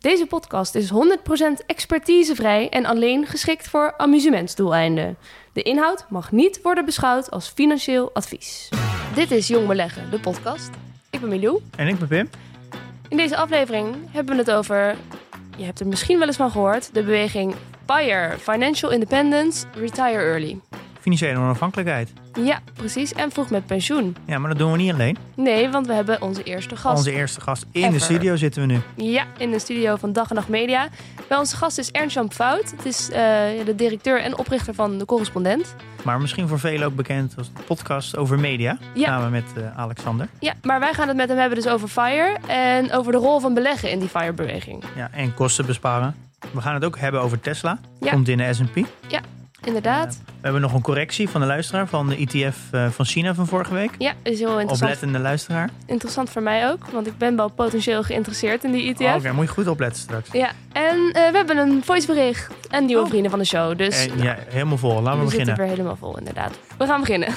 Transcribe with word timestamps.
Deze 0.00 0.26
podcast 0.26 0.74
is 0.74 0.90
100% 0.90 0.94
expertisevrij 1.66 2.68
en 2.68 2.86
alleen 2.86 3.26
geschikt 3.26 3.68
voor 3.68 3.94
amusementsdoeleinden. 3.96 5.16
De 5.52 5.62
inhoud 5.62 6.06
mag 6.08 6.32
niet 6.32 6.62
worden 6.62 6.84
beschouwd 6.84 7.30
als 7.30 7.48
financieel 7.48 8.10
advies. 8.12 8.68
Dit 9.14 9.30
is 9.30 9.48
Jong 9.48 9.66
Beleggen, 9.66 10.10
de 10.10 10.20
podcast. 10.20 10.70
Ik 11.10 11.20
ben 11.20 11.28
Milou. 11.28 11.60
En 11.76 11.88
ik 11.88 11.98
ben 11.98 12.08
Pim. 12.08 12.30
In 13.08 13.16
deze 13.16 13.36
aflevering 13.36 13.94
hebben 14.10 14.34
we 14.34 14.40
het 14.40 14.50
over, 14.50 14.96
je 15.56 15.64
hebt 15.64 15.80
er 15.80 15.86
misschien 15.86 16.18
wel 16.18 16.26
eens 16.26 16.36
van 16.36 16.50
gehoord, 16.50 16.94
de 16.94 17.02
beweging 17.02 17.54
FIRE, 17.86 18.34
Financial 18.38 18.90
Independence, 18.90 19.66
Retire 19.74 20.22
Early. 20.22 20.58
Financiële 21.00 21.38
onafhankelijkheid. 21.38 22.12
Ja, 22.44 22.60
precies. 22.74 23.12
En 23.12 23.30
vroeg 23.30 23.50
met 23.50 23.66
pensioen. 23.66 24.16
Ja, 24.24 24.38
maar 24.38 24.48
dat 24.50 24.58
doen 24.58 24.72
we 24.72 24.78
niet 24.78 24.92
alleen. 24.92 25.16
Nee, 25.34 25.68
want 25.68 25.86
we 25.86 25.92
hebben 25.92 26.22
onze 26.22 26.42
eerste 26.42 26.76
gast. 26.76 26.96
Onze 26.96 27.12
eerste 27.12 27.40
gast 27.40 27.66
in 27.70 27.80
Ever. 27.82 27.92
de 27.92 27.98
studio 27.98 28.36
zitten 28.36 28.66
we 28.66 28.72
nu. 28.72 28.80
Ja, 29.12 29.24
in 29.38 29.50
de 29.50 29.58
studio 29.58 29.96
van 29.96 30.12
Dag 30.12 30.28
en 30.28 30.34
Nacht 30.34 30.48
Media. 30.48 30.88
Bij 31.28 31.38
onze 31.38 31.56
gast 31.56 31.78
is 31.78 31.90
Ernst-Jan 31.90 32.32
Fout. 32.32 32.70
Het 32.76 32.84
is 32.86 33.10
eh, 33.10 33.18
de 33.64 33.74
directeur 33.76 34.22
en 34.22 34.38
oprichter 34.38 34.74
van 34.74 34.98
De 34.98 35.04
Correspondent. 35.04 35.74
Maar 36.04 36.20
misschien 36.20 36.48
voor 36.48 36.58
velen 36.58 36.86
ook 36.86 36.96
bekend 36.96 37.34
als 37.38 37.52
de 37.54 37.62
podcast 37.66 38.16
over 38.16 38.38
media. 38.38 38.78
Ja. 38.94 39.04
Samen 39.06 39.30
met 39.30 39.44
eh, 39.56 39.78
Alexander. 39.78 40.28
Ja, 40.38 40.54
maar 40.62 40.80
wij 40.80 40.94
gaan 40.94 41.08
het 41.08 41.16
met 41.16 41.28
hem 41.28 41.38
hebben 41.38 41.58
dus 41.58 41.68
over 41.68 41.88
FIRE 41.88 42.36
en 42.46 42.92
over 42.92 43.12
de 43.12 43.18
rol 43.18 43.40
van 43.40 43.54
beleggen 43.54 43.90
in 43.90 43.98
die 43.98 44.08
FIRE-beweging. 44.08 44.84
Ja, 44.96 45.08
en 45.12 45.34
kosten 45.34 45.66
besparen. 45.66 46.14
We 46.52 46.60
gaan 46.60 46.74
het 46.74 46.84
ook 46.84 46.98
hebben 46.98 47.20
over 47.20 47.40
Tesla. 47.40 47.78
Ja. 48.00 48.10
Komt 48.10 48.28
in 48.28 48.38
de 48.38 48.54
S&P. 48.54 48.86
Inderdaad. 49.68 50.18
We 50.24 50.32
hebben 50.44 50.60
nog 50.60 50.72
een 50.74 50.82
correctie 50.82 51.28
van 51.28 51.40
de 51.40 51.46
luisteraar 51.46 51.86
van 51.86 52.08
de 52.08 52.16
ETF 52.16 52.56
eh, 52.70 52.86
van 52.90 53.04
China 53.04 53.34
van 53.34 53.46
vorige 53.46 53.74
week. 53.74 53.90
Ja, 53.98 54.12
is 54.22 54.38
heel 54.38 54.48
interessant. 54.60 54.80
Oplettende 54.90 55.18
luisteraar. 55.18 55.70
Interessant 55.86 56.30
voor 56.30 56.42
mij 56.42 56.70
ook, 56.70 56.86
want 56.92 57.06
ik 57.06 57.18
ben 57.18 57.36
wel 57.36 57.48
potentieel 57.48 58.02
geïnteresseerd 58.02 58.64
in 58.64 58.72
die 58.72 58.88
ETF. 58.94 59.00
Oh, 59.00 59.14
Oké, 59.16 59.32
moet 59.32 59.46
je 59.46 59.52
goed 59.52 59.68
opletten 59.68 60.02
straks. 60.02 60.28
Ja, 60.32 60.50
en 60.72 60.96
eh, 61.12 61.30
we 61.30 61.36
hebben 61.36 61.56
een 61.56 61.82
voicebericht 61.84 62.48
en 62.70 62.84
nieuwe 62.84 63.02
Oh. 63.02 63.08
vrienden 63.08 63.30
van 63.30 63.38
de 63.38 63.44
show. 63.44 63.78
Dus 63.78 64.06
Eh, 64.06 64.22
ja, 64.22 64.36
helemaal 64.48 64.76
vol. 64.78 65.02
Laten 65.02 65.04
we, 65.04 65.10
we 65.18 65.24
beginnen. 65.24 65.46
zitten 65.46 65.64
weer 65.64 65.72
helemaal 65.74 65.96
vol, 65.96 66.18
inderdaad. 66.18 66.58
We 66.78 66.86
gaan 66.86 67.00
beginnen. 67.00 67.28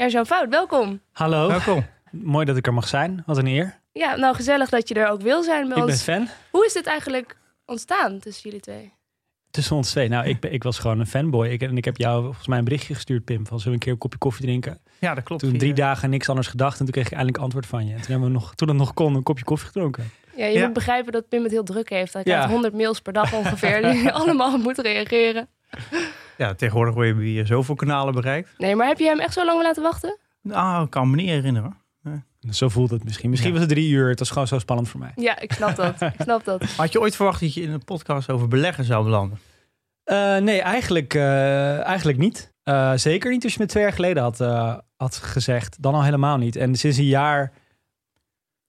Er 0.00 0.10
zo 0.10 0.24
fout, 0.24 0.48
welkom. 0.48 1.00
Hallo, 1.12 1.48
Welkom. 1.48 1.86
mooi 2.10 2.44
dat 2.46 2.56
ik 2.56 2.66
er 2.66 2.74
mag 2.74 2.88
zijn. 2.88 3.22
Wat 3.26 3.36
een 3.38 3.46
eer. 3.46 3.78
Ja, 3.92 4.16
nou 4.16 4.34
gezellig 4.34 4.68
dat 4.68 4.88
je 4.88 4.94
er 4.94 5.08
ook 5.08 5.20
wil 5.22 5.42
zijn 5.42 5.68
bij 5.68 5.76
Ik 5.76 5.84
ben 5.84 5.92
ons. 5.92 6.02
fan. 6.02 6.28
Hoe 6.50 6.66
is 6.66 6.72
dit 6.72 6.86
eigenlijk 6.86 7.36
ontstaan 7.66 8.18
tussen 8.18 8.42
jullie 8.44 8.60
twee? 8.60 8.92
Tussen 9.50 9.76
ons 9.76 9.90
twee. 9.90 10.08
Nou, 10.08 10.26
ik, 10.28 10.40
ben, 10.40 10.52
ik 10.52 10.62
was 10.62 10.78
gewoon 10.78 11.00
een 11.00 11.06
fanboy. 11.06 11.48
Ik, 11.48 11.62
en 11.62 11.76
ik 11.76 11.84
heb 11.84 11.96
jou 11.96 12.22
volgens 12.24 12.46
mij 12.46 12.58
een 12.58 12.64
berichtje 12.64 12.94
gestuurd, 12.94 13.24
Pim. 13.24 13.46
Van 13.46 13.58
zullen 13.58 13.64
we 13.64 13.72
een 13.72 13.78
keer 13.78 13.92
een 13.92 13.98
kopje 13.98 14.18
koffie 14.18 14.44
drinken? 14.44 14.80
Ja, 14.98 15.14
dat 15.14 15.24
klopt. 15.24 15.42
Toen 15.42 15.58
drie 15.58 15.72
dagen 15.74 16.10
niks 16.10 16.28
anders 16.28 16.48
gedacht. 16.48 16.78
En 16.78 16.84
toen 16.84 16.92
kreeg 16.94 17.06
ik 17.06 17.12
eindelijk 17.12 17.38
antwoord 17.42 17.66
van 17.66 17.86
je. 17.86 17.92
En 17.94 18.00
toen 18.00 18.10
hebben 18.10 18.28
we 18.28 18.34
nog, 18.34 18.54
toen 18.54 18.68
het 18.68 18.76
nog 18.76 18.94
kon, 18.94 19.14
een 19.14 19.22
kopje 19.22 19.44
koffie 19.44 19.66
gedronken. 19.66 20.10
Ja, 20.36 20.46
je 20.46 20.58
Ja. 20.58 20.64
moet 20.64 20.72
begrijpen 20.74 21.12
dat 21.12 21.28
Pim 21.28 21.42
het 21.42 21.52
heel 21.52 21.64
druk 21.64 21.88
heeft. 21.90 22.12
Hij 22.12 22.22
Ja. 22.24 22.32
krijgt 22.32 22.50
100 22.52 22.74
mails 22.74 23.00
per 23.00 23.12
dag 23.12 23.32
ongeveer 23.32 23.82
die 23.92 24.10
allemaal 24.20 24.58
moet 24.58 24.78
reageren. 24.78 25.48
Ja, 26.40 26.54
tegenwoordig 26.54 26.94
word 26.94 27.06
je 27.06 27.14
via 27.14 27.44
zoveel 27.44 27.74
kanalen 27.74 28.14
bereikt. 28.14 28.50
Nee, 28.58 28.76
maar 28.76 28.86
heb 28.86 28.98
je 28.98 29.04
hem 29.04 29.18
echt 29.20 29.32
zo 29.32 29.44
lang 29.44 29.62
laten 29.62 29.82
wachten? 29.82 30.18
Nou, 30.42 30.84
ik 30.84 30.90
kan 30.90 31.10
me 31.10 31.16
niet 31.16 31.28
herinneren. 31.28 31.76
hoor. 32.02 32.22
Zo 32.50 32.68
voelt 32.68 32.90
het 32.90 33.04
misschien. 33.04 33.30
Misschien 33.30 33.52
Ja. 33.52 33.58
was 33.58 33.66
het 33.66 33.76
drie 33.76 33.90
uur. 33.90 34.08
Het 34.08 34.18
was 34.18 34.30
gewoon 34.30 34.46
zo 34.46 34.58
spannend 34.58 34.88
voor 34.88 35.00
mij. 35.00 35.12
Ja, 35.16 35.40
ik 35.40 35.52
snap 35.52 35.76
dat. 35.76 36.00
Ik 36.18 36.20
snap 36.22 36.44
dat. 36.44 36.62
Had 36.64 36.92
je 36.92 37.00
ooit 37.00 37.16
verwacht 37.16 37.40
dat 37.40 37.54
je 37.54 37.62
in 37.62 37.70
een 37.70 37.84
podcast 37.84 38.30
over 38.30 38.48
beleggen 38.48 38.84
zou 38.84 39.04
belanden? 39.04 39.38
Eh, 40.04 40.36
nee, 40.36 40.60
eigenlijk, 40.62 41.14
eh, 41.14 41.80
eigenlijk 41.80 42.18
niet. 42.18 42.52
Eh, 42.62 42.92
zeker 42.94 43.30
niet 43.30 43.44
als 43.44 43.52
je 43.54 43.60
me 43.60 43.66
twee 43.66 43.82
jaar 43.82 43.92
geleden 43.92 44.22
had, 44.22 44.40
eh, 44.40 44.76
had 44.96 45.16
gezegd. 45.16 45.82
Dan 45.82 45.94
al 45.94 46.04
helemaal 46.04 46.36
niet. 46.36 46.56
En 46.56 46.74
sinds 46.76 46.96
een 46.98 47.04
jaar, 47.04 47.52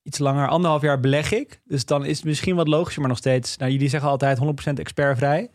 iets 0.03 0.17
langer, 0.19 0.47
anderhalf 0.47 0.81
jaar 0.81 0.99
beleg 0.99 1.31
ik. 1.31 1.61
Dus 1.65 1.85
dan 1.85 2.05
is 2.05 2.17
het 2.17 2.25
misschien 2.25 2.55
wat 2.55 2.67
logischer, 2.67 2.99
maar 3.01 3.09
nog 3.09 3.17
steeds. 3.19 3.57
Nou, 3.57 3.71
jullie 3.71 3.89
zeggen 3.89 4.09
altijd 4.09 4.37
100% 4.37 4.79
expertvrij. 4.79 5.49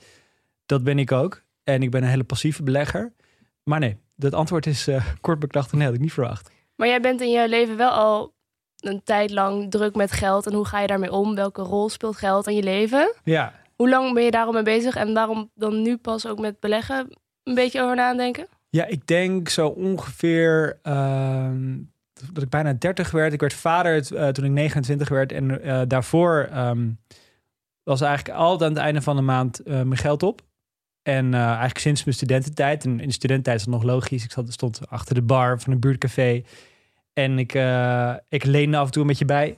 Dat 0.67 0.85
ben 0.85 0.99
ik 0.99 1.13
ook. 1.13 1.45
En 1.67 1.83
ik 1.83 1.91
ben 1.91 2.03
een 2.03 2.09
hele 2.09 2.25
passieve 2.25 2.63
belegger. 2.63 3.13
Maar 3.63 3.79
nee, 3.79 3.97
het 4.19 4.35
antwoord 4.35 4.67
is 4.67 4.87
eh, 4.87 5.07
kort 5.21 5.39
beklacht 5.39 5.73
en 5.73 5.79
nee, 5.79 5.87
had 5.87 5.97
ik 5.97 6.03
niet 6.03 6.13
verwacht. 6.13 6.51
Maar 6.77 6.89
jij 6.89 7.01
bent 7.01 7.21
in 7.21 7.31
je 7.31 7.49
leven 7.49 7.77
wel 7.77 7.91
al 7.91 8.35
een 8.77 9.03
tijd 9.05 9.31
lang 9.31 9.71
druk 9.71 9.95
met 9.95 10.13
geld. 10.13 10.47
En 10.47 10.53
hoe 10.53 10.65
ga 10.65 10.81
je 10.81 10.87
daarmee 10.87 11.13
om? 11.13 11.35
Welke 11.35 11.63
rol 11.63 11.89
speelt 11.89 12.17
geld 12.17 12.47
in 12.47 12.55
je 12.55 12.63
leven? 12.63 13.15
Ja, 13.25 13.53
Hoe 13.77 13.89
lang 13.89 14.15
ben 14.15 14.23
je 14.23 14.31
daarom 14.31 14.55
mee 14.55 14.63
bezig? 14.63 14.97
En 14.97 15.15
waarom 15.15 15.51
dan 15.55 15.83
nu 15.83 15.97
pas 15.97 16.27
ook 16.27 16.39
met 16.39 16.61
beleggen 16.61 17.09
een 17.43 17.55
beetje 17.55 17.83
over 17.83 17.97
nadenken? 17.97 18.47
Ja, 18.69 18.85
ik 18.85 19.07
denk 19.07 19.49
zo 19.49 19.69
ongeveer 19.69 20.79
ehm, 20.83 21.77
dat 22.33 22.43
ik 22.43 22.49
bijna 22.49 22.73
30 22.73 23.11
werd. 23.11 23.33
Ik 23.33 23.41
werd 23.41 23.55
vader 23.55 24.17
eh, 24.17 24.29
toen 24.29 24.45
ik 24.45 24.51
29 24.51 25.09
werd. 25.09 25.33
En 25.33 25.63
eh, 25.63 25.81
daarvoor 25.87 26.49
ehm, 26.51 26.89
was 27.83 28.01
eigenlijk 28.01 28.39
altijd 28.39 28.71
aan 28.71 28.77
het 28.77 28.85
einde 28.85 29.03
van 29.03 29.17
de 29.17 29.23
maand 29.23 29.61
mijn 29.65 29.97
geld 29.97 30.23
op. 30.23 30.43
En 31.07 31.35
eh, 31.35 31.41
eigenlijk 31.47 31.79
sinds 31.79 32.05
mijn 32.05 32.17
studententijd. 32.17 32.85
En 32.85 33.01
in 33.01 33.07
de 33.07 33.13
studententijd 33.13 33.59
is 33.59 33.65
dat 33.65 33.75
nog 33.75 33.83
logisch. 33.83 34.25
Ik 34.25 34.31
zat, 34.33 34.53
stond 34.53 34.81
achter 34.89 35.15
de 35.15 35.23
bar 35.23 35.61
van 35.61 35.73
een 35.73 35.81
buurtcafé. 35.81 36.43
En 37.13 37.39
ik, 37.39 37.55
eh, 37.55 38.15
ik 38.29 38.45
leende 38.45 38.77
af 38.77 38.87
en 38.87 38.93
toe 38.93 39.03
een 39.03 39.09
beetje 39.09 39.25
bij. 39.25 39.57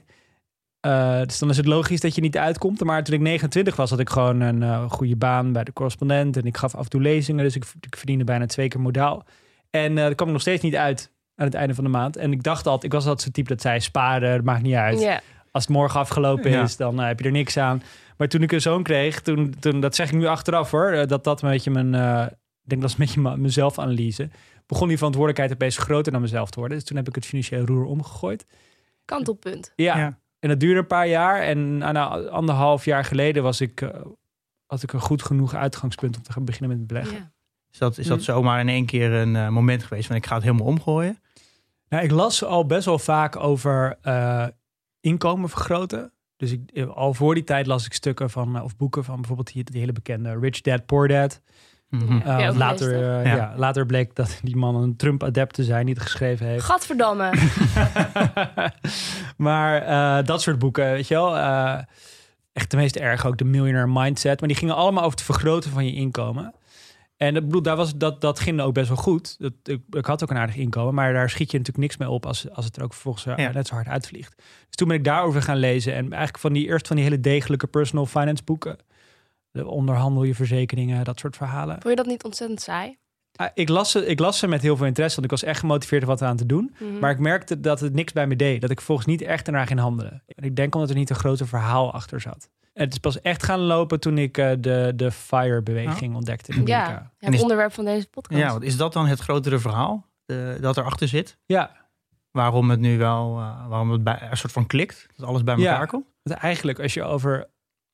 Eh, 0.81 1.23
dus 1.23 1.39
dan 1.39 1.51
is 1.51 1.57
het 1.57 1.67
logisch 1.67 2.01
dat 2.01 2.15
je 2.15 2.21
niet 2.21 2.37
uitkomt. 2.37 2.85
Maar 2.85 3.05
toen 3.05 3.15
ik 3.15 3.21
29 3.21 3.77
was, 3.77 3.91
had 3.91 3.99
ik 3.99 4.11
gewoon 4.11 4.41
een 4.41 4.63
eh, 4.63 4.91
goede 4.91 5.17
baan 5.17 5.53
bij 5.53 5.65
de 5.65 5.73
correspondent. 5.73 6.37
En 6.37 6.45
ik 6.45 6.57
gaf 6.57 6.75
af 6.75 6.85
en 6.85 6.91
toe 6.91 7.01
lezingen. 7.01 7.45
Dus 7.45 7.57
ik, 7.57 7.65
ik 7.81 7.97
verdiende 7.97 8.25
bijna 8.25 8.47
twee 8.47 8.69
keer 8.69 8.81
modaal. 8.81 9.25
En 9.71 9.99
eh 9.99 10.05
dat 10.05 10.15
kwam 10.15 10.27
ik 10.27 10.33
nog 10.33 10.43
steeds 10.43 10.63
niet 10.63 10.77
uit 10.77 11.11
aan 11.37 11.47
het 11.47 11.55
einde 11.55 11.75
van 11.75 11.85
de 11.85 11.91
maand. 11.91 12.17
En 12.17 12.33
ik 12.33 12.43
dacht 12.43 12.67
altijd, 12.67 12.85
ik 12.85 12.93
was 12.93 13.03
altijd 13.03 13.23
zo'n 13.23 13.33
type 13.33 13.49
dat 13.49 13.61
zei 13.61 13.81
sparen, 13.81 14.37
dat 14.37 14.45
maakt 14.45 14.63
niet 14.63 14.75
uit. 14.75 15.01
Als 15.53 15.65
het 15.67 15.73
morgen 15.73 16.01
afgelopen 16.01 16.51
Ja. 16.51 16.63
is, 16.63 16.77
dan 16.77 16.99
heb 16.99 17.19
je 17.19 17.25
er 17.25 17.31
niks 17.31 17.57
aan. 17.57 17.83
Maar 18.19 18.29
toen 18.29 18.43
ik 18.43 18.53
een 18.53 18.61
zoon 18.61 18.83
kreeg, 18.83 19.21
toen, 19.21 19.55
toen 19.61 19.81
dat 19.81 19.95
zeg 19.95 20.09
ik 20.11 20.15
nu 20.19 20.27
achteraf 20.27 20.71
hoor, 20.71 20.91
eh, 20.91 21.07
dat 21.07 21.25
dat 21.25 21.43
een 21.43 21.51
beetje 21.51 21.71
mijn, 21.71 21.95
eh, 21.95 22.27
ik 22.63 22.69
denk 22.69 22.81
dat 22.81 22.91
is 22.91 22.99
een 22.99 23.05
beetje 23.05 23.21
mijn 23.37 23.53
zelfanalyse. 23.53 24.29
Begon 24.67 24.89
die 24.89 24.97
verantwoordelijkheid 24.97 25.53
opeens 25.53 25.77
groter 25.79 26.13
dan 26.13 26.21
mezelf 26.21 26.51
te 26.51 26.59
worden. 26.59 26.79
Dus 26.79 26.87
toen 26.87 26.97
heb 26.97 27.09
ik 27.09 27.15
het 27.15 27.27
financiële 27.27 27.65
roer 27.65 27.85
omgegooid. 27.85 28.47
Kantelpunt. 29.05 29.73
Ja, 29.77 29.97
Ja. 29.99 30.19
en 30.39 30.49
dat 30.49 30.61
duurde 30.61 30.81
een 30.81 30.87
paar 30.87 31.09
jaar. 31.09 31.41
En 31.43 31.79
nou, 31.79 31.93
nou, 31.93 32.29
anderhalf 32.29 32.85
jaar 32.85 33.05
geleden 33.05 33.43
was 33.43 33.61
ik, 33.61 33.81
eh, 33.81 33.89
had 34.67 34.83
ik 34.83 34.93
een 34.93 35.01
goed 35.01 35.23
genoeg 35.23 35.55
uitgangspunt 35.55 36.17
om 36.17 36.23
te 36.23 36.33
gaan 36.33 36.45
beginnen 36.45 36.79
met 36.79 36.87
beleggen. 36.87 37.17
Ja. 37.17 37.33
Is 37.73 37.79
dat, 37.79 37.99
is 37.99 38.07
dat 38.07 38.19
Hm. 38.19 38.25
zomaar 38.25 38.61
in 38.61 38.69
één 38.69 38.87
keer 38.87 39.13
een 39.13 39.53
moment 39.53 39.83
geweest 39.83 40.07
van 40.07 40.17
ik 40.17 40.27
ga 40.27 40.35
het 40.35 40.43
helemaal 40.45 40.67
omgooien? 40.67 41.19
Nou, 41.89 42.05
ik 42.05 42.11
las 42.11 42.45
al 42.45 42.67
best 42.67 42.85
wel 42.85 42.99
vaak 42.99 43.37
over 43.37 43.99
eh, 44.03 44.47
inkomen 45.01 45.49
vergroten. 45.49 46.13
Dus 46.39 46.53
ik, 46.53 46.61
eh, 46.73 46.89
al 46.89 47.15
voor 47.15 47.35
die 47.35 47.45
tijd 47.45 47.67
las 47.67 47.87
ik 47.87 47.93
stukken 47.93 48.31
van, 48.31 48.57
eh, 48.57 48.65
of 48.65 48.77
boeken 48.77 49.05
van 49.05 49.17
bijvoorbeeld 49.17 49.53
die, 49.53 49.65
die 49.65 49.81
hele 49.81 49.93
bekende 49.93 50.39
Rich 50.41 50.61
Dad, 50.61 50.87
Poor 50.87 51.09
Dad. 51.09 51.41
Mhm. 51.91 52.19
Eh, 52.21 52.57
later, 52.57 52.99
Ja. 52.99 53.37
ja. 53.37 53.53
later 53.57 53.87
bleek 53.87 54.15
dat 54.15 54.39
die 54.43 54.57
man 54.57 54.75
een 54.75 54.97
Trump-adept 54.97 55.55
te 55.55 55.65
zijn 55.65 55.87
die 55.87 55.95
het 55.95 56.03
geschreven 56.03 56.47
heeft. 56.47 56.65
Gadverdamme. 56.65 57.31
maar 59.37 59.83
eh, 59.83 60.27
dat 60.27 60.43
soort 60.43 60.59
boeken, 60.59 60.85
weet 60.93 61.09
je 61.09 61.15
wel. 61.15 61.37
eh, 61.37 61.79
echt 62.53 62.71
de 62.71 62.77
meest 62.77 62.97
erg 62.97 63.27
ook 63.27 63.39
de 63.39 63.45
Millionaire 63.45 63.91
Mindset. 63.93 64.39
Maar 64.41 64.49
die 64.49 64.59
gingen 64.59 64.75
allemaal 64.75 65.05
over 65.05 65.17
het 65.17 65.27
vergroten 65.27 65.71
van 65.71 65.87
je 65.87 65.93
inkomen. 65.93 66.55
En 67.19 67.37
ik 67.37 67.45
bedoel, 67.45 67.63
daar 67.63 67.77
was, 67.77 67.97
dat, 67.97 68.21
dat 68.21 68.41
ging 68.41 68.61
ook 68.61 68.75
best 68.75 68.89
wel 68.89 68.97
goed. 68.97 69.37
Dat, 69.39 69.53
ik, 69.63 69.81
ik 69.91 70.05
had 70.05 70.23
ook 70.23 70.31
een 70.31 70.37
aardig 70.37 70.57
inkomen, 70.57 70.95
maar 70.95 71.13
daar 71.13 71.31
schiet 71.31 71.51
je 71.51 71.59
natuurlijk 71.59 71.85
niks 71.87 71.97
mee 71.97 72.09
op 72.11 72.27
als, 72.27 72.51
als 72.51 72.65
het 72.65 72.77
er 72.77 72.83
ook 72.83 72.93
vervolgens 72.93 73.27
eh, 73.27 73.37
Ja. 73.37 73.53
net 73.53 73.67
zo 73.67 73.75
hard 73.75 73.89
uitvliegt. 73.89 74.37
Dus 74.37 74.77
toen 74.77 74.89
ben 74.89 74.97
ik 74.97 75.05
daarover 75.05 75.43
gaan 75.43 75.57
lezen. 75.57 75.93
En 75.95 76.03
eigenlijk 76.05 76.39
van 76.39 76.53
die 76.53 76.67
eerst 76.67 76.87
van 76.87 76.97
die 76.97 77.05
hele 77.05 77.21
degelijke 77.21 77.67
personal 77.67 78.07
finance 78.07 78.45
boeken. 78.45 78.77
De 79.51 79.67
onderhandel 79.67 80.23
je 80.23 80.35
verzekeringen, 80.35 81.05
dat 81.05 81.19
soort 81.19 81.37
verhalen. 81.37 81.75
Vond 81.75 81.89
je 81.89 81.95
dat 81.97 82.07
niet 82.07 82.25
ontzettend 82.25 82.61
saai? 82.61 82.97
Ah, 83.35 83.49
Ik 83.55 83.69
las, 83.69 83.91
ze, 83.91 84.07
ik 84.07 84.19
las 84.19 84.39
ze 84.39 84.47
met 84.47 84.63
heel 84.63 84.77
veel 84.77 84.87
interesse, 84.87 85.21
want 85.21 85.33
ik 85.33 85.39
was 85.41 85.49
echt 85.51 85.61
gemotiveerd 85.61 86.03
om 86.03 86.09
wat 86.09 86.23
aan 86.23 86.37
te 86.37 86.47
doen. 86.47 86.75
Mhm. 86.79 86.99
Maar 86.99 87.11
ik 87.11 87.19
merkte 87.19 87.61
dat 87.61 87.81
het 87.81 87.95
niks 87.95 88.13
bij 88.13 88.27
me 88.27 88.37
deed. 88.37 88.61
Dat 88.61 88.71
ik 88.71 88.81
volgens 88.81 89.07
niet 89.07 89.23
echt 89.23 89.47
ernaar 89.47 89.67
ging 89.67 89.81
handelen. 89.81 90.23
En 90.27 90.45
ik 90.45 90.57
denk 90.57 90.75
omdat 90.75 90.91
er 90.91 90.97
niet 90.97 91.11
een 91.11 91.17
groter 91.17 91.47
verhaal 91.49 91.93
achter 91.93 92.21
zat. 92.21 92.49
Het 92.79 92.93
is 92.93 92.99
pas 92.99 93.21
echt 93.21 93.43
gaan 93.43 93.59
lopen 93.61 94.01
toen 94.01 94.19
ik 94.19 94.39
eh, 94.39 94.51
de, 94.61 94.93
de 94.97 95.11
FIRE-beweging 95.11 96.15
ontdekte 96.15 96.53
in 96.53 96.59
Amerika. 96.59 96.89
Ja, 96.91 97.13
het 97.19 97.35
is- 97.35 97.41
onderwerp 97.43 97.73
van 97.73 97.85
deze 97.85 98.09
podcast. 98.09 98.41
Ja, 98.41 98.51
want 98.51 98.63
is 98.63 98.77
dat 98.77 98.93
dan 98.93 99.07
het 99.07 99.21
grotere 99.21 99.59
verhaal 99.59 100.07
eh, 100.27 100.37
dat 100.61 100.77
erachter 100.77 101.09
zit? 101.09 101.39
ja. 101.47 101.87
Waarom 102.31 102.71
het 102.71 102.81
nu 102.81 102.99
wel, 102.99 103.39
eh, 103.39 103.69
waarom 103.69 103.91
het 103.91 104.05
bij, 104.05 104.19
een 104.31 104.37
soort 104.37 104.53
van 104.53 104.67
klikt, 104.67 105.07
dat 105.17 105.27
alles 105.29 105.45
bij 105.45 105.57
Ja. 105.57 105.71
elkaar 105.73 105.87
komt? 105.87 106.07
Want 106.23 106.41
eigenlijk, 106.41 106.81
als 106.81 106.95
je 106.95 107.03
over 107.03 107.49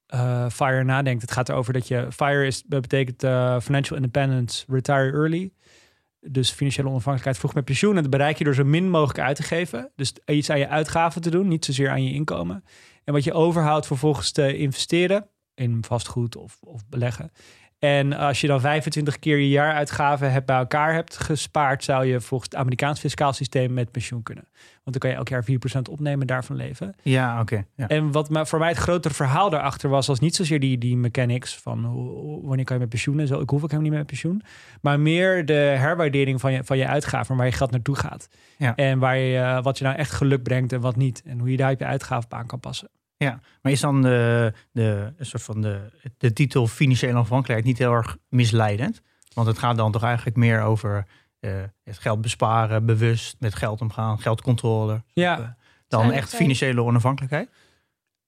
eh, 0.07 0.49
FIRE 0.49 0.85
nadenkt, 0.85 1.23
het 1.23 1.31
gaat 1.33 1.49
erover 1.49 1.73
dat 1.73 1.89
je 1.89 2.07
FIRE 2.13 2.47
is, 2.47 2.63
dat 2.63 2.81
betekent 2.81 3.21
Financial 3.63 3.97
Independence, 3.97 4.65
Retire 4.69 5.13
Early. 5.13 5.53
Dus 6.21 6.51
financiële 6.51 6.89
onafhankelijkheid 6.89 7.39
vroeg 7.39 7.55
met 7.55 7.65
pensioen. 7.65 7.97
En 7.97 8.03
dat 8.03 8.11
bereik 8.11 8.39
je 8.39 8.45
door 8.45 8.55
zo 8.55 8.65
min 8.65 8.91
mogelijk 8.91 9.19
uit 9.19 9.37
te 9.37 9.43
geven. 9.43 9.91
Dus 9.97 10.13
iets 10.27 10.51
aan 10.51 10.59
je 10.59 10.69
uitgaven 10.69 11.21
te 11.23 11.31
doen, 11.31 11.49
niet 11.49 11.65
zozeer 11.65 11.91
aan 11.91 12.05
je 12.05 12.13
inkomen. 12.13 12.65
En 13.05 13.13
wat 13.13 13.25
je 13.25 13.33
overhoudt 13.33 13.87
vervolgens 13.87 14.31
te 14.31 14.57
investeren 14.57 15.29
in 15.55 15.85
vastgoed 15.85 16.37
of, 16.37 16.59
of 16.63 16.89
beleggen. 16.89 17.31
En 17.85 18.13
als 18.13 18.41
je 18.41 18.47
dan 18.47 18.61
25 18.61 19.19
keer 19.19 19.39
je 19.39 19.49
jaaruitgaven 19.49 20.33
hebt 20.33 20.47
bij 20.47 20.57
elkaar 20.57 20.95
hebt 20.95 21.17
gespaard, 21.17 21.85
zou 21.85 22.05
je 22.05 22.21
volgens 22.21 22.51
het 22.51 22.61
Amerikaans 22.61 23.01
fiscaal 23.01 23.33
systeem 23.33 23.73
met 23.73 23.91
pensioen 23.91 24.23
kunnen. 24.23 24.45
Want 24.53 24.83
dan 24.85 24.99
kan 24.99 25.11
je 25.11 25.17
elk 25.17 25.29
jaar 25.29 25.45
4% 25.79 25.91
opnemen 25.91 26.21
en 26.21 26.27
daarvan 26.27 26.57
leven. 26.57 26.95
Ja, 27.03 27.41
oké. 27.41 27.65
ja. 27.75 27.89
En 27.89 28.13
wat 28.13 28.31
maar 28.31 28.47
voor 28.47 28.59
mij 28.59 28.69
het 28.69 28.77
grotere 28.77 29.15
verhaal 29.15 29.51
daarachter 29.51 29.89
was, 29.89 30.07
was 30.07 30.21
niet 30.21 30.35
zozeer 30.35 30.61
die, 30.61 30.79
die 30.79 30.97
mechanics 30.97 31.57
van 31.57 31.85
hoe, 31.85 32.47
wanneer 32.47 32.65
kan 32.65 32.75
je 32.75 32.81
met 32.81 32.91
pensioen 32.91 33.21
en 33.21 33.27
zo. 33.27 33.41
Ik 33.41 33.51
hoef 33.51 33.63
ook 33.63 33.71
helemaal 33.71 33.83
niet 33.83 33.91
meer 33.91 33.99
met 33.99 34.07
pensioen. 34.07 34.43
Maar 34.81 35.01
meer 35.01 35.47
de 35.47 35.53
herwaardering 35.53 36.41
van 36.41 36.53
je, 36.53 36.65
van 36.65 36.79
je 36.79 36.87
uitgaven, 36.87 37.37
waar 37.37 37.47
je 37.47 37.53
geld 37.53 37.71
naartoe 37.71 37.97
gaat. 37.97 38.29
Ja. 38.59 38.75
En 38.75 38.99
waar 38.99 39.17
je, 39.17 39.39
eh, 39.39 39.63
wat 39.63 39.79
je 39.79 39.85
nou 39.85 39.97
echt 39.97 40.11
geluk 40.11 40.43
brengt 40.43 40.73
en 40.73 40.81
wat 40.81 40.97
niet. 40.97 41.23
En 41.27 41.39
hoe 41.39 41.51
je 41.51 41.57
daar 41.57 41.73
op 41.73 41.79
je 41.79 41.87
uitgaven 41.87 42.33
aan 42.33 42.47
kan 42.47 42.61
passen. 42.61 42.89
Maar 43.63 43.73
is 43.73 43.81
dan 43.81 44.03
de, 44.03 44.53
de, 44.73 45.13
een 45.17 45.27
soort 45.27 45.43
van 45.43 45.61
de, 45.61 45.81
de 46.19 46.33
titel 46.33 46.67
financiële 46.67 47.13
onafhankelijkheid 47.13 47.65
niet 47.65 47.79
heel 47.79 47.93
erg 47.93 48.17
misleidend? 48.29 49.03
Want 49.35 49.47
het 49.47 49.59
gaat 49.59 49.77
dan 49.77 49.93
toch 49.93 50.03
eigenlijk 50.03 50.37
meer 50.37 50.63
over 50.63 51.07
eh, 51.41 51.53
het 51.85 51.99
geld 51.99 52.21
besparen, 52.21 52.87
bewust 52.87 53.37
met 53.39 53.55
geld 53.55 53.81
omgaan, 53.81 54.21
geldcontrole. 54.21 55.03
Ja. 55.13 55.39
Eh, 55.39 55.49
dan 55.89 56.13
echt 56.13 56.35
financiële 56.35 56.83
onafhankelijkheid? 56.83 57.49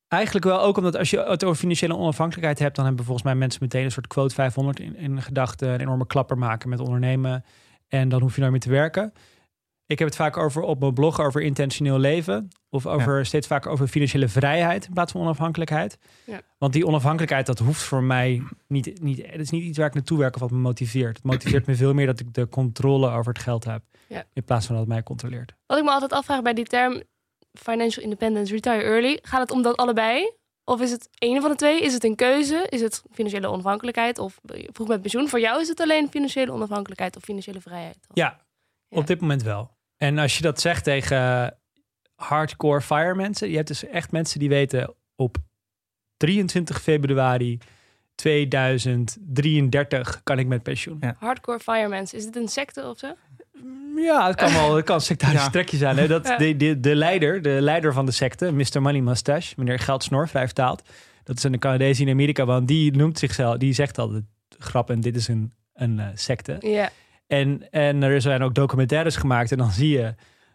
Eigenlijk 0.08 0.44
wel 0.44 0.60
ook 0.60 0.76
omdat 0.76 0.96
als 0.96 1.10
je 1.10 1.22
het 1.22 1.44
over 1.44 1.56
financiële 1.56 1.96
onafhankelijkheid 1.96 2.58
hebt, 2.58 2.76
dan 2.76 2.84
hebben 2.84 3.04
volgens 3.04 3.26
mij 3.26 3.34
mensen 3.34 3.62
meteen 3.62 3.84
een 3.84 3.90
soort 3.90 4.06
quote 4.06 4.34
500 4.34 4.80
in, 4.80 4.96
in 4.96 5.22
gedachten, 5.22 5.68
een 5.68 5.80
enorme 5.80 6.06
klapper 6.06 6.38
maken 6.38 6.68
met 6.68 6.80
ondernemen. 6.80 7.44
En 7.88 8.08
dan 8.08 8.20
hoef 8.20 8.34
je 8.34 8.40
nooit 8.40 8.52
meer 8.52 8.60
te 8.60 8.70
werken. 8.70 9.12
Ik 9.86 9.98
heb 9.98 10.08
het 10.08 10.16
vaak 10.16 10.36
over 10.36 10.62
op 10.62 10.80
mijn 10.80 10.94
blog 10.94 11.20
over 11.20 11.42
intentioneel 11.42 11.98
leven. 11.98 12.48
Of 12.70 12.86
over 12.86 13.26
steeds 13.26 13.46
vaker 13.46 13.70
over 13.70 13.86
financiële 13.88 14.28
vrijheid 14.28 14.86
in 14.86 14.92
plaats 14.92 15.12
van 15.12 15.20
onafhankelijkheid. 15.20 15.98
Ja. 16.24 16.40
Want 16.58 16.72
die 16.72 16.86
onafhankelijkheid, 16.86 17.46
dat 17.46 17.58
hoeft 17.58 17.82
voor 17.82 18.02
mij 18.02 18.42
niet, 18.68 19.02
niet. 19.02 19.26
Het 19.26 19.40
is 19.40 19.50
niet 19.50 19.62
iets 19.62 19.78
waar 19.78 19.86
ik 19.86 19.94
naartoe 19.94 20.18
werk 20.18 20.34
of 20.34 20.40
wat 20.40 20.50
me 20.50 20.56
motiveert. 20.58 21.16
Het 21.16 21.24
motiveert 21.24 21.66
me 21.66 21.74
veel 21.74 21.94
meer 21.94 22.06
dat 22.06 22.20
ik 22.20 22.34
de 22.34 22.48
controle 22.48 23.10
over 23.10 23.32
het 23.32 23.42
geld 23.42 23.64
heb. 23.64 23.82
Ja. 24.08 24.24
In 24.32 24.44
plaats 24.44 24.66
van 24.66 24.74
dat 24.74 24.84
het 24.84 24.92
mij 24.94 25.02
controleert. 25.02 25.54
Wat 25.66 25.78
ik 25.78 25.84
me 25.84 25.90
altijd 25.90 26.12
afvraag 26.12 26.42
bij 26.42 26.52
die 26.54 26.64
term 26.64 27.02
financial 27.52 28.04
independence, 28.04 28.52
retire 28.52 28.82
early, 28.82 29.18
gaat 29.22 29.40
het 29.40 29.50
om 29.50 29.62
dat 29.62 29.76
allebei? 29.76 30.32
Of 30.64 30.80
is 30.80 30.90
het 30.90 31.08
een 31.18 31.40
van 31.40 31.50
de 31.50 31.56
twee? 31.56 31.80
Is 31.80 31.92
het 31.92 32.04
een 32.04 32.14
keuze? 32.16 32.66
Is 32.68 32.80
het 32.80 33.02
financiële 33.12 33.48
onafhankelijkheid 33.48 34.18
of 34.18 34.40
vroeg 34.72 34.88
met 34.88 35.00
pensioen? 35.00 35.28
Voor 35.28 35.40
jou 35.40 35.60
is 35.60 35.68
het 35.68 35.80
alleen 35.80 36.08
financiële 36.10 36.52
onafhankelijkheid 36.52 37.16
of 37.16 37.22
financiële 37.22 37.60
vrijheid? 37.60 37.98
Ja, 38.12 38.38
Ja. 38.88 38.98
op 38.98 39.06
dit 39.06 39.20
moment 39.20 39.42
wel. 39.42 39.74
En 39.96 40.18
als 40.18 40.36
je 40.36 40.42
dat 40.42 40.60
zegt 40.60 40.84
tegen 40.84 41.54
hardcore 42.14 42.80
fire 42.80 43.14
mensen, 43.14 43.48
je 43.50 43.56
hebt 43.56 43.68
dus 43.68 43.86
echt 43.86 44.12
mensen 44.12 44.38
die 44.38 44.48
weten 44.48 44.94
op 45.16 45.36
23 46.16 46.82
februari 46.82 47.58
2033 48.14 50.20
kan 50.22 50.38
ik 50.38 50.46
met 50.46 50.62
pensioen. 50.62 50.96
Ja. 51.00 51.16
Hardcore 51.18 51.58
firemen, 51.60 52.02
is 52.02 52.10
dit 52.10 52.36
een 52.36 52.48
secte 52.48 52.88
of 52.88 52.98
zo? 52.98 53.14
Ja, 53.96 54.26
het 54.26 54.36
kan 54.36 54.52
wel 54.52 54.76
het 54.76 54.84
kan 54.84 54.94
een 54.94 55.00
sectarisch 55.00 55.42
Ja. 55.42 55.50
trekje 55.50 55.76
zijn. 55.76 55.96
Hè? 55.96 56.06
Dat 56.06 56.26
Ja. 56.26 56.36
de, 56.36 56.56
de, 56.56 56.80
de 56.80 56.94
leider, 56.94 57.42
de 57.42 57.56
leider 57.60 57.92
van 57.92 58.06
de 58.06 58.12
secte, 58.12 58.52
Mr. 58.52 58.82
Money 58.82 59.00
Mustache, 59.00 59.54
meneer 59.56 59.78
Geldsnor, 59.78 60.28
vrij 60.28 60.44
vertaald. 60.44 60.82
Dat 61.24 61.36
is 61.36 61.42
een 61.42 61.58
Canadees 61.58 62.00
in 62.00 62.08
Amerika 62.08 62.44
woont. 62.44 62.68
Die 62.68 62.96
noemt 62.96 63.18
zichzelf, 63.18 63.56
die 63.56 63.72
zegt 63.72 63.98
altijd 63.98 64.24
grap 64.58 64.90
en 64.90 65.00
dit 65.00 65.16
is 65.16 65.28
een, 65.28 65.52
een 65.74 65.98
eh, 66.00 66.06
secte. 66.14 66.56
Ja. 66.60 66.90
En, 67.26 67.70
en 67.70 68.02
er 68.02 68.20
zijn 68.20 68.42
ook 68.42 68.54
documentaires 68.54 69.16
gemaakt. 69.16 69.52
En 69.52 69.58
dan 69.58 69.70
zie 69.70 69.90
je, 69.98 70.14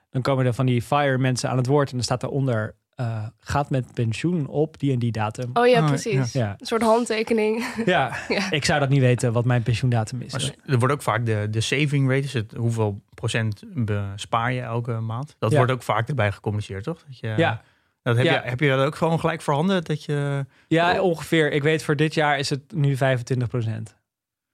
dan 0.09 0.21
komen 0.21 0.45
er 0.45 0.53
van 0.53 0.65
die 0.65 0.81
fire 0.81 1.17
mensen 1.17 1.49
aan 1.49 1.57
het 1.57 1.67
woord. 1.67 1.89
En 1.89 1.95
dan 1.95 2.03
staat 2.03 2.21
daaronder, 2.21 2.75
eh 2.95 3.25
gaat 3.39 3.69
met 3.69 3.93
pensioen 3.93 4.47
op 4.47 4.79
die 4.79 4.93
en 4.93 4.99
die 4.99 5.11
datum. 5.11 5.49
Oh 5.53 5.67
ja, 5.67 5.79
Oh, 5.81 5.87
precies. 5.87 6.31
Ja, 6.33 6.55
Een 6.59 6.65
soort 6.65 6.81
handtekening. 6.81 7.65
ja. 7.85 8.15
Ja. 8.27 8.51
ik 8.51 8.65
zou 8.65 8.79
dat 8.79 8.89
niet 8.89 8.99
weten 8.99 9.33
wat 9.33 9.45
mijn 9.45 9.63
pensioendatum 9.63 10.21
is. 10.21 10.31
Maar 10.31 10.55
er 10.65 10.79
wordt 10.79 10.93
ook 10.93 11.01
vaak 11.01 11.25
de, 11.25 11.47
de 11.49 11.61
saving 11.61 12.09
rate, 12.09 12.21
dus 12.21 12.33
het, 12.33 12.53
hoeveel 12.57 13.01
procent 13.13 13.63
bespaar 13.73 14.53
je 14.53 14.61
elke 14.61 14.91
maand. 14.91 15.35
Dat 15.39 15.51
Ja. 15.51 15.57
wordt 15.57 15.71
ook 15.71 15.83
vaak 15.83 16.07
erbij 16.07 16.31
gecommuniceerd, 16.31 16.83
toch? 16.83 17.03
Dat 17.07 17.19
je, 17.19 17.33
Ja. 17.37 17.61
Dat 18.03 18.15
heb, 18.15 18.25
Ja. 18.25 18.33
je, 18.33 18.49
heb 18.49 18.59
je 18.59 18.69
dat 18.69 18.85
ook 18.85 18.95
gewoon 18.95 19.19
gelijk 19.19 19.41
voorhanden? 19.41 19.83
Dat 19.83 20.03
je, 20.03 20.45
Ja, 20.67 21.01
ongeveer. 21.01 21.51
Ik 21.51 21.63
weet 21.63 21.83
voor 21.83 21.95
dit 21.95 22.13
jaar 22.13 22.39
is 22.39 22.49
het 22.49 22.61
nu 22.73 22.95
25% 22.95 23.95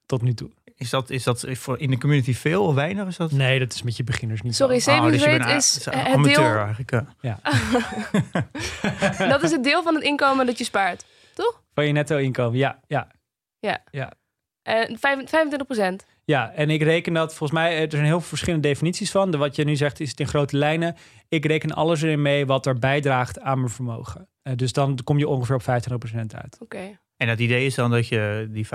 Tot 0.06 0.22
nu 0.22 0.34
toe. 0.34 0.50
Is, 0.78 0.90
dat, 0.90 1.10
is 1.10 1.22
dat 1.22 1.44
voor 1.48 1.78
in 1.78 1.90
de 1.90 1.98
community 1.98 2.34
veel 2.34 2.64
of 2.64 2.74
weinig? 2.74 3.06
Is 3.06 3.16
dat... 3.16 3.32
Nee, 3.32 3.58
dat 3.58 3.72
is 3.72 3.82
met 3.82 3.96
je 3.96 4.04
beginners 4.04 4.42
niet 4.42 4.54
Sorry, 4.54 4.80
zo. 4.80 4.90
Oh, 4.90 4.96
savings 4.96 5.24
dus 5.24 5.36
rate 5.36 5.52
is 5.52 5.86
eh, 5.86 5.94
het 5.94 6.14
amateur 6.14 6.34
deel, 6.34 6.56
eigenlijk. 6.56 6.90
eh. 7.20 7.34
dat 9.30 9.42
is 9.42 9.50
het 9.50 9.64
deel 9.64 9.82
van 9.82 9.94
het 9.94 10.04
inkomen 10.04 10.46
dat 10.46 10.58
je 10.58 10.64
spaart. 10.64 11.04
Van 11.74 11.86
je 11.86 11.92
netto 11.92 12.16
inkomen. 12.16 12.58
Ja, 12.58 12.80
ja. 12.86 13.08
En 14.62 14.98
25 14.98 15.66
procent. 15.66 16.04
Ja, 16.24 16.52
en 16.52 16.70
ik 16.70 16.82
reken 16.82 17.12
dat 17.12 17.34
volgens 17.34 17.58
mij, 17.58 17.80
er 17.80 17.90
zijn 17.90 18.04
heel 18.04 18.18
veel 18.18 18.28
verschillende 18.28 18.68
definities 18.68 19.10
van. 19.10 19.30
De, 19.30 19.36
wat 19.36 19.56
je 19.56 19.64
nu 19.64 19.76
zegt 19.76 20.00
is 20.00 20.10
het 20.10 20.20
in 20.20 20.26
grote 20.26 20.56
lijnen. 20.56 20.96
Ik 21.28 21.44
reken 21.44 21.72
alles 21.72 22.02
erin 22.02 22.22
mee 22.22 22.46
wat 22.46 22.66
er 22.66 22.78
bijdraagt 22.78 23.40
aan 23.40 23.58
mijn 23.58 23.70
vermogen. 23.70 24.28
Eh, 24.42 24.52
dus 24.56 24.72
dan 24.72 24.98
kom 25.04 25.18
je 25.18 25.28
ongeveer 25.28 25.54
op 25.54 25.62
25% 25.62 25.64
uit. 26.34 26.56
Oké. 26.60 26.98
En 27.18 27.28
het 27.28 27.40
idee 27.40 27.66
is 27.66 27.74
dan 27.74 27.90
dat 27.90 28.08
je 28.08 28.48
die 28.50 28.66
25% 28.66 28.68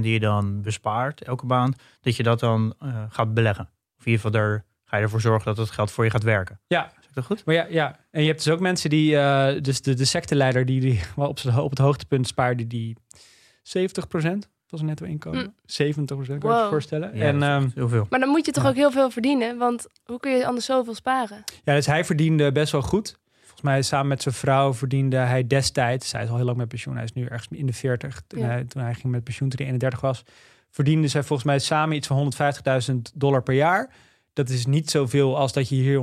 die 0.00 0.12
je 0.12 0.20
dan 0.20 0.62
bespaart 0.62 1.22
elke 1.22 1.46
maand, 1.46 1.76
dat 2.00 2.16
je 2.16 2.22
dat 2.22 2.40
dan 2.40 2.74
eh, 2.78 3.02
gaat 3.08 3.34
beleggen. 3.34 3.64
Of 3.98 4.06
in 4.06 4.12
ieder 4.12 4.24
geval 4.24 4.40
daar 4.40 4.64
ga 4.84 4.96
je 4.96 5.02
ervoor 5.02 5.20
zorgen 5.20 5.44
dat 5.44 5.56
het 5.56 5.70
geld 5.74 5.90
voor 5.90 6.04
je 6.04 6.10
gaat 6.10 6.22
werken. 6.22 6.60
Ja. 6.66 6.90
Zeg 6.94 7.08
ik 7.08 7.14
dat 7.14 7.24
goed? 7.24 7.44
Maar 7.44 7.54
ja, 7.54 7.66
ja. 7.70 7.98
en 8.10 8.20
je 8.20 8.26
hebt 8.28 8.44
dus 8.44 8.52
ook 8.52 8.60
mensen 8.60 8.90
die, 8.90 9.16
eh, 9.18 9.62
dus 9.62 9.82
de, 9.82 9.94
de 9.94 10.04
secteleider 10.04 10.64
die, 10.66 10.80
die 10.80 11.00
wel 11.16 11.28
op, 11.28 11.38
op 11.58 11.70
het 11.70 11.78
hoogtepunt 11.78 12.26
spaarde, 12.26 12.66
die 12.66 12.96
70% 13.62 14.48
van 14.68 14.78
zijn 14.78 14.86
netto 14.86 15.04
inkomen. 15.04 15.40
Mm. 15.44 15.54
70% 16.04 16.06
kan 16.06 16.16
je 16.26 16.38
Wow. 16.40 16.62
je 16.62 16.66
voorstellen. 16.68 17.16
Ja, 17.16 17.24
en 17.24 17.38
dat 17.40 17.48
ehm, 17.48 17.68
heel 17.74 17.88
veel. 17.88 18.06
Maar 18.10 18.20
dan 18.20 18.28
moet 18.28 18.46
je 18.46 18.52
toch 18.52 18.62
Ja. 18.62 18.68
ook 18.68 18.74
heel 18.74 18.90
veel 18.90 19.10
verdienen? 19.10 19.58
Want 19.58 19.86
hoe 20.04 20.18
kun 20.20 20.30
je 20.36 20.46
anders 20.46 20.66
zoveel 20.66 20.94
sparen? 20.94 21.44
ja, 21.64 21.74
dus 21.74 21.86
hij 21.86 22.04
verdiende 22.04 22.52
best 22.52 22.72
wel 22.72 22.82
goed. 22.82 23.18
Volgens 23.56 23.74
mij 23.74 23.82
samen 23.82 24.08
met 24.08 24.22
zijn 24.22 24.34
vrouw 24.34 24.74
verdiende 24.74 25.16
hij 25.16 25.46
destijds, 25.46 26.12
hij 26.12 26.22
is 26.22 26.28
al 26.28 26.36
heel 26.36 26.44
lang 26.44 26.56
met 26.56 26.68
pensioen, 26.68 26.94
hij 26.94 27.04
is 27.04 27.12
nu 27.12 27.24
ergens 27.24 27.46
in 27.50 27.66
de 27.66 27.72
40, 27.72 28.22
toen, 28.26 28.40
Ja. 28.40 28.46
hij, 28.46 28.64
toen 28.64 28.82
hij 28.82 28.94
ging 28.94 29.12
met 29.12 29.24
pensioen 29.24 29.48
toen 29.48 29.58
hij 29.58 29.66
31 29.66 30.00
was, 30.00 30.22
verdienden 30.70 31.10
zij 31.10 31.22
volgens 31.22 31.48
mij 31.48 31.58
samen 31.58 31.96
iets 31.96 32.06
van 32.06 32.16
150.000 32.16 33.12
dollar 33.14 33.42
per 33.42 33.54
jaar. 33.54 33.90
Dat 34.32 34.48
is 34.48 34.66
niet 34.66 34.90
zoveel 34.90 35.36
als 35.38 35.52
dat 35.52 35.68
je 35.68 35.74
hier 35.74 35.98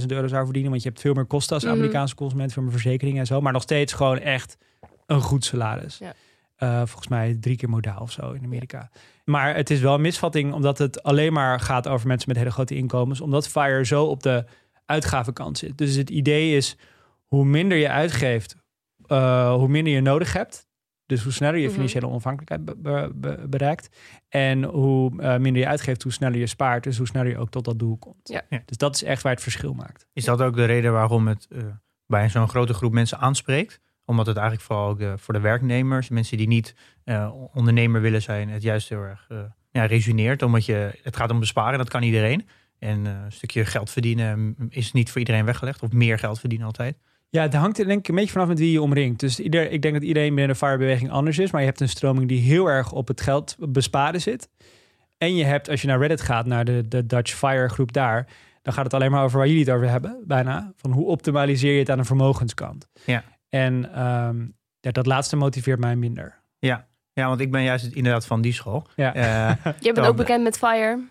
150.000 0.00 0.06
euro 0.12 0.26
zou 0.28 0.44
verdienen, 0.44 0.70
want 0.70 0.82
je 0.82 0.88
hebt 0.88 1.00
veel 1.00 1.14
meer 1.14 1.24
kosten 1.24 1.54
als 1.54 1.64
Mhm. 1.64 1.72
Amerikaanse 1.72 2.14
consument, 2.14 2.52
veel 2.52 2.62
meer 2.62 2.72
verzekeringen 2.72 3.20
en 3.20 3.26
zo, 3.26 3.40
maar 3.40 3.52
nog 3.52 3.62
steeds 3.62 3.92
gewoon 3.92 4.18
echt 4.18 4.56
een 5.06 5.20
goed 5.20 5.44
salaris. 5.44 5.98
Ja. 5.98 6.12
Eh, 6.56 6.76
volgens 6.76 7.08
mij 7.08 7.36
drie 7.40 7.56
keer 7.56 7.68
modaal 7.68 8.00
of 8.00 8.12
zo 8.12 8.32
in 8.32 8.44
Amerika. 8.44 8.90
Maar 9.24 9.54
het 9.56 9.70
is 9.70 9.80
wel 9.80 9.94
een 9.94 10.00
misvatting, 10.00 10.52
omdat 10.52 10.78
het 10.78 11.02
alleen 11.02 11.32
maar 11.32 11.60
gaat 11.60 11.88
over 11.88 12.06
mensen 12.06 12.28
met 12.28 12.36
hele 12.38 12.50
grote 12.50 12.74
inkomens, 12.74 13.20
omdat 13.20 13.48
FIRE 13.48 13.84
zo 13.86 14.04
op 14.04 14.22
de 14.22 14.44
uitgavenkant 14.90 15.58
zit. 15.58 15.78
Dus 15.78 15.94
het 15.94 16.10
idee 16.10 16.56
is, 16.56 16.76
hoe 17.26 17.44
minder 17.44 17.78
je 17.78 17.88
uitgeeft, 17.88 18.56
eh, 19.06 19.52
hoe 19.54 19.68
minder 19.68 19.92
je 19.92 20.00
nodig 20.00 20.32
hebt. 20.32 20.68
Dus 21.06 21.22
hoe 21.22 21.32
sneller 21.32 21.58
je 21.58 21.64
Mhm. 21.64 21.74
financiële 21.74 22.06
onafhankelijkheid 22.06 22.64
be- 22.64 22.76
be- 22.76 23.10
be- 23.14 23.48
bereikt. 23.48 23.96
En 24.28 24.62
hoe 24.64 25.22
eh, 25.22 25.36
minder 25.38 25.62
je 25.62 25.68
uitgeeft, 25.68 26.02
hoe 26.02 26.12
sneller 26.12 26.38
je 26.38 26.46
spaart. 26.46 26.82
Dus 26.84 26.96
hoe 26.98 27.06
sneller 27.06 27.30
je 27.30 27.38
ook 27.38 27.50
tot 27.50 27.64
dat 27.64 27.78
doel 27.78 27.96
komt. 27.96 28.28
Ja. 28.28 28.42
Ja. 28.48 28.62
Dus 28.64 28.76
dat 28.76 28.94
is 28.94 29.02
echt 29.04 29.22
waar 29.22 29.32
het 29.32 29.42
verschil 29.42 29.72
maakt. 29.74 30.06
Is 30.12 30.24
dat 30.24 30.40
ook 30.42 30.56
de 30.56 30.64
reden 30.64 30.92
waarom 30.92 31.28
het 31.28 31.46
eh, 31.50 31.62
bij 32.06 32.28
zo'n 32.28 32.48
grote 32.48 32.74
groep 32.74 32.92
mensen 32.92 33.18
aanspreekt? 33.18 33.80
Omdat 34.04 34.26
het 34.26 34.36
eigenlijk 34.36 34.66
vooral 34.66 34.88
ook 34.88 35.02
voor 35.20 35.34
de 35.34 35.40
werknemers, 35.40 36.08
mensen 36.08 36.36
die 36.36 36.46
niet 36.48 36.74
eh, 37.04 37.30
ondernemer 37.52 38.00
willen 38.00 38.22
zijn, 38.22 38.48
het 38.48 38.62
juist 38.62 38.88
heel 38.88 39.02
erg 39.02 39.26
eh, 39.28 39.38
ja, 39.70 39.84
resoneert. 39.84 40.42
Omdat 40.42 40.64
je, 40.66 40.98
het 41.02 41.16
gaat 41.16 41.30
om 41.30 41.38
besparen, 41.40 41.78
dat 41.78 41.88
kan 41.88 42.02
iedereen. 42.02 42.48
En 42.80 43.06
eh, 43.06 43.12
een 43.24 43.32
stukje 43.32 43.64
geld 43.64 43.90
verdienen 43.90 44.38
mm, 44.38 44.54
is 44.68 44.92
niet 44.92 45.10
voor 45.10 45.18
iedereen 45.18 45.44
weggelegd. 45.44 45.82
Of 45.82 45.92
meer 45.92 46.18
geld 46.18 46.40
verdienen 46.40 46.66
altijd. 46.66 46.96
Ja, 47.28 47.42
het 47.42 47.54
hangt 47.54 47.78
er 47.78 47.86
denk 47.86 47.98
ik 47.98 48.08
een 48.08 48.14
beetje 48.14 48.30
vanaf 48.30 48.48
met 48.48 48.58
wie 48.58 48.72
je 48.72 48.82
omringt. 48.82 49.20
Dus 49.20 49.40
ieder, 49.40 49.70
ik 49.70 49.82
denk 49.82 49.94
dat 49.94 50.02
iedereen 50.02 50.34
binnen 50.34 50.52
de 50.52 50.66
FIRE-beweging 50.66 51.10
anders 51.10 51.38
is. 51.38 51.50
Maar 51.50 51.60
je 51.60 51.66
hebt 51.66 51.80
een 51.80 51.88
stroming 51.88 52.28
die 52.28 52.40
heel 52.40 52.66
erg 52.66 52.92
op 52.92 53.08
het 53.08 53.20
geld 53.20 53.56
besparen 53.58 54.20
zit. 54.20 54.48
En 55.18 55.36
je 55.36 55.44
hebt, 55.44 55.68
als 55.68 55.80
je 55.80 55.86
naar 55.86 55.98
Reddit 55.98 56.20
gaat, 56.20 56.46
naar 56.46 56.64
de, 56.64 56.88
de 56.88 57.06
Dutch 57.06 57.32
FIRE 57.32 57.68
groep 57.68 57.92
daar... 57.92 58.26
dan 58.62 58.72
gaat 58.72 58.84
het 58.84 58.94
alleen 58.94 59.10
maar 59.10 59.24
over 59.24 59.38
waar 59.38 59.46
jullie 59.46 59.64
het 59.64 59.74
over 59.74 59.88
hebben, 59.88 60.22
bijna. 60.26 60.72
Van 60.76 60.92
hoe 60.92 61.06
optimaliseer 61.06 61.72
je 61.72 61.78
het 61.78 61.90
aan 61.90 61.98
de 61.98 62.04
vermogenskant. 62.04 62.88
Ja. 63.04 63.24
En 63.48 63.94
ehm, 63.94 64.46
ja, 64.80 64.90
dat 64.90 65.06
laatste 65.06 65.36
motiveert 65.36 65.80
mij 65.80 65.96
minder. 65.96 66.40
Ja, 67.12 67.28
want 67.28 67.40
ik 67.40 67.50
ben 67.50 67.62
juist 67.62 67.92
inderdaad 67.92 68.26
van 68.26 68.40
die 68.40 68.52
school. 68.52 68.86
Ja. 68.96 69.14
Eh, 69.14 69.72
Je 69.80 69.92
bent 69.92 70.06
ook 70.06 70.16
bekend 70.16 70.42
met 70.42 70.58
Fire. 70.58 71.08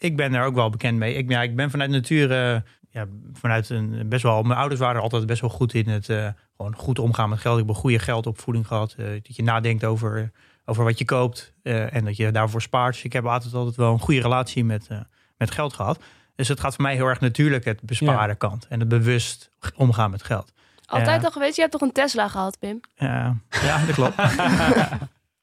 Ik 0.00 0.16
ben 0.16 0.32
daar 0.32 0.44
ook 0.46 0.54
wel 0.54 0.70
bekend 0.70 0.98
mee. 0.98 1.14
Ik, 1.14 1.30
ja, 1.30 1.42
ik 1.42 1.56
ben 1.56 1.70
vanuit 1.70 1.90
natuur, 1.90 2.30
eh, 2.30 2.60
ja, 2.90 3.06
vanuit 3.32 3.68
een 3.70 4.08
best 4.08 4.22
wel. 4.22 4.42
Mijn 4.42 4.58
ouders 4.58 4.80
waren 4.80 5.02
altijd 5.02 5.26
best 5.26 5.40
wel 5.40 5.50
goed 5.50 5.74
in 5.74 5.88
het 5.88 6.08
eh, 6.08 6.28
gewoon 6.56 6.74
goed 6.76 6.98
omgaan 6.98 7.28
met 7.28 7.38
geld. 7.40 7.58
Ik 7.58 7.66
heb 7.66 7.74
een 7.74 7.80
goede 7.80 7.98
geldopvoeding 7.98 8.66
gehad. 8.66 8.94
eh, 8.98 9.06
dat 9.06 9.36
je 9.36 9.42
nadenkt 9.42 9.84
over, 9.84 10.30
over 10.64 10.84
wat 10.84 10.98
je 10.98 11.04
koopt 11.04 11.52
eh, 11.62 11.94
en 11.94 12.04
dat 12.04 12.16
je 12.16 12.30
daarvoor 12.30 12.62
spaart. 12.62 12.94
Dus 12.94 13.04
ik 13.04 13.12
heb 13.12 13.26
altijd 13.26 13.54
altijd 13.54 13.76
wel 13.76 13.92
een 13.92 13.98
goede 14.00 14.20
relatie 14.20 14.64
met, 14.64 14.86
eh, 14.88 14.98
met 15.36 15.50
geld 15.50 15.72
gehad. 15.72 15.98
Dus 16.34 16.48
het 16.48 16.60
gaat 16.60 16.74
voor 16.74 16.82
mij 16.84 16.94
heel 16.94 17.06
erg 17.06 17.20
natuurlijk 17.20 17.64
het 17.64 17.80
besparen 17.82 18.36
kant 18.36 18.66
en 18.68 18.80
het 18.80 18.88
bewust 18.88 19.50
omgaan 19.76 20.10
met 20.10 20.22
geld. 20.22 20.52
Altijd 20.86 21.24
al 21.24 21.30
geweest. 21.30 21.54
Je 21.54 21.60
hebt 21.60 21.72
toch 21.72 21.80
een 21.80 21.92
Tesla 21.92 22.28
gehad, 22.28 22.58
Pim? 22.58 22.80
Ja, 22.94 23.36
ja 23.62 23.84
dat 23.86 23.94
klopt. 23.94 24.14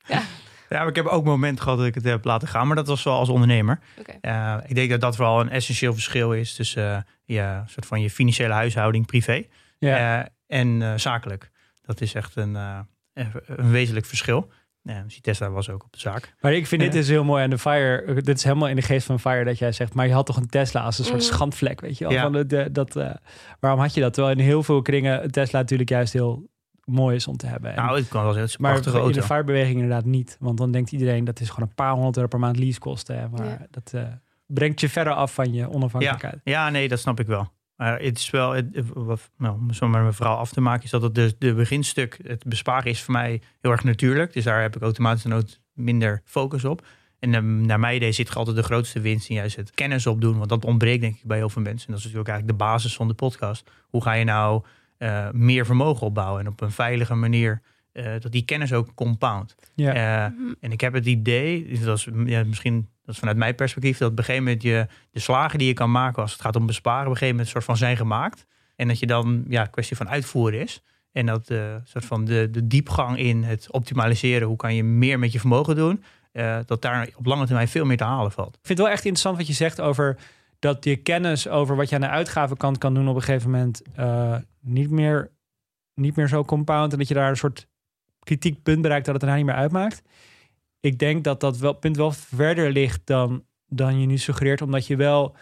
Ja. 0.08 0.22
Ja, 0.70 0.78
maar 0.80 0.88
ik 0.88 0.96
heb 0.96 1.06
ook 1.06 1.22
een 1.24 1.30
moment 1.30 1.62
gehad 1.62 1.78
dat 1.78 1.88
ik 1.88 1.96
het 1.96 2.04
heb 2.04 2.24
laten 2.26 2.48
gaan, 2.48 2.68
maar 2.68 2.76
dat 2.76 2.88
was 2.88 3.04
wel 3.04 3.14
als 3.18 3.30
ondernemer. 3.30 3.80
Eh, 4.22 4.58
ik 4.66 4.76
denk 4.76 4.90
dat 4.90 5.02
dat 5.02 5.16
vooral 5.16 5.40
een 5.42 5.50
essentieel 5.50 5.94
verschil 5.94 6.34
is 6.34 6.54
tussen 6.56 6.96
eh, 6.96 7.02
ja, 7.26 7.64
soort 7.68 7.86
van 7.86 8.02
je 8.02 8.10
financiële 8.10 8.54
huishouding 8.54 9.06
privé 9.06 9.44
Ja. 9.80 10.20
eh, 10.22 10.60
en 10.60 10.82
eh, 10.82 10.94
zakelijk. 10.96 11.52
Dat 11.82 12.02
is 12.02 12.14
echt 12.14 12.36
een, 12.36 12.56
eh, 12.56 12.80
een 13.46 13.72
wezenlijk 13.72 14.06
verschil. 14.06 14.52
Ja, 14.82 15.02
dus 15.02 15.20
Tesla 15.22 15.50
was 15.50 15.70
ook 15.70 15.84
op 15.84 15.94
de 15.94 16.00
zaak. 16.00 16.34
Maar 16.40 16.54
ik 16.54 16.68
vind 16.68 16.82
Ja. 16.82 16.88
dit 16.90 16.98
is 17.02 17.10
heel 17.10 17.24
mooi 17.24 17.44
aan 17.44 17.50
de 17.50 17.58
Fire. 17.58 18.14
Dit 18.22 18.38
is 18.38 18.44
helemaal 18.44 18.68
in 18.68 18.76
de 18.76 18.82
geest 18.82 19.06
van 19.06 19.20
Fire 19.20 19.44
dat 19.44 19.58
jij 19.58 19.72
zegt, 19.72 19.94
maar 19.94 20.08
je 20.08 20.14
had 20.14 20.26
toch 20.26 20.38
een 20.38 20.48
Tesla 20.50 20.82
als 20.82 21.00
een 21.00 21.06
soort 21.06 21.18
Mhm. 21.18 21.26
schandvlek, 21.34 21.82
weet 21.82 21.98
je 21.98 22.04
wel? 22.04 22.14
Ja. 22.14 22.22
Van 22.22 22.32
de, 22.32 22.46
de- 22.46 22.72
dat, 22.72 22.96
eh, 22.96 23.10
waarom 23.60 23.80
had 23.80 23.94
je 23.94 24.02
dat? 24.02 24.14
Terwijl 24.14 24.38
in 24.38 24.44
heel 24.44 24.64
veel 24.64 24.82
kringen 24.82 25.32
Tesla 25.32 25.60
natuurlijk 25.60 25.90
juist 25.90 26.14
heel 26.14 26.50
mooi 26.88 27.16
is 27.16 27.28
om 27.28 27.38
te 27.38 27.48
hebben. 27.48 27.76
En- 27.76 27.84
Nou, 27.86 27.98
het 27.98 28.08
kan 28.08 28.22
wel 28.24 28.32
zijn. 28.32 28.44
Het 28.44 28.52
is 28.54 28.58
een 28.60 28.62
maar 28.66 28.78
in 28.78 28.84
auto. 28.94 29.12
de 29.12 29.24
Firebeweging 29.24 29.74
inderdaad 29.76 30.06
niet. 30.06 30.38
Want 30.40 30.58
dan 30.58 30.72
denkt 30.72 30.92
iedereen 30.92 31.24
dat 31.24 31.40
is 31.40 31.50
gewoon 31.50 31.70
een 31.70 31.76
paar 31.76 31.92
honderd 31.94 32.16
euro 32.16 32.28
per 32.28 32.40
maand 32.40 32.58
leasekosten. 32.60 33.20
Hè? 33.20 33.30
Maar 33.30 33.46
Ja. 33.46 33.68
dat 33.72 33.92
eh, 33.94 34.04
brengt 34.46 34.80
je 34.80 34.90
verder 34.90 35.14
af 35.14 35.34
van 35.34 35.54
je 35.54 35.70
onafhankelijkheid. 35.70 36.40
Ja, 36.44 36.70
nee, 36.70 36.88
dat 36.88 37.00
snap 37.00 37.20
ik 37.20 37.28
wel. 37.28 37.52
Maar 37.76 38.00
het 38.00 38.18
is 38.18 38.30
wel, 38.30 38.52
het, 38.52 38.66
wat- 38.94 39.30
nou, 39.38 39.56
om 39.56 39.74
zo 39.74 39.88
maar 39.88 40.02
mijn 40.02 40.14
verhaal 40.14 40.38
af 40.38 40.52
te 40.52 40.62
maken, 40.62 40.84
is 40.84 40.90
dat 40.90 41.02
het 41.02 41.16
de, 41.16 41.36
de 41.40 41.54
beginstuk, 41.54 42.20
het 42.24 42.44
besparen 42.46 42.92
is 42.92 43.02
voor 43.02 43.14
mij 43.14 43.42
heel 43.62 43.72
erg 43.72 43.84
natuurlijk. 43.84 44.34
Dus 44.34 44.44
daar 44.44 44.62
heb 44.62 44.76
ik 44.76 44.82
automatisch 44.82 45.24
dan 45.24 45.34
ook 45.34 45.46
minder 45.74 46.22
focus 46.26 46.66
op. 46.66 46.86
En 47.20 47.34
eh, 47.34 47.42
naar 47.42 47.80
mijn 47.80 47.96
idee 47.96 48.12
zit 48.12 48.36
altijd 48.36 48.56
de 48.56 48.64
grootste 48.64 49.00
winst 49.00 49.30
in 49.30 49.36
juist 49.36 49.56
het 49.56 49.72
kennis 49.72 50.08
opdoen. 50.08 50.38
Want 50.38 50.50
dat 50.50 50.66
ontbreekt 50.66 51.02
denk 51.02 51.16
ik 51.16 51.24
bij 51.24 51.38
heel 51.38 51.50
veel 51.50 51.62
mensen. 51.62 51.86
En 51.88 51.94
dat 51.94 51.98
is 51.98 52.04
natuurlijk 52.04 52.30
eigenlijk 52.30 52.60
de 52.60 52.66
basis 52.66 52.96
van 52.96 53.08
de 53.08 53.14
podcast. 53.14 53.72
Hoe 53.90 54.02
ga 54.02 54.14
je 54.14 54.24
nou 54.24 54.64
eh, 54.98 55.30
meer 55.32 55.66
vermogen 55.66 56.08
opbouwen 56.08 56.42
en 56.42 56.48
op 56.48 56.62
een 56.62 56.72
veilige 56.72 57.16
manier 57.16 57.62
eh, 57.92 58.06
dat 58.20 58.32
die 58.32 58.46
kennis 58.46 58.74
ook 58.74 58.94
compound. 58.96 59.56
Ja. 59.76 59.94
Eh, 59.94 60.32
Mhm. 60.32 60.54
en 60.60 60.72
ik 60.72 60.82
heb 60.82 60.94
het 60.94 61.06
idee, 61.06 61.68
dus 61.68 61.82
dat 61.82 61.98
is 61.98 62.08
ja, 62.26 62.44
misschien 62.44 62.90
dat 63.06 63.14
is 63.16 63.20
vanuit 63.22 63.38
mijn 63.38 63.56
perspectief, 63.56 63.98
dat 63.98 64.12
op 64.12 64.18
een 64.18 64.24
gegeven 64.24 64.44
moment 64.46 64.64
je 64.64 64.88
de 65.12 65.20
slagen 65.20 65.60
die 65.60 65.68
je 65.68 65.74
kan 65.74 65.92
maken 65.92 66.22
als 66.22 66.32
het 66.32 66.42
gaat 66.42 66.56
om 66.56 66.66
besparen, 66.66 67.02
op 67.06 67.12
een 67.12 67.12
gegeven 67.18 67.36
moment 67.36 67.50
soort 67.50 67.64
van 67.64 67.78
zijn 67.78 67.98
gemaakt. 67.98 68.46
En 68.76 68.88
dat 68.88 69.00
je 69.00 69.06
dan 69.08 69.46
ja, 69.48 69.62
een 69.62 69.70
kwestie 69.70 69.98
van 69.98 70.10
uitvoeren 70.10 70.62
is. 70.62 70.82
En 71.12 71.26
dat 71.26 71.50
eh 71.50 71.76
soort 71.84 72.06
van 72.06 72.26
de, 72.26 72.48
de 72.52 72.68
diepgang 72.68 73.18
in 73.18 73.44
het 73.44 73.72
optimaliseren, 73.72 74.48
hoe 74.48 74.56
kan 74.56 74.76
je 74.76 74.84
meer 74.84 75.20
met 75.20 75.32
je 75.32 75.40
vermogen 75.40 75.76
doen, 75.76 76.04
eh, 76.32 76.58
dat 76.66 76.82
daar 76.82 77.10
op 77.16 77.26
lange 77.26 77.46
termijn 77.46 77.68
veel 77.68 77.86
meer 77.86 77.98
te 77.98 78.04
halen 78.04 78.32
valt. 78.32 78.56
Ik 78.56 78.66
vind 78.66 78.78
het 78.78 78.88
wel 78.88 78.96
echt 78.96 79.06
interessant 79.06 79.38
wat 79.38 79.48
je 79.48 79.54
zegt 79.54 79.82
over 79.82 80.18
dat 80.60 80.84
je 80.84 80.96
kennis 80.96 81.48
over 81.48 81.76
wat 81.76 81.90
je 81.90 81.96
aan 81.96 82.02
de 82.02 82.08
uitgavenkant 82.08 82.78
kan 82.78 82.94
doen 82.94 83.08
op 83.08 83.16
een 83.16 83.22
gegeven 83.22 83.52
moment 83.52 83.82
eh, 83.96 84.36
niet, 84.62 84.90
meer, 84.90 85.32
niet 85.94 86.16
meer 86.16 86.28
zo 86.28 86.44
compound. 86.44 86.92
En 86.92 86.98
dat 86.98 87.08
je 87.08 87.14
daar 87.14 87.30
een 87.30 87.38
soort 87.38 87.68
kritiek 88.20 88.64
punt 88.64 88.82
bereikt 88.82 89.06
dat 89.06 89.22
het 89.22 89.30
er 89.30 89.36
niet 89.36 89.46
meer 89.46 89.56
uitmaakt. 89.56 90.02
Ik 90.80 91.00
denk 91.00 91.24
dat 91.24 91.40
dat 91.40 91.58
wel, 91.58 91.74
punt 91.74 91.98
wel 91.98 92.12
verder 92.12 92.72
ligt 92.72 93.02
dan, 93.04 93.44
dan 93.66 94.00
je 94.00 94.06
nu 94.06 94.18
suggereert. 94.18 94.62
Omdat 94.62 94.88
je 94.88 94.96
wel... 94.96 95.36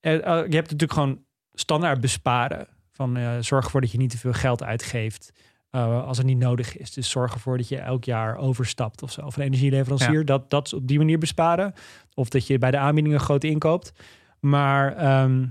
eh, 0.00 0.14
eh, 0.14 0.22
je 0.22 0.54
hebt 0.54 0.70
natuurlijk 0.70 0.92
gewoon 0.92 1.24
standaard 1.52 2.00
besparen. 2.00 2.66
Van 2.92 3.42
zorg 3.44 3.64
ervoor 3.64 3.80
dat 3.80 3.90
je 3.90 3.98
niet 3.98 4.10
te 4.10 4.18
veel 4.18 4.32
geld 4.32 4.62
uitgeeft. 4.62 5.32
als 5.70 6.16
het 6.16 6.26
niet 6.26 6.38
nodig 6.38 6.76
is. 6.76 6.92
Dus 6.92 7.10
zorg 7.10 7.32
ervoor 7.32 7.56
dat 7.56 7.68
je 7.68 7.78
elk 7.78 8.04
jaar 8.04 8.36
overstapt 8.36 9.02
of 9.02 9.12
zo. 9.12 9.20
Of 9.20 9.36
een 9.36 9.42
energieleverancier. 9.42 10.24
Dat, 10.24 10.50
dat 10.50 10.72
op 10.72 10.86
die 10.86 10.98
manier 10.98 11.18
besparen. 11.18 11.74
Of 12.14 12.28
dat 12.28 12.46
je 12.46 12.58
bij 12.58 12.70
de 12.70 12.78
aanbiedingen 12.78 13.20
groot 13.20 13.44
inkoopt. 13.44 13.92
Maar 14.40 14.96
ehm, 14.96 15.46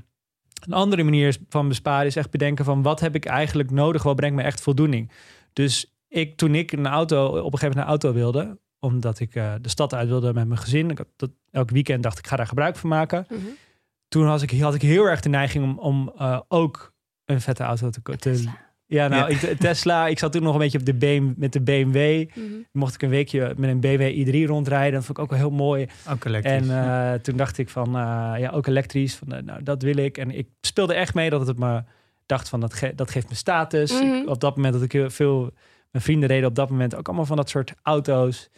een 0.66 0.74
andere 0.74 1.04
manier 1.04 1.38
van 1.50 1.68
besparen 1.68 2.06
is 2.06 2.16
echt 2.16 2.32
bedenken 2.32 2.66
van 2.66 2.82
wat 2.82 3.00
heb 3.00 3.16
ik 3.16 3.26
eigenlijk 3.26 3.72
nodig? 3.72 4.04
Wat 4.04 4.16
brengt 4.16 4.36
me 4.36 4.42
echt 4.42 4.62
voldoening? 4.62 5.12
Dus 5.54 5.94
ik, 6.08 6.38
toen 6.38 6.56
ik 6.56 6.72
een 6.72 6.88
auto, 6.88 7.26
op 7.28 7.34
een 7.36 7.42
gegeven 7.60 7.68
moment 7.68 7.78
een 7.86 7.90
auto 7.90 8.14
wilde, 8.14 8.60
omdat 8.80 9.20
ik 9.20 9.36
eh, 9.36 9.54
de 9.62 9.70
stad 9.70 9.94
uit 9.94 10.08
wilde 10.08 10.34
met 10.34 10.48
mijn 10.48 10.60
gezin. 10.60 10.90
Ik 10.90 10.98
had 10.98 11.08
dat, 11.16 11.30
elk 11.52 11.70
weekend 11.70 12.04
dacht 12.04 12.18
ik, 12.18 12.28
ga 12.28 12.36
daar 12.36 12.48
gebruik 12.48 12.76
van 12.76 12.90
maken. 12.90 13.26
Mhm. 13.30 13.40
Toen 14.08 14.26
had 14.26 14.42
ik, 14.42 14.60
had 14.60 14.74
ik 14.74 14.82
heel 14.82 15.06
erg 15.06 15.20
de 15.20 15.30
neiging 15.30 15.64
om, 15.64 15.80
om 15.80 16.12
eh, 16.18 16.40
ook 16.48 16.94
een 17.26 17.42
vette 17.42 17.64
auto 17.64 17.90
te, 17.90 18.02
ko- 18.02 18.12
te 18.12 18.18
Tesla. 18.18 18.58
Ja, 18.90 19.08
nou, 19.08 19.32
Ja. 19.34 19.48
Ik, 19.50 19.60
Tesla. 19.60 20.08
Ik 20.08 20.20
zat 20.20 20.32
toen 20.32 20.44
nog 20.44 20.54
een 20.54 20.60
beetje 20.60 20.78
op 20.78 20.86
de 20.86 20.94
BM, 20.94 21.32
met 21.36 21.54
de 21.54 21.62
BMW. 21.62 22.26
Mhm. 22.36 22.44
Mocht 22.72 22.94
ik 22.94 23.02
een 23.02 23.10
weekje 23.10 23.54
met 23.58 23.70
een 23.70 23.80
BMW 23.80 24.28
i3 24.28 24.48
rondrijden. 24.48 24.94
Dat 24.94 25.06
vond 25.06 25.18
ik 25.18 25.24
ook 25.24 25.30
wel 25.30 25.40
heel 25.40 25.50
mooi. 25.50 25.88
Ook 26.10 26.26
elektrisch. 26.26 26.52
En 26.70 26.70
eh, 26.86 27.14
toen 27.14 27.38
dacht 27.38 27.58
ik 27.58 27.70
van, 27.70 27.88
eh, 27.88 28.34
ja, 28.38 28.50
ook 28.54 28.68
elektrisch. 28.68 29.16
Van, 29.16 29.34
eh, 29.34 29.42
nou, 29.44 29.64
dat 29.64 29.82
wil 29.82 29.98
ik. 29.98 30.18
En 30.18 30.32
ik 30.32 30.48
speelde 30.62 30.94
echt 30.94 31.14
mee 31.14 31.30
dat 31.30 31.48
het 31.48 31.60
me 31.60 31.84
dacht 32.26 32.50
van, 32.50 32.60
dat, 32.60 32.74
ge- 32.74 32.96
dat 32.96 33.12
geeft 33.12 33.30
me 33.30 33.36
status. 33.36 33.92
Mhm. 33.92 34.14
Ik- 34.14 34.30
op 34.30 34.40
dat 34.42 34.56
moment 34.56 34.74
dat 34.74 34.84
ik 34.84 34.92
heel 34.92 35.10
veel, 35.10 35.42
mijn 35.92 36.04
vrienden 36.04 36.30
reden 36.30 36.48
op 36.50 36.56
dat 36.56 36.70
moment 36.70 36.96
ook 36.96 37.08
allemaal 37.08 37.26
van 37.26 37.38
dat 37.38 37.50
soort 37.50 37.74
auto's. 37.84 38.50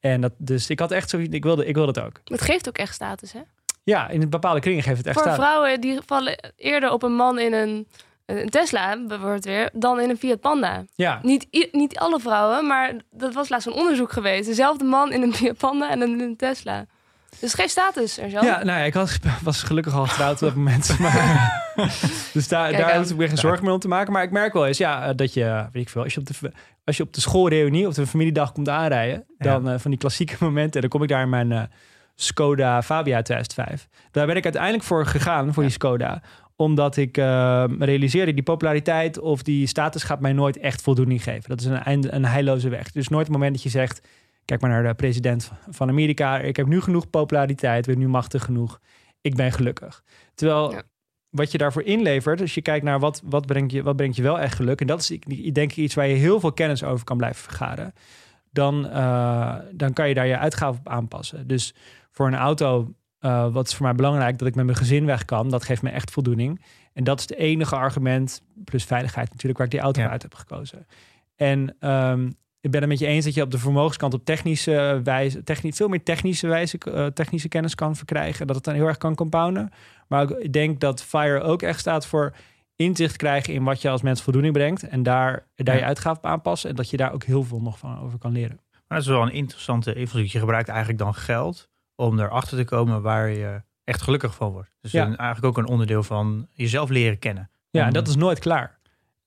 En 0.00 0.20
dat, 0.20 0.32
dus 0.38 0.70
ik 0.70 0.78
had 0.78 0.90
echt 0.90 1.10
zo, 1.10 1.18
ik 1.18 1.42
wilde, 1.44 1.66
ik 1.66 1.74
wilde 1.74 2.00
het 2.00 2.08
ook. 2.08 2.20
Het 2.24 2.42
geeft 2.42 2.68
ook 2.68 2.78
echt 2.78 2.94
status, 2.94 3.32
hè? 3.32 3.40
Ja, 3.84 4.08
in 4.08 4.28
bepaalde 4.30 4.60
kringen 4.60 4.82
geeft 4.82 4.96
het 4.98 5.06
echt 5.06 5.14
Voor 5.16 5.24
status. 5.26 5.44
vrouwen 5.44 5.80
die 5.80 5.98
vallen 6.06 6.52
eerder 6.56 6.90
op 6.92 7.02
een 7.02 7.14
man 7.14 7.38
in 7.38 7.52
een, 7.52 7.86
een 8.26 8.48
Tesla, 8.48 8.98
bijvoorbeeld 9.06 9.44
weer, 9.44 9.70
dan 9.72 10.00
in 10.00 10.10
een 10.10 10.16
Fiat 10.16 10.40
Panda. 10.40 10.84
Ja, 10.94 11.18
Niet, 11.22 11.68
niet 11.72 11.98
alle 11.98 12.20
vrouwen, 12.20 12.66
maar 12.66 12.94
dat 13.10 13.34
was 13.34 13.48
laatst 13.48 13.66
een 13.66 13.72
onderzoek 13.72 14.12
geweest. 14.12 14.46
Dezelfde 14.46 14.84
man 14.84 15.12
in 15.12 15.22
een 15.22 15.34
Fiat 15.40 15.56
Panda 15.56 15.90
en 15.90 16.02
in 16.02 16.20
een 16.20 16.36
Tesla. 16.36 16.86
Dus 17.40 17.54
geen 17.54 17.68
status, 17.68 18.18
er 18.18 18.30
zo. 18.30 18.40
Ja, 18.42 18.64
nou 18.64 18.78
ja, 18.78 18.84
ik 18.84 18.94
was, 18.94 19.18
was 19.42 19.62
gelukkig 19.62 19.94
al 19.94 20.06
getrouwd 20.06 20.34
op 20.34 20.48
dat 20.48 20.54
moment. 20.54 20.96
Maar, 20.98 21.64
dus 22.32 22.48
daar, 22.48 22.70
Kijk 22.70 22.82
daar 22.82 22.96
hoef 22.96 23.10
ik 23.10 23.16
me 23.16 23.28
geen 23.28 23.36
zorgen 23.36 23.64
meer 23.64 23.72
om 23.72 23.78
te 23.78 23.88
maken. 23.88 24.12
Maar 24.12 24.22
ik 24.22 24.30
merk 24.30 24.52
wel 24.52 24.66
eens, 24.66 24.78
ja, 24.78 25.06
eh, 25.06 25.16
dat 25.16 25.34
je, 25.34 25.68
weet 25.72 25.82
ik 25.82 25.88
veel, 25.88 26.02
als 26.02 26.14
je 26.14 26.20
op 26.20 26.26
de, 26.26 26.52
als 26.84 26.96
je 26.96 27.02
op 27.02 27.12
de 27.12 27.20
schoolreunie 27.20 27.86
of 27.86 27.94
de 27.94 28.06
familiedag 28.06 28.52
komt 28.52 28.68
aanrijden, 28.68 29.24
dan 29.38 29.68
eh, 29.68 29.78
van 29.78 29.90
die 29.90 30.00
klassieke 30.00 30.36
momenten, 30.38 30.80
dan 30.80 30.90
kom 30.90 31.02
ik 31.02 31.08
daar 31.08 31.22
in 31.22 31.28
mijn 31.28 31.52
eh, 31.52 31.62
Skoda 32.14 32.82
Fabia 32.82 33.22
2005. 33.22 33.88
Daar 34.10 34.26
ben 34.26 34.36
ik 34.36 34.44
uiteindelijk 34.44 34.84
voor 34.84 35.06
gegaan, 35.06 35.54
voor 35.54 35.62
die 35.62 35.72
Skoda 35.72 36.22
omdat 36.56 36.96
ik 36.96 37.16
eh, 37.18 37.64
realiseerde, 37.78 38.34
die 38.34 38.42
populariteit 38.42 39.18
of 39.18 39.42
die 39.42 39.66
status 39.66 40.02
gaat 40.02 40.20
mij 40.20 40.32
nooit 40.32 40.58
echt 40.58 40.82
voldoening 40.82 41.22
geven. 41.22 41.48
Dat 41.48 41.60
is 41.60 41.66
een, 41.66 41.76
eind- 41.82 42.12
een 42.12 42.24
heilloze 42.24 42.68
weg. 42.68 42.90
Dus 42.92 43.08
nooit 43.08 43.26
het 43.26 43.32
moment 43.36 43.52
dat 43.54 43.62
je 43.62 43.68
zegt, 43.68 44.08
kijk 44.44 44.60
maar 44.60 44.70
naar 44.70 44.82
de 44.82 44.94
president 44.94 45.50
van 45.68 45.88
Amerika. 45.88 46.38
Ik 46.38 46.56
heb 46.56 46.66
nu 46.66 46.80
genoeg 46.80 47.10
populariteit, 47.10 47.86
ben 47.86 47.98
nu 47.98 48.08
machtig 48.08 48.44
genoeg. 48.44 48.80
Ik 49.20 49.34
ben 49.36 49.52
gelukkig. 49.52 50.02
Terwijl 50.34 50.72
Ja. 50.72 50.82
wat 51.30 51.52
je 51.52 51.58
daarvoor 51.58 51.82
inlevert, 51.82 52.40
als 52.40 52.54
je 52.54 52.62
kijkt 52.62 52.84
naar 52.84 52.98
wat, 53.00 53.22
wat, 53.24 53.46
brengt 53.46 53.72
je, 53.72 53.82
wat 53.82 53.96
brengt 53.96 54.16
je 54.16 54.22
wel 54.22 54.40
echt 54.40 54.54
geluk. 54.54 54.80
En 54.80 54.86
dat 54.86 55.00
is 55.00 55.08
denk 55.52 55.70
ik 55.70 55.76
iets 55.76 55.94
waar 55.94 56.06
je 56.06 56.14
heel 56.14 56.40
veel 56.40 56.52
kennis 56.52 56.84
over 56.84 57.04
kan 57.04 57.16
blijven 57.16 57.42
vergaren. 57.42 57.92
Dan, 58.50 58.88
eh, 58.88 59.54
dan 59.72 59.92
kan 59.92 60.08
je 60.08 60.14
daar 60.14 60.26
je 60.26 60.38
uitgaven 60.38 60.78
op 60.80 60.88
aanpassen. 60.88 61.46
Dus 61.46 61.74
voor 62.10 62.26
een 62.26 62.34
auto, 62.34 62.94
eh, 63.26 63.52
wat 63.52 63.66
is 63.66 63.74
voor 63.74 63.86
mij 63.86 63.94
belangrijk, 63.94 64.38
dat 64.38 64.48
ik 64.48 64.54
met 64.54 64.64
mijn 64.64 64.76
gezin 64.76 65.06
weg 65.06 65.24
kan. 65.24 65.48
Dat 65.50 65.64
geeft 65.64 65.82
me 65.82 65.90
echt 65.90 66.10
voldoening. 66.10 66.62
En 66.92 67.04
dat 67.04 67.18
is 67.18 67.28
het 67.28 67.38
enige 67.38 67.76
argument, 67.76 68.42
plus 68.64 68.84
veiligheid 68.84 69.28
natuurlijk, 69.30 69.56
waar 69.56 69.66
ik 69.66 69.72
die 69.72 69.82
auto 69.82 70.00
Ja. 70.00 70.08
uit 70.08 70.22
heb 70.22 70.34
gekozen. 70.34 70.86
En 71.36 71.76
ehm, 71.80 72.26
ik 72.60 72.70
ben 72.70 72.80
het 72.80 72.88
met 72.90 72.98
je 72.98 73.06
eens 73.06 73.24
dat 73.24 73.34
je 73.34 73.42
op 73.42 73.50
de 73.50 73.58
vermogenskant 73.58 74.14
op 74.14 74.24
technische 74.24 75.00
wijze, 75.04 75.42
veel 75.44 75.88
meer 75.88 76.02
technische 76.02 76.46
wijze, 76.46 76.78
eh, 76.78 77.06
technische 77.06 77.48
kennis 77.48 77.74
kan 77.74 77.96
verkrijgen. 77.96 78.46
Dat 78.46 78.56
het 78.56 78.64
dan 78.64 78.74
heel 78.74 78.86
erg 78.86 78.96
kan 78.96 79.14
compounden. 79.14 79.70
Maar 80.08 80.30
ik 80.38 80.52
denk 80.52 80.80
dat 80.80 81.02
FIRE 81.02 81.40
ook 81.40 81.62
echt 81.62 81.80
staat 81.80 82.06
voor 82.06 82.34
inzicht 82.76 83.16
krijgen 83.16 83.54
in 83.54 83.64
wat 83.64 83.82
je 83.82 83.88
als 83.90 84.02
mens 84.02 84.22
voldoening 84.22 84.52
brengt. 84.54 84.88
En 84.88 85.02
daar, 85.02 85.46
daar 85.54 85.74
Ja. 85.74 85.80
je 85.80 85.86
uitgaven 85.86 86.18
op 86.18 86.26
aanpassen. 86.26 86.70
En 86.70 86.76
dat 86.76 86.90
je 86.90 86.96
daar 86.96 87.12
ook 87.12 87.24
heel 87.24 87.42
veel 87.42 87.60
nog 87.60 87.78
van 87.78 88.00
over 88.00 88.18
kan 88.18 88.32
leren. 88.32 88.60
Maar 88.70 88.98
dat 88.98 89.06
is 89.06 89.12
wel 89.12 89.22
een 89.22 89.32
interessante 89.32 89.94
invloed. 89.94 90.32
Je 90.32 90.38
gebruikt 90.38 90.68
eigenlijk 90.68 90.98
dan 90.98 91.14
geld 91.14 91.68
om 91.96 92.18
erachter 92.20 92.56
te 92.58 92.64
komen 92.64 93.02
waar 93.02 93.28
je 93.30 93.62
echt 93.84 94.02
gelukkig 94.02 94.34
van 94.34 94.52
wordt. 94.52 94.70
Dus 94.80 94.92
Ja. 94.92 95.06
een- 95.06 95.16
eigenlijk 95.16 95.56
ook 95.56 95.64
een 95.64 95.70
onderdeel 95.70 96.02
van 96.02 96.48
jezelf 96.52 96.88
leren 96.90 97.18
kennen. 97.18 97.50
Ja, 97.70 97.80
Om- 97.80 97.86
en 97.86 97.92
dat 97.92 98.08
is 98.08 98.16
nooit 98.16 98.38
klaar. 98.38 98.78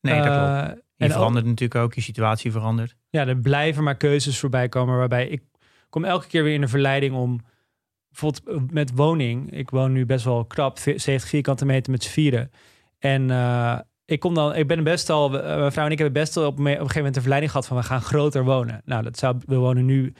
Nee, 0.01 0.15
dat 0.15 0.23
klopt. 0.25 0.38
Eh, 0.38 0.67
Je 0.95 1.05
en 1.05 1.11
verandert 1.11 1.45
natuurlijk 1.45 1.79
ook, 1.83 1.93
je 1.93 2.01
situatie 2.01 2.51
verandert. 2.51 2.95
ja, 3.09 3.27
er 3.27 3.38
blijven 3.38 3.83
maar 3.83 3.95
keuzes 3.97 4.39
voorbij 4.39 4.69
komen 4.69 4.97
waarbij 4.97 5.27
ik 5.27 5.41
kom 5.89 6.05
elke 6.05 6.27
keer 6.27 6.43
weer 6.43 6.53
in 6.53 6.61
de 6.61 6.67
verleiding 6.67 7.15
om 7.15 7.39
bijvoorbeeld 8.09 8.47
eh, 8.47 8.73
met 8.73 8.91
woning. 8.95 9.51
Ik 9.51 9.69
woon 9.69 9.91
nu 9.91 10.05
best 10.05 10.25
wel 10.25 10.45
krap, 10.45 10.79
ve- 10.79 10.97
70 10.97 11.29
vierkante 11.29 11.65
meter 11.65 11.91
met 11.91 12.03
z'n 12.03 12.09
vieren. 12.11 12.51
En, 12.99 13.31
eh, 13.31 13.79
ik 14.05 14.19
kom 14.19 14.33
dan, 14.33 14.55
ik 14.55 14.67
ben 14.67 14.83
best 14.83 15.09
al, 15.09 15.29
mijn 15.29 15.71
vrouw 15.71 15.85
en 15.85 15.91
ik 15.91 15.97
hebben 15.97 16.21
best 16.21 16.35
wel 16.35 16.47
op, 16.47 16.57
me- 16.57 16.61
op 16.63 16.65
een 16.69 16.75
gegeven 16.75 16.95
moment 16.97 17.13
de 17.13 17.19
verleiding 17.21 17.51
gehad 17.51 17.67
van 17.67 17.77
we 17.77 17.83
gaan 17.83 18.01
groter 18.01 18.43
wonen. 18.43 18.81
Nou, 18.85 19.03
dat 19.03 19.17
zou, 19.17 19.38
we 19.45 19.55
wonen 19.55 19.85
nu, 19.85 20.13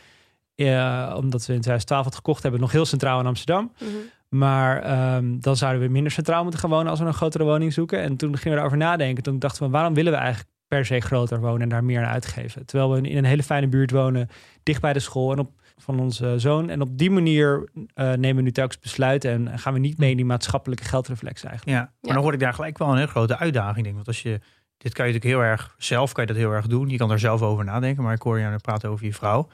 eh, 0.68 1.14
omdat 1.18 1.46
we 1.46 1.54
in 1.54 1.62
2012 1.62 2.06
het 2.06 2.16
gekocht 2.16 2.42
hebben, 2.44 2.62
nog 2.62 2.72
heel 2.72 2.86
centraal 2.86 3.20
in 3.20 3.26
Amsterdam. 3.26 3.72
Mhm. 3.80 3.90
Maar 4.30 4.82
ehm, 4.82 5.40
dan 5.40 5.56
zouden 5.56 5.82
we 5.82 5.88
minder 5.88 6.12
centraal 6.12 6.42
moeten 6.42 6.60
gaan 6.60 6.70
wonen 6.70 6.90
als 6.90 7.00
we 7.00 7.06
een 7.06 7.14
grotere 7.14 7.44
woning 7.44 7.74
zoeken. 7.74 8.02
En 8.02 8.16
toen 8.18 8.30
gingen 8.30 8.50
we 8.50 8.56
daarover 8.56 8.78
nadenken. 8.78 9.24
Toen 9.24 9.40
dachten 9.40 9.64
we, 9.64 9.70
waarom 9.70 9.94
willen 9.94 10.12
we 10.12 10.18
eigenlijk 10.18 10.50
per 10.68 10.86
se 10.86 11.00
groter 11.00 11.40
wonen 11.40 11.62
en 11.62 11.70
daar 11.70 11.84
meer 11.84 12.00
aan 12.04 12.12
uitgeven? 12.12 12.66
Terwijl 12.66 12.92
we 12.92 13.10
in 13.10 13.18
een 13.18 13.26
hele 13.26 13.44
fijne 13.44 13.68
buurt 13.68 13.92
wonen, 13.92 14.30
dicht 14.64 14.82
bij 14.82 14.94
de 14.94 15.00
school 15.00 15.32
en 15.32 15.40
op, 15.40 15.52
van 15.78 16.00
onze 16.00 16.34
zoon. 16.38 16.70
En 16.70 16.82
op 16.82 16.98
die 16.98 17.12
manier 17.12 17.70
eh, 17.94 18.06
nemen 18.14 18.36
we 18.36 18.42
nu 18.42 18.52
telkens 18.52 18.80
besluiten 18.80 19.32
en 19.32 19.60
gaan 19.60 19.74
we 19.74 19.80
niet 19.80 19.98
mee 19.98 20.10
in 20.10 20.16
die 20.18 20.26
maatschappelijke 20.26 20.84
geldreflex 20.84 21.44
eigenlijk. 21.44 21.78
Ja, 21.78 21.84
maar 21.84 21.94
Ja. 22.02 22.14
dan 22.14 22.24
hoor 22.24 22.34
ik 22.34 22.40
daar 22.40 22.54
gelijk 22.54 22.78
wel 22.78 22.88
een 22.90 22.96
hele 22.96 23.08
grote 23.08 23.38
uitdaging. 23.38 23.76
Denk. 23.76 23.88
ik. 23.88 23.94
Want 23.96 24.08
als 24.08 24.22
je, 24.22 24.40
dit 24.78 24.94
kan 24.94 25.08
je 25.08 25.14
natuurlijk 25.14 25.42
heel 25.42 25.52
erg, 25.52 25.76
zelf 25.78 26.12
kan 26.12 26.24
je 26.26 26.30
dat 26.34 26.42
heel 26.42 26.52
erg 26.52 26.68
doen. 26.68 26.90
Je 26.90 26.98
kan 26.98 27.12
er 27.12 27.20
zelf 27.20 27.42
over 27.42 27.66
nadenken. 27.66 28.04
Maar 28.04 28.14
ik 28.14 28.22
hoor 28.22 28.40
je 28.40 28.46
aan 28.46 28.52
het 28.52 28.62
praten 28.62 28.90
over 28.90 29.06
je 29.06 29.14
vrouw. 29.14 29.48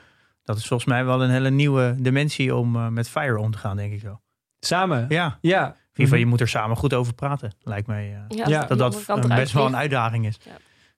Dat 0.45 0.57
is 0.57 0.67
volgens 0.67 0.89
mij 0.89 1.05
wel 1.05 1.23
een 1.23 1.29
hele 1.29 1.49
nieuwe 1.49 1.95
dimensie 1.97 2.55
om 2.55 2.75
eh, 2.75 2.87
met 2.87 3.09
Fire 3.09 3.39
om 3.39 3.51
te 3.51 3.57
gaan, 3.57 3.75
denk 3.77 3.93
ik 3.93 3.99
zo. 3.99 4.19
Samen. 4.59 5.05
Ja, 5.09 5.37
Ja. 5.41 5.65
in 5.65 5.71
ieder 5.71 6.03
geval, 6.03 6.17
je 6.17 6.25
moet 6.25 6.41
er 6.41 6.47
samen 6.47 6.77
goed 6.77 6.93
over 6.93 7.13
praten. 7.13 7.51
Lijkt 7.63 7.87
mij 7.87 8.25
eh, 8.29 8.37
Ja, 8.47 8.65
dat 8.65 8.77
dat 8.77 9.27
best 9.27 9.53
wel 9.53 9.65
een 9.65 9.75
uitdaging 9.75 10.25
is. 10.25 10.37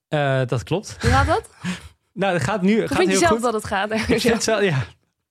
Eh, 0.08 0.42
dat 0.46 0.64
klopt. 0.64 0.98
Hoe 1.02 1.10
gaat 1.10 1.28
dat? 1.28 1.50
Nou, 2.14 2.34
dat 2.34 2.42
gaat 2.44 2.62
nu 2.62 2.78
Hoe 2.78 2.88
gaat 2.88 2.98
vind 2.98 3.04
je 3.04 3.18
heel 3.18 3.20
zelf 3.20 3.32
goed. 3.34 3.42
dat 3.42 3.54
het 3.54 3.66
gaat? 3.66 3.92
Ik 3.92 4.00
vind 4.22 4.24
het 4.34 4.46
wel, 4.46 4.62
ja. 4.62 4.78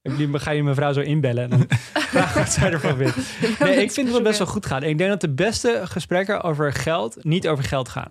Ik 0.02 0.28
ga 0.32 0.50
je 0.50 0.62
mevrouw 0.62 0.92
zo 0.92 1.00
inbellen 1.00 1.42
en 1.44 1.50
dan 1.50 1.66
vraag 2.12 2.34
wat 2.34 2.52
zij 2.52 2.72
ervan 2.72 2.96
vindt. 2.96 3.16
Nee, 3.60 3.82
ik 3.82 3.90
vind 3.92 4.06
dat 4.06 4.14
het 4.14 4.24
best 4.24 4.38
wel 4.38 4.46
goed 4.46 4.66
gaat. 4.66 4.82
Ik 4.82 4.98
denk 4.98 5.10
dat 5.10 5.20
de 5.20 5.34
beste 5.34 5.80
gesprekken 5.84 6.42
over 6.42 6.72
geld 6.72 7.24
niet 7.24 7.48
over 7.48 7.64
geld 7.64 7.88
gaan. 7.88 8.08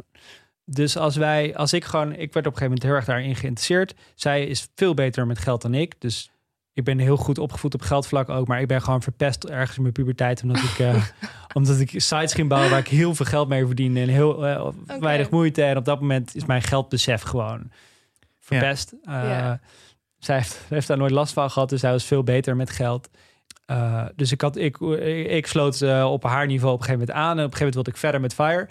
Dus 0.65 0.97
als 0.97 1.15
wij, 1.15 1.55
als 1.55 1.73
ik 1.73 1.85
gewoon, 1.85 2.11
ik 2.11 2.33
werd 2.33 2.47
op 2.47 2.51
een 2.53 2.57
gegeven 2.57 2.63
moment 2.63 2.83
heel 2.83 2.93
erg 2.93 3.05
daarin 3.05 3.35
geïnteresseerd. 3.35 3.93
Zij 4.15 4.45
is 4.45 4.67
veel 4.75 4.93
beter 4.93 5.27
met 5.27 5.39
geld 5.39 5.61
dan 5.61 5.73
ik. 5.73 5.95
Dus 6.01 6.29
ik 6.73 6.83
ben 6.83 6.99
heel 6.99 7.17
goed 7.17 7.37
opgevoed 7.37 7.73
op 7.73 7.81
geldvlak 7.81 8.29
ook. 8.29 8.47
Maar 8.47 8.61
ik 8.61 8.67
ben 8.67 8.81
gewoon 8.81 9.01
verpest 9.01 9.43
ergens 9.43 9.75
in 9.75 9.81
mijn 9.81 9.93
puberteit. 9.93 10.43
Omdat 10.43 10.57
ik, 10.57 10.79
eh, 10.79 11.03
omdat 11.53 11.79
ik 11.79 11.89
sites 11.89 12.33
ging 12.33 12.49
bouwen 12.49 12.69
waar 12.71 12.79
ik 12.79 12.87
heel 12.87 13.15
veel 13.15 13.25
geld 13.25 13.47
mee 13.47 13.65
verdiende. 13.65 13.99
En 14.01 14.07
heel 14.07 14.45
eh, 14.45 14.67
weinig 14.99 15.29
moeite. 15.29 15.63
En 15.63 15.77
op 15.77 15.85
dat 15.85 15.99
moment 16.01 16.35
is 16.35 16.45
mijn 16.45 16.61
geldbesef 16.61 17.21
gewoon 17.21 17.71
verpest. 18.39 18.93
Eh, 19.03 19.13
Ja. 19.13 19.59
zij 20.19 20.35
heeft, 20.35 20.59
heeft 20.69 20.87
daar 20.87 20.97
nooit 20.97 21.11
last 21.11 21.33
van 21.33 21.51
gehad. 21.51 21.69
Dus 21.69 21.79
zij 21.79 21.91
was 21.91 22.03
veel 22.03 22.23
beter 22.23 22.55
met 22.55 22.69
geld. 22.69 23.09
Dus 24.15 24.31
ik, 24.31 24.41
had, 24.41 24.55
ik, 24.55 24.77
ik 25.27 25.47
sloot 25.47 25.81
eh, 25.81 26.11
op 26.11 26.23
haar 26.23 26.45
niveau 26.45 26.73
op 26.73 26.79
een 26.79 26.85
gegeven 26.85 27.07
moment 27.07 27.25
aan. 27.25 27.37
En 27.37 27.45
op 27.45 27.51
een 27.51 27.57
gegeven 27.57 27.57
moment 27.57 27.73
wilde 27.75 27.89
ik 27.89 27.97
verder 27.97 28.21
met 28.21 28.33
Fire. 28.33 28.67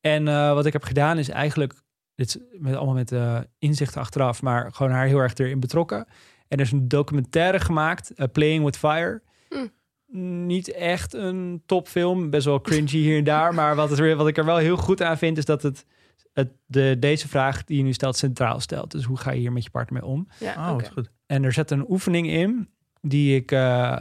En 0.00 0.28
eh, 0.28 0.52
wat 0.52 0.66
ik 0.66 0.72
heb 0.72 0.82
gedaan 0.82 1.18
is 1.18 1.28
eigenlijk, 1.28 1.74
dit 2.14 2.28
is 2.28 2.38
met, 2.58 2.74
allemaal 2.74 2.94
met 2.94 3.12
eh 3.12 3.38
inzichten 3.58 4.00
achteraf, 4.00 4.42
maar 4.42 4.72
gewoon 4.72 4.92
haar 4.92 5.06
heel 5.06 5.18
erg 5.18 5.34
erin 5.34 5.60
betrokken. 5.60 6.06
En 6.48 6.58
er 6.58 6.64
is 6.64 6.72
een 6.72 6.88
documentaire 6.88 7.60
gemaakt, 7.60 8.14
eh, 8.14 8.26
Playing 8.32 8.64
with 8.64 8.76
Fire. 8.76 9.22
Hm. 9.48 9.66
Niet 10.46 10.72
echt 10.72 11.14
een 11.14 11.62
topfilm, 11.66 12.30
best 12.30 12.44
wel 12.44 12.60
cringy 12.60 12.88
hier 12.88 13.18
en 13.18 13.24
daar. 13.24 13.54
Maar 13.54 13.76
wat, 13.76 13.90
het, 13.90 14.14
wat 14.14 14.28
ik 14.28 14.36
er 14.36 14.44
wel 14.44 14.56
heel 14.56 14.76
goed 14.76 15.02
aan 15.02 15.18
vind, 15.18 15.38
is 15.38 15.44
dat 15.44 15.62
het, 15.62 15.86
het 16.32 16.50
de, 16.66 16.96
deze 16.98 17.28
vraag 17.28 17.64
die 17.64 17.76
je 17.76 17.82
nu 17.82 17.92
stelt 17.92 18.16
centraal 18.16 18.60
stelt. 18.60 18.90
Dus 18.90 19.04
hoe 19.04 19.16
ga 19.16 19.30
je 19.30 19.40
hier 19.40 19.52
met 19.52 19.64
je 19.64 19.70
partner 19.70 20.00
mee 20.00 20.10
om? 20.10 20.28
Ja, 20.38 20.72
Oh, 20.72 20.78
goed. 20.92 21.10
En 21.26 21.44
er 21.44 21.52
zit 21.52 21.70
een 21.70 21.90
oefening 21.90 22.26
in 22.26 22.68
die 23.00 23.36
ik, 23.36 23.52
eh, 23.52 23.98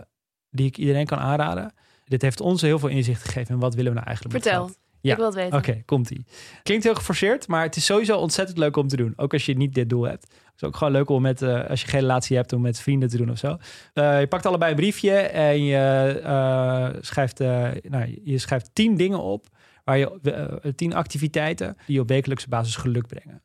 die 0.49 0.65
ik 0.65 0.77
iedereen 0.77 1.05
kan 1.05 1.17
aanraden. 1.17 1.73
Dit 2.05 2.21
heeft 2.21 2.41
ons 2.41 2.61
heel 2.61 2.79
veel 2.79 2.89
inzicht 2.89 3.23
gegeven 3.23 3.53
in 3.53 3.59
wat 3.59 3.75
willen 3.75 3.91
we 3.91 3.97
nou 3.97 4.07
eigenlijk 4.07 4.35
met 4.35 4.43
Vertel. 4.43 4.71
Ja. 5.01 5.11
Ik 5.11 5.17
wil 5.17 5.25
het 5.25 5.35
weten. 5.35 5.57
Oké, 5.57 5.81
komt-ie. 5.85 6.25
Klinkt 6.63 6.83
heel 6.83 6.95
geforceerd, 6.95 7.47
maar 7.47 7.63
het 7.63 7.75
is 7.75 7.85
sowieso 7.85 8.17
ontzettend 8.17 8.57
leuk 8.57 8.75
om 8.75 8.87
te 8.87 8.95
doen. 8.95 9.13
Ook 9.15 9.33
als 9.33 9.45
je 9.45 9.57
niet 9.57 9.73
dit 9.73 9.89
doel 9.89 10.03
hebt. 10.03 10.23
Het 10.23 10.61
is 10.61 10.63
ook 10.63 10.75
gewoon 10.75 10.93
leuk 10.93 11.09
om 11.09 11.21
met, 11.21 11.41
eh, 11.41 11.69
als 11.69 11.81
je 11.81 11.87
geen 11.87 11.99
relatie 11.99 12.35
hebt, 12.35 12.53
om 12.53 12.61
met 12.61 12.79
vrienden 12.79 13.09
te 13.09 13.17
doen 13.17 13.31
of 13.31 13.37
zo. 13.37 13.57
Eh, 13.93 14.19
je 14.19 14.27
pakt 14.27 14.45
allebei 14.45 14.71
een 14.71 14.77
briefje 14.77 15.13
en 15.17 15.63
je, 15.63 16.19
eh, 16.23 16.89
schrijft, 16.99 17.39
nou, 17.89 18.21
je 18.23 18.37
schrijft 18.37 18.69
tien 18.73 18.95
dingen 18.95 19.21
op. 19.21 19.45
Waar 19.83 19.97
je, 19.97 20.73
tien 20.75 20.93
activiteiten 20.93 21.77
die 21.85 21.95
je 21.95 22.01
op 22.01 22.07
wekelijkse 22.07 22.49
basis 22.49 22.75
geluk 22.75 23.07
brengen. 23.07 23.41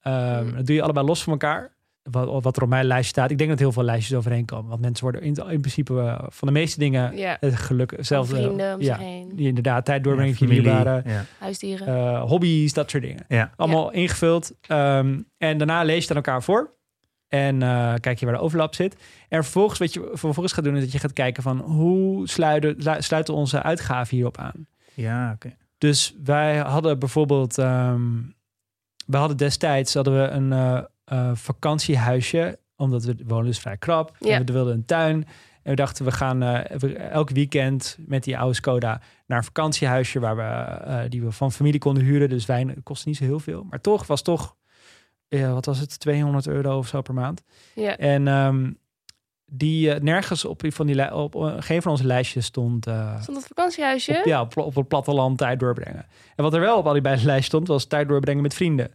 Ehm, 0.00 0.44
Hmm. 0.44 0.56
Dat 0.56 0.66
doe 0.66 0.76
je 0.76 0.82
allebei 0.82 1.06
los 1.06 1.22
van 1.22 1.32
elkaar. 1.32 1.76
Wat, 2.10 2.42
wat 2.42 2.56
er 2.56 2.62
op 2.62 2.68
mijn 2.68 2.84
lijstje 2.84 3.08
staat. 3.10 3.30
Ik 3.30 3.38
denk 3.38 3.50
dat 3.50 3.58
heel 3.58 3.72
veel 3.72 3.82
lijstjes 3.82 4.18
overheen 4.18 4.44
komen. 4.44 4.68
Want 4.68 4.80
mensen 4.80 5.02
worden 5.04 5.22
in, 5.22 5.34
in 5.34 5.60
principe 5.60 6.00
eh, 6.00 6.18
van 6.28 6.48
de 6.48 6.54
meeste 6.54 6.78
dingen 6.78 7.16
Ja, 7.16 7.36
het 7.40 7.54
geluk 7.56 7.94
zelf. 8.00 8.32
eh, 8.32 8.38
vrienden 8.38 8.74
om 8.74 8.80
ja, 8.80 8.94
zich 8.96 9.04
heen, 9.04 9.36
die 9.36 9.46
inderdaad 9.48 9.84
tijd 9.84 10.04
doorbrengen 10.04 10.32
Ja, 10.32 10.38
familie, 10.38 10.62
dierbaren. 10.62 11.02
Ja. 11.06 11.24
huisdieren. 11.38 11.86
Eh, 11.86 12.22
hobby's, 12.22 12.72
dat 12.72 12.90
soort 12.90 13.02
dingen. 13.02 13.24
Ja. 13.28 13.52
Allemaal 13.56 13.90
ingevuld. 13.92 14.52
Ehm, 14.60 15.20
en 15.38 15.58
daarna 15.58 15.82
lees 15.82 16.04
je 16.04 16.10
aan 16.10 16.16
elkaar 16.16 16.42
voor. 16.42 16.76
En 17.28 17.62
eh, 17.62 17.94
kijk 18.00 18.18
je 18.18 18.26
waar 18.26 18.34
de 18.34 18.40
overlap 18.40 18.74
zit. 18.74 18.96
En 19.28 19.42
vervolgens 19.42 19.78
wat 19.78 19.92
je 19.92 20.10
vervolgens 20.12 20.52
gaat 20.52 20.64
doen, 20.64 20.76
is 20.76 20.82
dat 20.82 20.92
je 20.92 20.98
gaat 20.98 21.12
kijken 21.12 21.42
van 21.42 21.58
hoe 21.58 22.28
sluiten, 22.28 22.74
lu- 22.78 23.02
sluiten 23.02 23.34
onze 23.34 23.62
uitgaven 23.62 24.16
hierop 24.16 24.38
aan. 24.38 24.66
Ja, 24.94 25.32
oké. 25.34 25.56
Dus 25.78 26.14
wij 26.24 26.56
hadden 26.58 26.98
bijvoorbeeld, 26.98 27.58
ehm 27.58 28.06
we 29.06 29.16
hadden 29.16 29.36
destijds 29.36 29.94
hadden 29.94 30.22
we 30.22 30.28
een 30.28 30.52
eh, 31.08 31.18
eh, 31.28 31.36
vakantiehuisje, 31.36 32.58
omdat 32.76 33.04
we 33.04 33.16
wonen 33.26 33.46
dus 33.46 33.58
vrij 33.58 33.76
krap. 33.76 34.16
Ja. 34.20 34.34
En 34.34 34.46
we 34.46 34.52
wilden 34.52 34.74
een 34.74 34.84
tuin. 34.84 35.26
En 35.62 35.70
we 35.70 35.74
dachten, 35.74 36.04
we 36.04 36.12
gaan 36.12 36.38
we- 36.78 36.94
elk 36.96 37.30
weekend 37.30 37.96
met 38.06 38.24
die 38.24 38.38
oude 38.38 38.54
Skoda 38.54 39.00
naar 39.26 39.38
een 39.38 39.44
vakantiehuisje 39.44 40.20
waar 40.20 40.36
we, 40.36 40.42
eh, 40.42 41.00
die 41.08 41.22
we 41.22 41.30
van 41.32 41.52
familie 41.52 41.80
konden 41.80 42.04
huren. 42.04 42.28
Dus 42.28 42.46
wijn 42.46 42.68
het 42.68 42.78
kostte 42.82 43.08
niet 43.08 43.16
zo 43.16 43.24
heel 43.24 43.40
veel. 43.40 43.66
Maar 43.70 43.80
toch 43.80 44.06
was 44.06 44.22
toch, 44.22 44.56
wat 45.28 45.64
was 45.66 45.78
het, 45.78 46.00
200 46.00 46.46
euro 46.46 46.78
of 46.78 46.88
zo 46.88 47.02
per 47.02 47.14
maand. 47.14 47.42
ja. 47.74 47.96
En 47.96 48.28
ehm, 48.28 48.70
die 49.50 49.90
nergens 49.90 50.44
op, 50.44 50.62
van 50.66 50.86
die, 50.86 51.14
op 51.14 51.56
geen 51.58 51.82
van 51.82 51.90
onze 51.90 52.06
lijstjes 52.06 52.44
stond... 52.44 52.84
Stond 53.20 53.26
dat 53.38 53.46
vakantiehuisje? 53.46 54.18
op, 54.18 54.24
ja, 54.24 54.40
op, 54.40 54.56
op 54.56 54.74
het 54.74 54.88
platteland 54.88 55.38
tijd 55.38 55.60
doorbrengen. 55.60 56.06
En 56.36 56.44
wat 56.44 56.54
er 56.54 56.60
wel 56.60 56.78
op 56.78 56.86
allebei 56.86 57.16
de 57.16 57.24
lijst 57.24 57.46
stond, 57.46 57.68
was 57.68 57.84
tijd 57.84 58.08
doorbrengen 58.08 58.42
met 58.42 58.54
vrienden. 58.54 58.90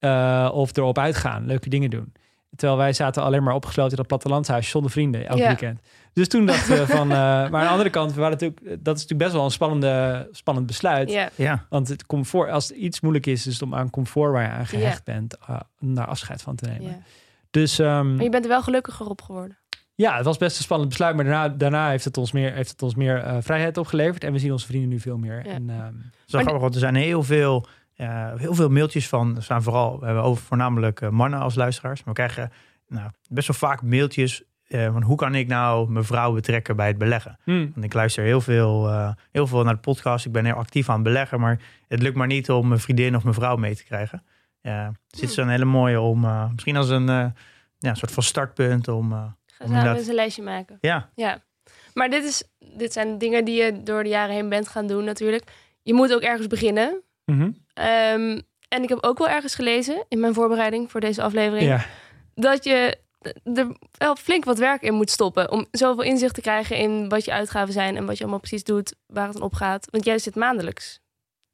Eh, 0.00 0.50
of 0.52 0.76
erop 0.76 0.98
uitgaan, 0.98 1.46
leuke 1.46 1.68
dingen 1.68 1.90
doen. 1.90 2.12
Terwijl 2.56 2.78
wij 2.78 2.92
zaten 2.92 3.22
alleen 3.22 3.42
maar 3.42 3.54
opgesloten 3.54 3.90
in 3.90 3.96
dat 3.96 4.06
plattelandshuis 4.06 4.68
zonder 4.68 4.90
vrienden 4.90 5.26
elk 5.28 5.38
Ja. 5.38 5.46
weekend. 5.46 5.80
Dus 6.12 6.28
toen 6.28 6.46
dachten 6.46 6.78
we 6.78 6.86
van... 6.96 7.10
eh, 7.10 7.16
maar 7.16 7.54
aan 7.54 7.62
de 7.64 7.68
andere 7.68 7.90
kant, 7.90 8.14
we 8.14 8.20
waren 8.20 8.32
natuurlijk, 8.38 8.60
dat 8.84 8.96
is 8.96 9.02
natuurlijk 9.02 9.18
best 9.18 9.32
wel 9.32 9.44
een 9.44 9.50
spannende, 9.50 10.28
spannend 10.32 10.66
besluit. 10.66 11.10
Ja. 11.10 11.28
Ja, 11.34 11.66
Want 11.68 11.88
het 11.88 12.06
comfort, 12.06 12.50
als 12.50 12.68
het 12.68 12.76
iets 12.76 13.00
moeilijk 13.00 13.26
is, 13.26 13.46
is 13.46 13.52
het 13.52 13.62
om 13.62 13.74
aan 13.74 13.90
comfort 13.90 14.32
waar 14.32 14.42
je 14.42 14.48
aan 14.48 14.66
gehecht 14.66 15.04
bent, 15.04 15.36
eh, 15.46 15.60
naar 15.78 16.06
afscheid 16.06 16.42
van 16.42 16.54
te 16.56 16.66
nemen. 16.68 16.82
ja. 16.90 16.98
Dus 17.50 17.78
ehm, 17.78 18.14
Maar 18.14 18.24
je 18.24 18.30
bent 18.30 18.44
er 18.44 18.50
wel 18.50 18.62
gelukkiger 18.62 19.06
op 19.06 19.22
geworden. 19.22 19.58
ja, 19.94 20.16
het 20.16 20.24
was 20.24 20.38
best 20.38 20.56
een 20.56 20.62
spannend 20.62 20.88
besluit. 20.88 21.16
Maar 21.16 21.24
daarna, 21.24 21.48
daarna 21.48 21.88
heeft 21.90 22.04
het 22.04 22.16
ons 22.16 22.32
meer, 22.32 22.52
heeft 22.52 22.70
het 22.70 22.82
ons 22.82 22.94
meer 22.94 23.16
eh, 23.22 23.36
vrijheid 23.40 23.76
opgeleverd. 23.76 24.24
En 24.24 24.32
we 24.32 24.38
zien 24.38 24.52
onze 24.52 24.66
vrienden 24.66 24.88
nu 24.88 25.00
veel 25.00 25.16
meer. 25.18 25.42
Ja. 25.46 25.52
En, 25.52 25.70
ehm, 25.70 25.78
Zo 26.26 26.36
Maar 26.36 26.40
grappig, 26.40 26.60
want 26.62 26.74
er 26.74 26.80
zijn 26.80 26.94
heel 26.94 27.22
veel, 27.22 27.66
eh, 28.08 28.32
heel 28.36 28.54
veel 28.54 28.68
mailtjes 28.68 29.08
van, 29.08 29.36
er 29.36 29.42
staan 29.42 29.62
vooral, 29.62 29.98
we 30.00 30.04
hebben 30.04 30.24
over 30.24 30.44
voornamelijk 30.44 31.00
eh, 31.00 31.08
mannen 31.08 31.40
als 31.40 31.54
luisteraars. 31.54 32.04
Maar 32.04 32.14
we 32.14 32.20
krijgen 32.20 32.52
nou, 32.88 33.10
best 33.28 33.48
wel 33.48 33.56
vaak 33.56 33.82
mailtjes 33.82 34.42
eh, 34.66 34.92
van 34.92 35.02
hoe 35.02 35.16
kan 35.16 35.34
ik 35.34 35.46
nou 35.48 35.90
mijn 35.90 36.04
vrouw 36.04 36.32
betrekken 36.32 36.76
bij 36.76 36.86
het 36.86 36.98
beleggen. 36.98 37.38
hmm. 37.44 37.70
Want 37.74 37.84
ik 37.84 37.92
luister 37.94 38.24
heel 38.24 38.40
veel, 38.40 38.88
eh, 38.88 39.10
heel 39.32 39.46
veel 39.46 39.62
naar 39.64 39.74
de 39.74 39.80
podcast, 39.80 40.26
ik 40.26 40.32
ben 40.32 40.44
heel 40.44 40.54
actief 40.54 40.88
aan 40.88 40.94
het 40.94 41.04
beleggen, 41.04 41.40
maar 41.40 41.60
het 41.88 42.02
lukt 42.02 42.16
maar 42.16 42.26
niet 42.26 42.50
om 42.50 42.68
mijn 42.68 42.80
vriendin 42.80 43.16
of 43.16 43.22
mijn 43.22 43.34
vrouw 43.34 43.56
mee 43.56 43.76
te 43.76 43.84
krijgen. 43.84 44.22
Ja, 44.62 44.92
het 45.10 45.22
is 45.22 45.36
een 45.36 45.48
hele 45.48 45.64
mooie 45.64 46.00
om, 46.00 46.24
eh, 46.24 46.50
misschien 46.52 46.76
als 46.76 46.88
een 46.88 47.32
ja, 47.78 47.94
soort 47.94 48.12
van 48.12 48.22
startpunt 48.22 48.88
om, 48.88 49.12
eh, 49.12 49.18
Ga 49.18 49.34
samen 49.46 49.66
Inderdaad. 49.72 49.96
eens 49.98 50.08
een 50.08 50.14
lijstje 50.14 50.42
maken. 50.42 50.78
ja, 50.80 51.10
Ja. 51.14 51.38
Maar 51.94 52.10
dit, 52.10 52.24
is, 52.24 52.42
dit 52.76 52.92
zijn 52.92 53.18
dingen 53.18 53.44
die 53.44 53.62
je 53.62 53.82
door 53.82 54.02
de 54.02 54.08
jaren 54.08 54.34
heen 54.34 54.48
bent 54.48 54.68
gaan 54.68 54.86
doen 54.86 55.04
natuurlijk. 55.04 55.44
Je 55.82 55.94
moet 55.94 56.14
ook 56.14 56.20
ergens 56.20 56.46
beginnen. 56.46 57.02
Mhm. 57.36 57.50
Ehm, 57.74 58.40
en 58.68 58.82
ik 58.82 58.88
heb 58.88 58.98
ook 59.00 59.18
wel 59.18 59.28
ergens 59.28 59.54
gelezen 59.54 60.04
in 60.08 60.20
mijn 60.20 60.34
voorbereiding 60.34 60.90
voor 60.90 61.00
deze 61.00 61.22
aflevering... 61.22 61.66
Ja. 61.68 61.84
dat 62.34 62.64
je 62.64 62.98
er 63.54 63.76
wel 63.98 64.16
flink 64.16 64.44
wat 64.44 64.58
werk 64.58 64.82
in 64.82 64.94
moet 64.94 65.10
stoppen... 65.10 65.50
om 65.50 65.66
zoveel 65.70 66.04
inzicht 66.04 66.34
te 66.34 66.40
krijgen 66.40 66.76
in 66.76 67.08
wat 67.08 67.24
je 67.24 67.32
uitgaven 67.32 67.72
zijn... 67.72 67.96
en 67.96 68.06
wat 68.06 68.16
je 68.16 68.22
allemaal 68.22 68.40
precies 68.40 68.64
doet, 68.64 68.94
waar 69.06 69.26
het 69.26 69.36
aan 69.36 69.42
opgaat. 69.42 69.86
Want 69.90 70.04
jij 70.04 70.18
zit 70.18 70.34
maandelijks 70.34 71.00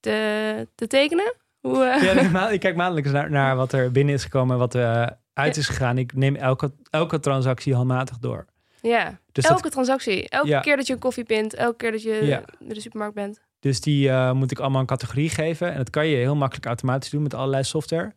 te, 0.00 0.68
te 0.74 0.86
tekenen. 0.86 1.34
Hoe, 1.60 1.84
eh, 1.84 2.02
Ja, 2.02 2.12
ik, 2.20 2.30
ma- 2.30 2.48
ik 2.48 2.60
kijk 2.60 2.76
maandelijks 2.76 3.10
naar, 3.10 3.30
naar 3.30 3.56
wat 3.56 3.72
er 3.72 3.92
binnen 3.92 4.14
is 4.14 4.22
gekomen 4.22 4.52
en 4.54 4.58
wat 4.60 4.74
er 4.74 5.18
uit 5.32 5.56
is 5.56 5.66
gegaan. 5.66 5.98
Ik 5.98 6.12
neem 6.14 6.36
elke, 6.36 6.72
elke 6.90 7.20
transactie 7.20 7.74
handmatig 7.74 8.18
door. 8.18 8.46
Ja. 8.86 9.18
Dus, 9.32 9.44
elke 9.44 9.62
dat, 9.62 9.72
transactie. 9.72 10.28
Elke 10.28 10.48
Ja. 10.48 10.60
keer 10.60 10.76
dat 10.76 10.86
je 10.86 10.92
een 10.92 10.98
koffie 10.98 11.24
pint. 11.24 11.54
Elke 11.54 11.76
keer 11.76 11.92
dat 11.92 12.02
je 12.02 12.20
Ja. 12.24 12.42
naar 12.58 12.74
de 12.74 12.80
supermarkt 12.80 13.14
bent. 13.14 13.40
dus 13.60 13.80
die 13.80 14.08
eh, 14.10 14.32
moet 14.32 14.50
ik 14.50 14.58
allemaal 14.58 14.80
een 14.80 14.86
categorie 14.86 15.28
geven. 15.30 15.70
En 15.70 15.76
dat 15.76 15.90
kan 15.90 16.06
je 16.06 16.16
heel 16.16 16.36
makkelijk 16.36 16.66
automatisch 16.66 17.10
doen 17.10 17.22
met 17.22 17.34
allerlei 17.34 17.62
software. 17.64 18.12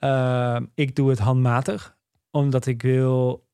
Uh, 0.00 0.60
ik 0.74 0.96
doe 0.96 1.10
het 1.10 1.18
handmatig, 1.18 1.96
omdat 2.30 2.66
ik 2.66 2.82
wil... 2.82 3.44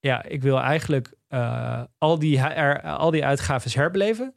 Ja, 0.00 0.24
ik 0.24 0.42
wil 0.42 0.60
eigenlijk 0.60 1.12
uh, 1.30 1.82
al, 1.98 2.18
die, 2.18 2.42
al 2.82 3.10
die 3.10 3.24
uitgaven 3.24 3.70
herbeleven. 3.74 4.34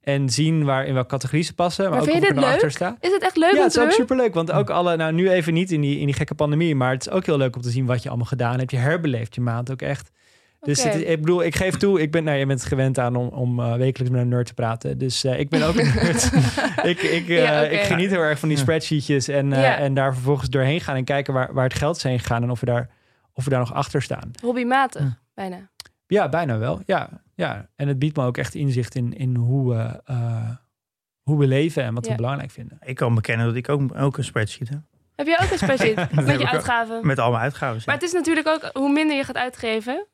En 0.00 0.28
zien 0.30 0.64
waar 0.64 0.86
in 0.86 0.94
welke 0.94 1.08
categorie 1.08 1.44
ze 1.44 1.54
passen. 1.54 1.82
Maar, 1.84 1.92
Maar 1.92 2.00
ook 2.00 2.06
vind 2.08 2.22
of 2.22 2.28
je 2.28 2.34
dit 2.34 2.62
leuk? 2.62 2.70
sta. 2.70 2.96
Is 3.00 3.12
het 3.12 3.22
echt 3.22 3.36
leuk 3.36 3.52
Ja, 3.54 3.62
het 3.62 3.76
is 3.76 3.82
ook 3.82 3.90
superleuk. 3.90 4.34
Want 4.34 4.52
ook 4.52 4.70
alle, 4.70 4.96
nou 4.96 5.12
nu 5.12 5.30
even 5.30 5.54
niet 5.54 5.72
in 5.72 5.80
die, 5.80 5.98
in 5.98 6.06
die 6.06 6.14
gekke 6.14 6.34
pandemie, 6.34 6.74
maar 6.74 6.92
het 6.92 7.06
is 7.06 7.12
ook 7.12 7.26
heel 7.26 7.36
leuk 7.36 7.56
om 7.56 7.62
te 7.62 7.70
zien 7.70 7.86
wat 7.86 8.02
je 8.02 8.08
allemaal 8.08 8.26
gedaan 8.26 8.58
hebt. 8.58 8.70
Je 8.70 8.76
herbeleeft 8.76 9.34
je 9.34 9.40
maand 9.40 9.70
ook 9.70 9.82
echt. 9.82 10.10
Dus 10.64 10.82
het 10.82 10.94
ik 10.94 11.20
bedoel, 11.20 11.42
ik 11.44 11.56
geef 11.56 11.74
toe, 11.76 12.00
ik 12.00 12.10
ben, 12.10 12.24
nou, 12.24 12.38
je 12.38 12.46
bent 12.46 12.64
gewend 12.64 12.98
aan 12.98 13.16
om, 13.16 13.28
om 13.28 13.60
eh, 13.60 13.74
wekelijks 13.76 14.12
met 14.14 14.20
een 14.22 14.28
nerd 14.28 14.46
te 14.46 14.54
praten. 14.54 14.98
Dus 14.98 15.24
eh, 15.24 15.38
ik 15.38 15.48
ben 15.48 15.62
ook 15.62 15.74
een 15.76 15.92
nerd. 15.94 16.24
ik, 16.92 17.02
ik, 17.02 17.28
eh, 17.28 17.42
Ja, 17.42 17.62
oké. 17.64 17.70
ik 17.74 17.80
geniet 17.80 18.10
heel 18.10 18.20
erg 18.20 18.38
van 18.38 18.48
die 18.48 18.58
spreadsheetjes 18.58 19.28
en, 19.28 19.52
eh, 19.52 19.62
Ja. 19.62 19.76
en 19.76 19.94
daar 19.94 20.14
vervolgens 20.14 20.48
doorheen 20.50 20.80
gaan 20.80 20.96
en 20.96 21.04
kijken 21.04 21.34
waar, 21.34 21.52
waar 21.54 21.64
het 21.64 21.74
geld 21.74 21.96
is 21.96 22.02
heen 22.02 22.18
gegaan 22.20 22.42
en 22.42 22.50
of 22.50 22.60
we 22.60 22.66
daar, 22.66 22.88
of 23.32 23.44
we 23.44 23.50
daar 23.50 23.58
nog 23.58 23.72
achter 23.74 24.02
staan. 24.02 24.30
Hobbymatig, 24.42 25.02
Ja. 25.02 25.18
bijna. 25.34 25.56
Ja, 26.06 26.28
bijna 26.28 26.58
wel. 26.58 26.80
Ja, 26.86 27.08
ja. 27.34 27.68
En 27.76 27.88
het 27.88 27.98
biedt 27.98 28.16
me 28.16 28.24
ook 28.24 28.36
echt 28.38 28.54
inzicht 28.54 28.94
in, 28.94 29.12
in 29.16 29.34
hoe, 29.36 29.74
we, 29.74 30.00
eh, 30.04 30.50
hoe 31.22 31.38
we 31.38 31.46
leven 31.46 31.82
en 31.82 31.94
wat 31.94 32.04
Ja. 32.04 32.10
we 32.10 32.16
belangrijk 32.16 32.50
vinden. 32.50 32.78
Ik 32.84 32.94
kan 32.96 33.14
bekennen 33.14 33.46
dat 33.46 33.54
ik 33.56 33.68
ook, 33.68 33.80
ook 33.98 34.16
een 34.18 34.24
spreadsheet 34.24 34.68
heb. 34.68 34.78
Heb 35.16 35.26
jij 35.26 35.38
ook 35.42 35.50
een 35.50 35.58
spreadsheet 35.58 36.12
met 36.26 36.40
je 36.40 36.48
uitgaven? 36.48 37.06
Met 37.06 37.18
al 37.18 37.30
mijn 37.30 37.42
uitgaven. 37.42 37.82
Maar 37.86 37.94
het 37.94 38.04
is 38.04 38.12
natuurlijk 38.12 38.48
ook, 38.48 38.70
hoe 38.72 38.92
minder 38.92 39.16
je 39.16 39.24
gaat 39.24 39.36
uitgeven, 39.36 40.06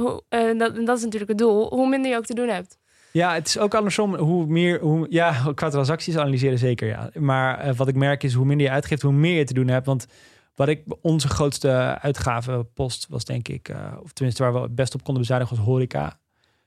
hoe, 0.00 0.22
eh, 0.28 0.58
dat, 0.58 0.76
en 0.76 0.84
dat 0.84 0.96
is 0.96 1.04
natuurlijk 1.04 1.30
het 1.30 1.38
doel, 1.38 1.68
hoe 1.68 1.88
minder 1.88 2.10
je 2.10 2.16
ook 2.16 2.26
te 2.26 2.34
doen 2.34 2.48
hebt. 2.48 2.78
Ja, 3.12 3.34
het 3.34 3.46
is 3.46 3.58
ook 3.58 3.74
andersom. 3.74 4.14
Hoe 4.14 4.46
meer, 4.46 4.80
hoe, 4.80 5.06
ja, 5.10 5.52
qua 5.54 5.68
transacties 5.68 6.16
analyseren 6.16 6.58
zeker, 6.58 6.88
ja. 6.88 7.10
Maar 7.18 7.58
eh, 7.58 7.74
wat 7.74 7.88
ik 7.88 7.94
merk 7.94 8.22
is, 8.22 8.34
hoe 8.34 8.46
minder 8.46 8.66
je 8.66 8.72
uitgeeft, 8.72 9.02
hoe 9.02 9.12
meer 9.12 9.38
je 9.38 9.44
te 9.44 9.54
doen 9.54 9.68
hebt. 9.68 9.86
Want 9.86 10.06
wat 10.54 10.68
ik, 10.68 10.82
onze 11.00 11.28
grootste 11.28 11.98
uitgavenpost 12.00 13.06
was 13.08 13.24
denk 13.24 13.48
ik, 13.48 13.68
eh, 13.68 13.92
of 14.02 14.12
tenminste 14.12 14.42
waar 14.42 14.52
we 14.52 14.58
het 14.58 14.74
best 14.74 14.94
op 14.94 15.02
konden 15.02 15.22
bezuinigen, 15.22 15.56
was 15.56 15.64
horeca. 15.64 16.18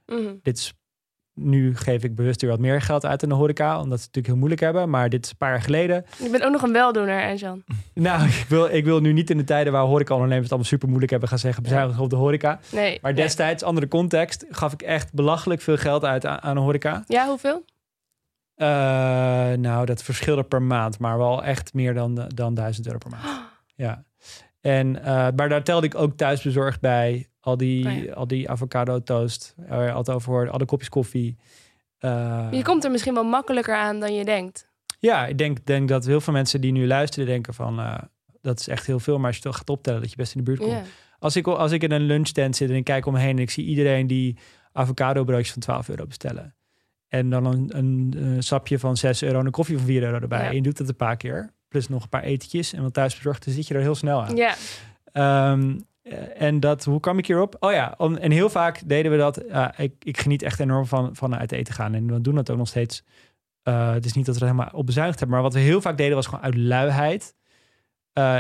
Mhm. 0.06 0.34
Dit 0.42 0.58
is, 0.58 0.74
nu 1.42 1.76
geef 1.76 2.04
ik 2.04 2.16
bewust 2.16 2.42
weer 2.42 2.50
wat 2.50 2.60
meer 2.60 2.82
geld 2.82 3.06
uit 3.06 3.24
in 3.24 3.30
de 3.30 3.36
horeca, 3.36 3.82
omdat 3.82 4.00
ze 4.00 4.06
het 4.06 4.16
natuurlijk 4.16 4.28
heel 4.28 4.36
moeilijk 4.36 4.62
hebben. 4.62 4.90
Maar 4.90 5.10
dit 5.10 5.26
is 5.26 5.32
een 5.32 5.38
paar 5.38 5.50
jaar 5.50 5.62
geleden. 5.62 6.06
Je 6.24 6.30
bent 6.30 6.44
ook 6.44 6.52
nog 6.52 6.62
een 6.62 6.72
weldoener, 6.72 7.22
en 7.22 7.36
Jan. 7.36 7.64
Nou, 7.94 8.28
ik 8.28 8.46
wil, 8.50 8.66
ik 8.66 8.86
wil 8.86 9.00
nu 9.00 9.14
niet 9.14 9.30
in 9.30 9.38
de 9.38 9.44
tijden 9.44 9.74
waar 9.74 9.84
horecaondernemers 9.84 10.44
het 10.44 10.52
allemaal 10.52 10.70
super 10.70 10.88
moeilijk 10.88 11.12
hebben 11.12 11.30
gaan 11.30 11.40
zeggen, 11.40 11.64
bezuinigen 11.64 12.04
op 12.04 12.10
de 12.10 12.16
horeca. 12.16 12.60
Nee. 12.72 13.00
Maar 13.02 13.14
nee. 13.14 13.24
destijds, 13.24 13.64
andere 13.64 13.88
context, 13.88 14.46
gaf 14.50 14.74
ik 14.74 14.82
echt 14.82 15.14
belachelijk 15.14 15.62
veel 15.62 15.78
geld 15.78 16.06
uit 16.06 16.26
aan, 16.26 16.42
aan 16.42 16.56
de 16.56 16.62
horeca. 16.62 17.04
Ja, 17.08 17.28
hoeveel? 17.28 17.64
Eh, 18.56 18.68
nou, 19.58 19.86
dat 19.86 20.04
verschilde 20.04 20.44
per 20.44 20.62
maand, 20.62 21.00
maar 21.00 21.18
wel 21.18 21.44
echt 21.44 21.74
meer 21.74 21.94
dan, 21.94 22.16
dan 22.28 22.54
1000 22.54 22.86
euro 22.86 22.98
per 22.98 23.10
maand. 23.10 23.24
Ja. 23.76 24.04
En, 24.62 25.04
eh, 25.04 25.28
maar 25.36 25.50
daar 25.50 25.64
telde 25.64 25.86
ik 25.86 25.96
ook 25.96 26.18
thuisbezorgd 26.18 26.80
bij. 26.82 27.28
Al 27.40 27.58
die, 27.58 27.88
Oh 27.88 28.04
ja. 28.04 28.14
al 28.14 28.28
die 28.28 28.50
avocado 28.50 29.04
toast, 29.04 29.56
waar 29.68 29.86
je 29.86 29.92
altijd 29.92 30.18
over 30.18 30.32
hoorde, 30.32 30.52
al 30.52 30.58
de 30.58 30.66
kopjes 30.66 30.90
koffie. 30.90 31.38
Eh, 31.98 32.48
Je 32.52 32.64
komt 32.64 32.84
er 32.84 32.92
misschien 32.92 33.14
wel 33.14 33.24
makkelijker 33.24 33.76
aan 33.76 34.00
dan 34.00 34.14
je 34.14 34.26
denkt. 34.26 34.68
Ja, 35.00 35.26
ik 35.28 35.38
denk, 35.38 35.66
denk 35.66 35.90
dat 35.90 36.06
heel 36.06 36.22
veel 36.22 36.34
mensen 36.34 36.62
die 36.62 36.72
nu 36.72 36.88
luisteren 36.88 37.28
denken 37.28 37.54
van... 37.54 37.80
eh, 37.80 37.98
dat 38.42 38.60
is 38.60 38.68
echt 38.68 38.86
heel 38.86 39.00
veel, 39.00 39.18
maar 39.18 39.26
als 39.26 39.36
je 39.36 39.42
het 39.42 39.52
toch 39.52 39.58
gaat 39.58 39.70
optellen... 39.70 40.02
dat 40.02 40.10
je 40.10 40.16
best 40.16 40.36
in 40.36 40.44
de 40.44 40.46
buurt 40.46 40.60
komt. 40.60 40.88
Als, 41.20 41.36
ik, 41.36 41.48
als 41.48 41.72
ik 41.72 41.84
in 41.84 41.92
een 41.92 42.02
lunchtent 42.02 42.56
zit 42.56 42.70
en 42.70 42.76
ik 42.76 42.84
kijk 42.84 43.06
om 43.06 43.14
me 43.14 43.20
heen... 43.20 43.36
en 43.36 43.42
ik 43.42 43.50
zie 43.50 43.66
iedereen 43.66 44.08
die 44.08 44.38
avocado 44.72 45.24
broodjes 45.24 45.52
van 45.52 45.62
12 45.62 45.90
euro 45.90 46.06
bestellen... 46.06 46.56
en 47.08 47.30
dan 47.30 47.46
een, 47.46 47.78
een, 47.78 48.44
sapje 48.44 48.80
van 48.80 48.98
6 48.98 49.24
euro 49.24 49.40
en 49.40 49.46
een 49.46 49.52
koffie 49.52 49.78
van 49.78 49.86
4 49.86 50.04
euro 50.04 50.20
erbij... 50.20 50.44
Ja. 50.44 50.50
en 50.50 50.56
je 50.56 50.62
doet 50.62 50.78
dat 50.78 50.90
een 50.90 50.96
paar 50.96 51.18
keer... 51.18 51.54
plus 51.70 51.88
nog 51.88 52.04
een 52.04 52.10
paar 52.10 52.24
etentjes 52.24 52.74
en 52.74 52.82
wat 52.82 52.94
thuis 52.94 53.16
bezorgd... 53.16 53.46
dan 53.46 53.54
zit 53.54 53.68
je 53.68 53.74
er 53.74 53.82
heel 53.82 53.96
snel 53.96 54.24
aan. 54.24 54.36
ja. 54.36 54.56
Ehm, 55.12 55.78
eh, 56.02 56.42
en 56.42 56.60
dat, 56.60 56.84
hoe 56.86 57.00
kwam 57.00 57.18
ik 57.18 57.26
hierop? 57.28 57.56
Oh 57.60 57.72
ja, 57.72 57.94
om, 57.98 58.16
en 58.16 58.32
heel 58.32 58.50
vaak 58.50 58.82
deden 58.86 59.12
we 59.12 59.18
dat. 59.18 59.38
eh, 59.38 59.68
ik, 59.78 59.94
ik 60.00 60.18
geniet 60.20 60.42
echt 60.42 60.60
enorm 60.60 60.86
van, 60.86 61.16
van 61.16 61.36
uit 61.36 61.52
eten 61.52 61.74
gaan. 61.74 61.94
En 61.94 62.14
we 62.14 62.22
doen 62.22 62.36
dat 62.36 62.50
ook 62.52 62.58
nog 62.58 62.68
steeds. 62.68 63.04
Eh, 63.64 63.92
het 63.92 64.06
is 64.06 64.14
niet 64.14 64.26
dat 64.26 64.36
we 64.36 64.42
er 64.42 64.48
helemaal 64.52 64.72
op 64.74 64.86
bezuinigd 64.86 65.20
hebben. 65.20 65.38
Maar 65.38 65.46
wat 65.50 65.56
we 65.56 65.60
heel 65.66 65.82
vaak 65.82 65.98
deden 65.98 66.16
was 66.16 66.26
gewoon 66.26 66.44
uit 66.44 66.56
luiheid. 66.58 67.36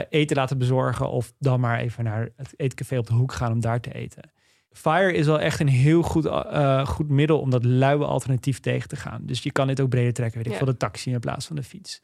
eten 0.10 0.36
laten 0.36 0.58
bezorgen. 0.58 1.10
Of 1.10 1.34
dan 1.40 1.60
maar 1.60 1.80
even 1.80 2.04
naar 2.04 2.30
het 2.36 2.54
eetcafé 2.58 2.98
op 2.98 3.08
de 3.08 3.14
hoek 3.14 3.34
gaan 3.34 3.52
om 3.52 3.60
daar 3.60 3.80
te 3.80 3.94
eten. 3.94 4.32
Fire 4.72 5.14
is 5.14 5.26
wel 5.26 5.40
echt 5.40 5.60
een 5.60 5.68
heel 5.68 6.02
goed, 6.02 6.30
goed 6.88 7.10
middel 7.10 7.40
om 7.40 7.50
dat 7.50 7.64
luie 7.64 8.04
alternatief 8.04 8.60
tegen 8.60 8.90
te 8.90 8.96
gaan. 8.96 9.22
Dus 9.24 9.44
je 9.44 9.52
kan 9.52 9.68
dit 9.68 9.82
ook 9.82 9.90
breder 9.90 10.14
trekken. 10.14 10.38
Weet 10.38 10.46
ik 10.46 10.52
Ja. 10.52 10.58
veel, 10.58 10.68
de 10.74 10.78
taxi 10.78 11.12
in 11.12 11.20
plaats 11.20 11.46
van 11.46 11.56
de 11.56 11.64
fiets. 11.64 12.02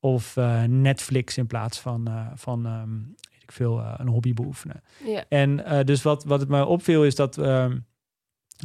Of 0.00 0.36
eh, 0.36 0.62
Netflix 0.62 1.38
in 1.38 1.46
plaats 1.46 1.80
van, 1.80 2.08
eh, 2.08 2.26
van 2.34 2.66
ehm, 2.66 2.94
weet 3.30 3.42
ik 3.42 3.52
veel, 3.52 3.80
eh, 3.80 3.94
een 3.96 4.08
hobby 4.08 4.34
beoefenen. 4.34 4.82
En 5.28 5.84
dus 5.86 6.02
wat, 6.02 6.24
wat 6.24 6.40
het 6.40 6.48
me 6.48 6.64
opviel 6.66 7.04
is 7.04 7.14
dat, 7.14 7.38
ehm, 7.38 7.78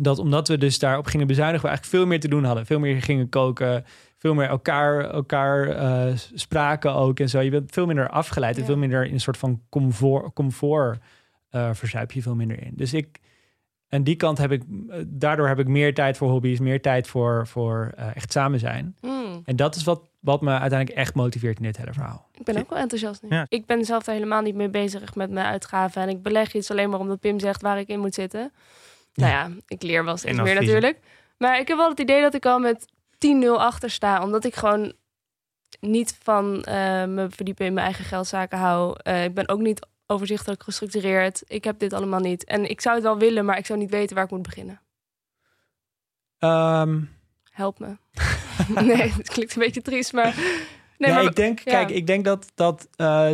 dat 0.02 0.20
omdat 0.20 0.48
we 0.48 0.58
dus 0.58 0.80
daarop 0.80 1.06
gingen 1.06 1.28
bezuinigen, 1.28 1.62
we 1.62 1.68
eigenlijk 1.68 1.98
veel 1.98 2.10
meer 2.10 2.20
te 2.20 2.28
doen 2.28 2.44
hadden. 2.44 2.66
Veel 2.66 2.80
meer 2.80 3.02
gingen 3.02 3.30
koken, 3.30 3.84
veel 4.18 4.34
meer 4.34 4.48
elkaar, 4.48 5.10
elkaar 5.10 5.78
spraken 6.34 6.94
ook 6.94 7.20
en 7.20 7.30
zo. 7.30 7.40
Je 7.40 7.50
bent 7.50 7.72
veel 7.72 7.86
minder 7.86 8.10
afgeleid 8.10 8.56
en 8.56 8.62
Ja. 8.62 8.68
veel 8.68 8.78
minder 8.78 9.06
in 9.06 9.14
een 9.14 9.20
soort 9.20 9.38
van 9.38 9.62
comfort, 9.70 10.34
comfort 10.34 11.00
verzuip 11.72 12.12
je 12.12 12.22
veel 12.22 12.36
minder 12.36 12.64
in. 12.64 12.74
Dus 12.76 12.94
ik, 12.94 13.20
en 13.96 14.04
die 14.04 14.16
kant 14.16 14.38
heb 14.38 14.52
ik, 14.52 14.62
eh, 14.90 15.00
daardoor 15.06 15.48
heb 15.48 15.60
ik 15.60 15.68
meer 15.68 15.94
tijd 15.94 16.18
voor 16.18 16.30
hobby's, 16.30 16.60
meer 16.60 16.82
tijd 16.82 17.08
voor, 17.08 17.48
voor 17.48 17.92
eh, 17.96 18.16
echt 18.16 18.32
samen 18.32 18.60
zijn. 18.60 18.96
Hmm. 19.00 19.42
En 19.46 19.56
dat 19.56 19.76
is 19.76 19.84
wat, 19.84 20.02
wat 20.20 20.42
me 20.42 20.50
uiteindelijk 20.50 21.00
echt 21.00 21.16
motiveert 21.16 21.58
in 21.58 21.64
dit 21.64 21.78
hele 21.78 21.94
verhaal. 21.94 22.28
Ik 22.34 22.44
ben 22.44 22.58
ook 22.58 22.70
wel 22.70 22.80
enthousiast 22.80 23.22
nu. 23.22 23.30
Ja. 23.30 23.46
Ik 23.50 23.66
ben 23.66 23.86
zelf 23.86 24.04
daar 24.04 24.16
helemaal 24.16 24.42
niet 24.42 24.56
mee 24.56 24.70
bezig 24.70 25.16
met 25.16 25.30
mijn 25.30 25.46
uitgaven. 25.46 26.02
En 26.02 26.10
ik 26.10 26.22
beleg 26.22 26.54
iets 26.54 26.72
alleen 26.72 26.90
maar 26.90 27.00
omdat 27.00 27.20
Pim 27.20 27.40
zegt 27.40 27.62
waar 27.62 27.80
ik 27.80 27.88
in 27.88 28.00
moet 28.00 28.14
zitten. 28.14 28.52
Nou 29.14 29.32
ja, 29.32 29.50
ik 29.68 29.82
leer 29.82 30.06
wel 30.06 30.18
steeds 30.18 30.38
meer 30.38 30.44
adviezen. 30.44 30.66
natuurlijk. 30.66 31.00
Maar 31.38 31.60
ik 31.60 31.68
heb 31.68 31.78
wel 31.78 31.90
het 31.90 32.00
idee 32.00 32.22
dat 32.22 32.34
ik 32.34 32.46
al 32.46 32.60
met 32.60 32.86
10-0 33.18 33.48
achter 33.48 33.90
sta. 33.90 34.24
Omdat 34.24 34.46
ik 34.46 34.56
gewoon 34.56 34.94
niet 35.80 36.18
van 36.24 36.64
eh, 36.64 37.06
me 37.06 37.28
verdiepen 37.30 37.66
in 37.66 37.74
mijn 37.74 37.86
eigen 37.86 38.06
geldzaken 38.06 38.58
hou. 38.58 38.96
Eh, 39.04 39.24
ik 39.24 39.34
ben 39.34 39.50
ook 39.50 39.60
niet 39.60 39.88
overzichtelijk 40.08 40.64
gestructureerd. 40.64 41.44
Ik 41.48 41.64
heb 41.64 41.80
dit 41.80 41.94
allemaal 41.94 42.20
niet. 42.20 42.44
En 42.44 42.70
ik 42.70 42.82
zou 42.82 42.96
het 42.96 43.04
wel 43.04 43.18
willen, 43.18 43.46
maar 43.46 43.58
ik 43.58 43.66
zou 43.66 43.80
niet 43.80 43.90
weten 43.90 44.16
waar 44.16 44.26
ik 44.26 44.32
moet 44.32 44.42
beginnen. 44.42 44.82
Ehm, 46.40 47.02
Help 47.52 47.80
me. 47.80 47.98
nee, 48.82 49.12
het 49.12 49.30
klinkt 49.30 49.56
een 49.56 49.62
beetje 49.62 49.82
triest, 49.82 50.14
maar... 50.14 50.36
Nee, 50.98 51.10
ja, 51.10 51.16
maar 51.16 51.26
ik 51.26 51.36
denk, 51.36 51.60
ja. 51.60 51.72
kijk, 51.72 51.90
ik 51.90 52.08
denk 52.08 52.26
dat, 52.26 52.52
dat 52.56 52.88
uh, 52.98 53.32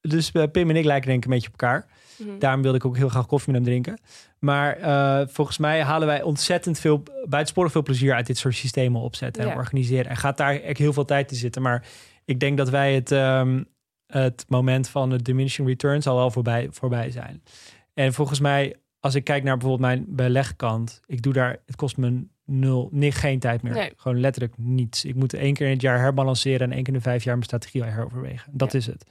dus 0.00 0.30
uh, 0.32 0.44
Pim 0.52 0.70
en 0.70 0.76
ik 0.76 0.84
lijken 0.84 1.06
denk 1.08 1.18
ik 1.18 1.24
een 1.24 1.34
beetje 1.34 1.52
op 1.52 1.60
elkaar. 1.60 1.86
Mhm. 2.16 2.38
Daarom 2.38 2.62
wilde 2.62 2.76
ik 2.78 2.84
ook 2.84 2.96
heel 2.96 3.08
graag 3.08 3.26
koffie 3.26 3.52
met 3.52 3.62
hem 3.62 3.70
drinken. 3.70 4.00
Maar 4.38 4.80
uh, 4.80 5.28
volgens 5.28 5.58
mij 5.58 5.82
halen 5.82 6.06
wij 6.06 6.22
ontzettend 6.22 6.78
veel, 6.78 7.02
buitensporig 7.24 7.72
veel 7.72 7.82
plezier 7.82 8.14
uit 8.14 8.26
dit 8.26 8.38
soort 8.38 8.54
systemen 8.54 9.00
opzetten 9.00 9.42
en 9.42 9.48
Ja. 9.48 9.54
organiseren. 9.54 10.06
En 10.06 10.16
gaat 10.16 10.36
daar 10.36 10.60
echt 10.60 10.78
heel 10.78 10.92
veel 10.92 11.04
tijd 11.04 11.30
in 11.30 11.36
zitten. 11.36 11.62
Maar 11.62 11.84
ik 12.24 12.40
denk 12.40 12.56
dat 12.56 12.70
wij 12.70 12.94
het, 12.94 13.10
um, 13.10 13.66
het 14.06 14.44
moment 14.48 14.88
van 14.88 15.10
de 15.10 15.22
diminishing 15.22 15.68
returns 15.68 16.06
al 16.06 16.16
wel 16.16 16.30
voorbij, 16.30 16.68
voorbij 16.70 17.10
zijn. 17.10 17.42
En 17.94 18.12
volgens 18.12 18.40
mij, 18.40 18.76
als 19.00 19.14
ik 19.14 19.24
kijk 19.24 19.42
naar 19.42 19.56
bijvoorbeeld 19.56 19.90
mijn 19.90 20.04
belegkant, 20.08 21.00
ik 21.06 21.22
doe 21.22 21.32
daar, 21.32 21.56
het 21.66 21.76
kost 21.76 21.96
me 21.96 22.26
nul, 22.44 22.88
nee, 22.92 23.12
geen 23.12 23.38
tijd 23.38 23.62
meer. 23.62 23.72
Nee. 23.72 23.92
Gewoon 23.96 24.20
letterlijk 24.20 24.54
niets. 24.58 25.04
Ik 25.04 25.14
moet 25.14 25.34
één 25.34 25.54
keer 25.54 25.66
in 25.66 25.72
het 25.72 25.82
jaar 25.82 25.98
herbalanceren 25.98 26.60
en 26.60 26.72
één 26.72 26.82
keer 26.82 26.92
in 26.92 26.98
de 26.98 27.04
vijf 27.04 27.24
jaar 27.24 27.34
mijn 27.34 27.46
strategie 27.46 27.84
heroverwegen. 27.84 28.52
Dat 28.52 28.72
Ja. 28.72 28.78
is 28.78 28.86
het. 28.86 29.06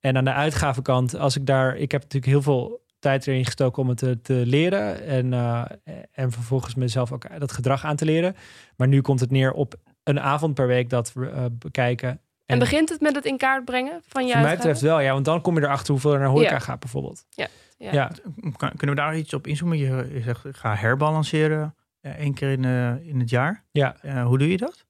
En 0.00 0.16
aan 0.16 0.24
de 0.24 0.32
uitgavenkant, 0.32 1.16
als 1.18 1.36
ik 1.36 1.46
daar, 1.46 1.76
ik 1.76 1.92
heb 1.92 2.02
natuurlijk 2.02 2.32
heel 2.32 2.42
veel 2.42 2.84
tijd 2.98 3.26
erin 3.26 3.44
gestoken 3.44 3.82
om 3.82 3.88
het 3.88 3.98
te, 3.98 4.20
te 4.22 4.42
leren 4.46 5.02
en, 5.02 5.32
uh, 5.32 5.64
en 6.12 6.32
vervolgens 6.32 6.74
mezelf 6.74 7.12
ook 7.12 7.38
dat 7.38 7.52
gedrag 7.52 7.84
aan 7.84 7.96
te 7.96 8.04
leren. 8.04 8.34
Maar 8.76 8.88
nu 8.88 9.00
komt 9.00 9.20
het 9.20 9.30
neer 9.30 9.52
op 9.52 9.74
een 10.02 10.20
avond 10.20 10.54
per 10.54 10.66
week 10.66 10.90
dat 10.90 11.12
we 11.12 11.30
uh, 11.30 11.44
bekijken. 11.50 12.20
En, 12.46 12.58
begint 12.58 12.88
het 12.88 13.00
met 13.00 13.14
het 13.14 13.24
in 13.24 13.36
kaart 13.36 13.64
brengen 13.64 14.02
van 14.06 14.26
je 14.26 14.32
voor 14.32 14.42
mij 14.42 14.54
betreft 14.56 14.80
wel, 14.80 15.00
ja, 15.00 15.12
want 15.12 15.24
dan 15.24 15.40
kom 15.40 15.54
je 15.58 15.62
erachter 15.64 15.92
hoeveel 15.92 16.12
er 16.12 16.18
naar 16.18 16.28
horeca 16.28 16.50
Ja. 16.50 16.58
gaat 16.58 16.80
bijvoorbeeld. 16.80 17.24
Ja. 17.30 17.48
ja. 17.78 18.10
Kunnen 18.56 18.88
we 18.88 18.94
daar 18.94 19.16
iets 19.16 19.34
op 19.34 19.46
inzoomen? 19.46 19.78
Je, 19.78 20.10
je 20.12 20.20
zegt, 20.22 20.44
ik 20.44 20.56
ga 20.56 20.74
herbalanceren 20.74 21.74
eh, 22.00 22.12
één 22.12 22.34
keer 22.34 22.50
in, 22.50 22.64
eh, 22.64 23.08
in 23.08 23.20
het 23.20 23.30
jaar. 23.30 23.64
Ja. 23.70 23.96
Eh, 24.02 24.24
hoe 24.24 24.38
doe 24.38 24.50
je 24.50 24.56
dat? 24.56 24.84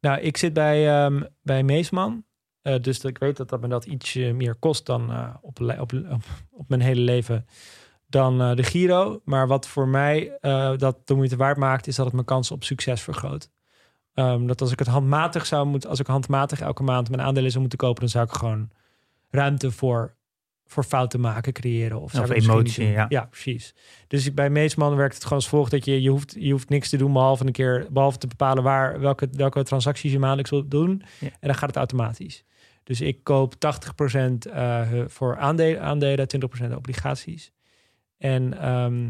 Nou, 0.00 0.20
ik 0.20 0.36
zit 0.36 0.52
bij, 0.52 0.88
ehm, 0.88 1.22
bij 1.42 1.62
Meesman. 1.62 2.24
Eh, 2.66 2.80
dus 2.80 3.00
dat 3.00 3.10
ik 3.10 3.18
weet 3.18 3.36
dat 3.36 3.48
dat 3.48 3.60
me 3.60 3.68
dat 3.68 3.84
ietsje 3.84 4.32
meer 4.32 4.54
kost 4.54 4.86
dan 4.86 5.12
eh, 5.12 5.34
op, 5.40 5.60
op, 5.60 5.92
op, 5.92 6.22
op 6.50 6.68
mijn 6.68 6.80
hele 6.80 7.00
leven 7.00 7.46
dan 8.06 8.56
de 8.56 8.62
Giro. 8.62 9.20
Maar 9.24 9.46
wat 9.46 9.68
voor 9.68 9.88
mij 9.88 10.38
eh, 10.40 10.72
dat 10.76 11.06
de 11.06 11.14
moeite 11.14 11.36
waard 11.36 11.56
maakt, 11.56 11.86
is 11.86 11.96
dat 11.96 12.04
het 12.04 12.14
mijn 12.14 12.26
kans 12.26 12.50
op 12.50 12.64
succes 12.64 13.02
vergroot. 13.02 13.50
Ehm, 14.16 14.46
dat 14.46 14.60
als 14.60 14.72
ik 14.72 14.78
het 14.78 14.88
handmatig 14.88 15.46
zou 15.46 15.66
moeten, 15.66 15.90
als 15.90 16.00
ik 16.00 16.06
handmatig 16.06 16.60
elke 16.60 16.82
maand 16.82 17.10
mijn 17.10 17.22
aandelen 17.22 17.48
zou 17.50 17.60
moeten 17.60 17.78
kopen, 17.78 18.00
dan 18.00 18.08
zou 18.08 18.24
ik 18.24 18.32
gewoon 18.32 18.70
ruimte 19.30 19.70
voor, 19.70 20.14
voor 20.66 20.84
fouten 20.84 21.20
maken 21.20 21.52
creëren. 21.52 22.00
Of, 22.00 22.12
Of 22.22 22.30
emotie, 22.30 22.86
ja. 22.86 23.06
Ja, 23.08 23.24
precies. 23.24 23.74
Dus 24.06 24.34
bij 24.34 24.50
Meesman 24.50 24.96
werkt 24.96 25.14
het 25.14 25.22
gewoon 25.22 25.38
als 25.38 25.48
volgt 25.48 25.70
dat 25.70 25.84
je, 25.84 26.02
je, 26.02 26.10
hoeft, 26.10 26.34
je 26.38 26.50
hoeft 26.50 26.68
niks 26.68 26.88
te 26.88 26.96
doen 26.96 27.12
behalve 27.12 27.46
een 27.46 27.52
keer, 27.52 27.86
behalve 27.90 28.18
te 28.18 28.26
bepalen 28.26 28.62
waar, 28.62 29.00
welke, 29.00 29.28
welke 29.32 29.62
transacties 29.62 30.12
je 30.12 30.18
maandelijks 30.18 30.50
wilt 30.50 30.70
doen. 30.70 31.02
Ja. 31.20 31.26
En 31.28 31.36
dan 31.48 31.54
gaat 31.54 31.68
het 31.68 31.76
automatisch. 31.76 32.44
Dus 32.82 33.00
ik 33.00 33.24
koop 33.24 33.54
80% 33.54 34.50
eh, 34.52 34.82
voor 35.06 35.36
aandelen, 35.36 35.82
aandelen 35.82 36.26
20% 36.70 36.74
obligaties. 36.76 37.52
En, 38.18 38.58
ehm, 38.60 39.06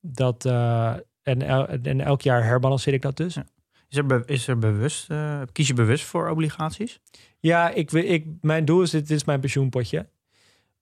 dat, 0.00 0.44
eh, 0.44 0.92
en, 1.22 1.42
el- 1.42 1.66
en 1.68 2.00
elk 2.00 2.20
jaar 2.20 2.44
herbalanceer 2.44 2.92
ik 2.92 3.02
dat 3.02 3.16
dus. 3.16 3.34
Ja. 3.34 3.46
Is 3.88 3.96
er, 3.98 4.22
is 4.28 4.48
er 4.48 4.58
bewust, 4.58 5.10
eh, 5.10 5.40
kies 5.52 5.66
je 5.66 5.74
bewust 5.74 6.04
voor 6.04 6.28
obligaties? 6.30 7.00
Ja, 7.40 7.70
ik, 7.70 7.90
wil- 7.90 8.04
ik, 8.04 8.26
mijn 8.40 8.64
doel 8.64 8.82
is, 8.82 8.90
dit 8.90 9.10
is 9.10 9.24
mijn 9.24 9.40
pensioenpotje. 9.40 9.96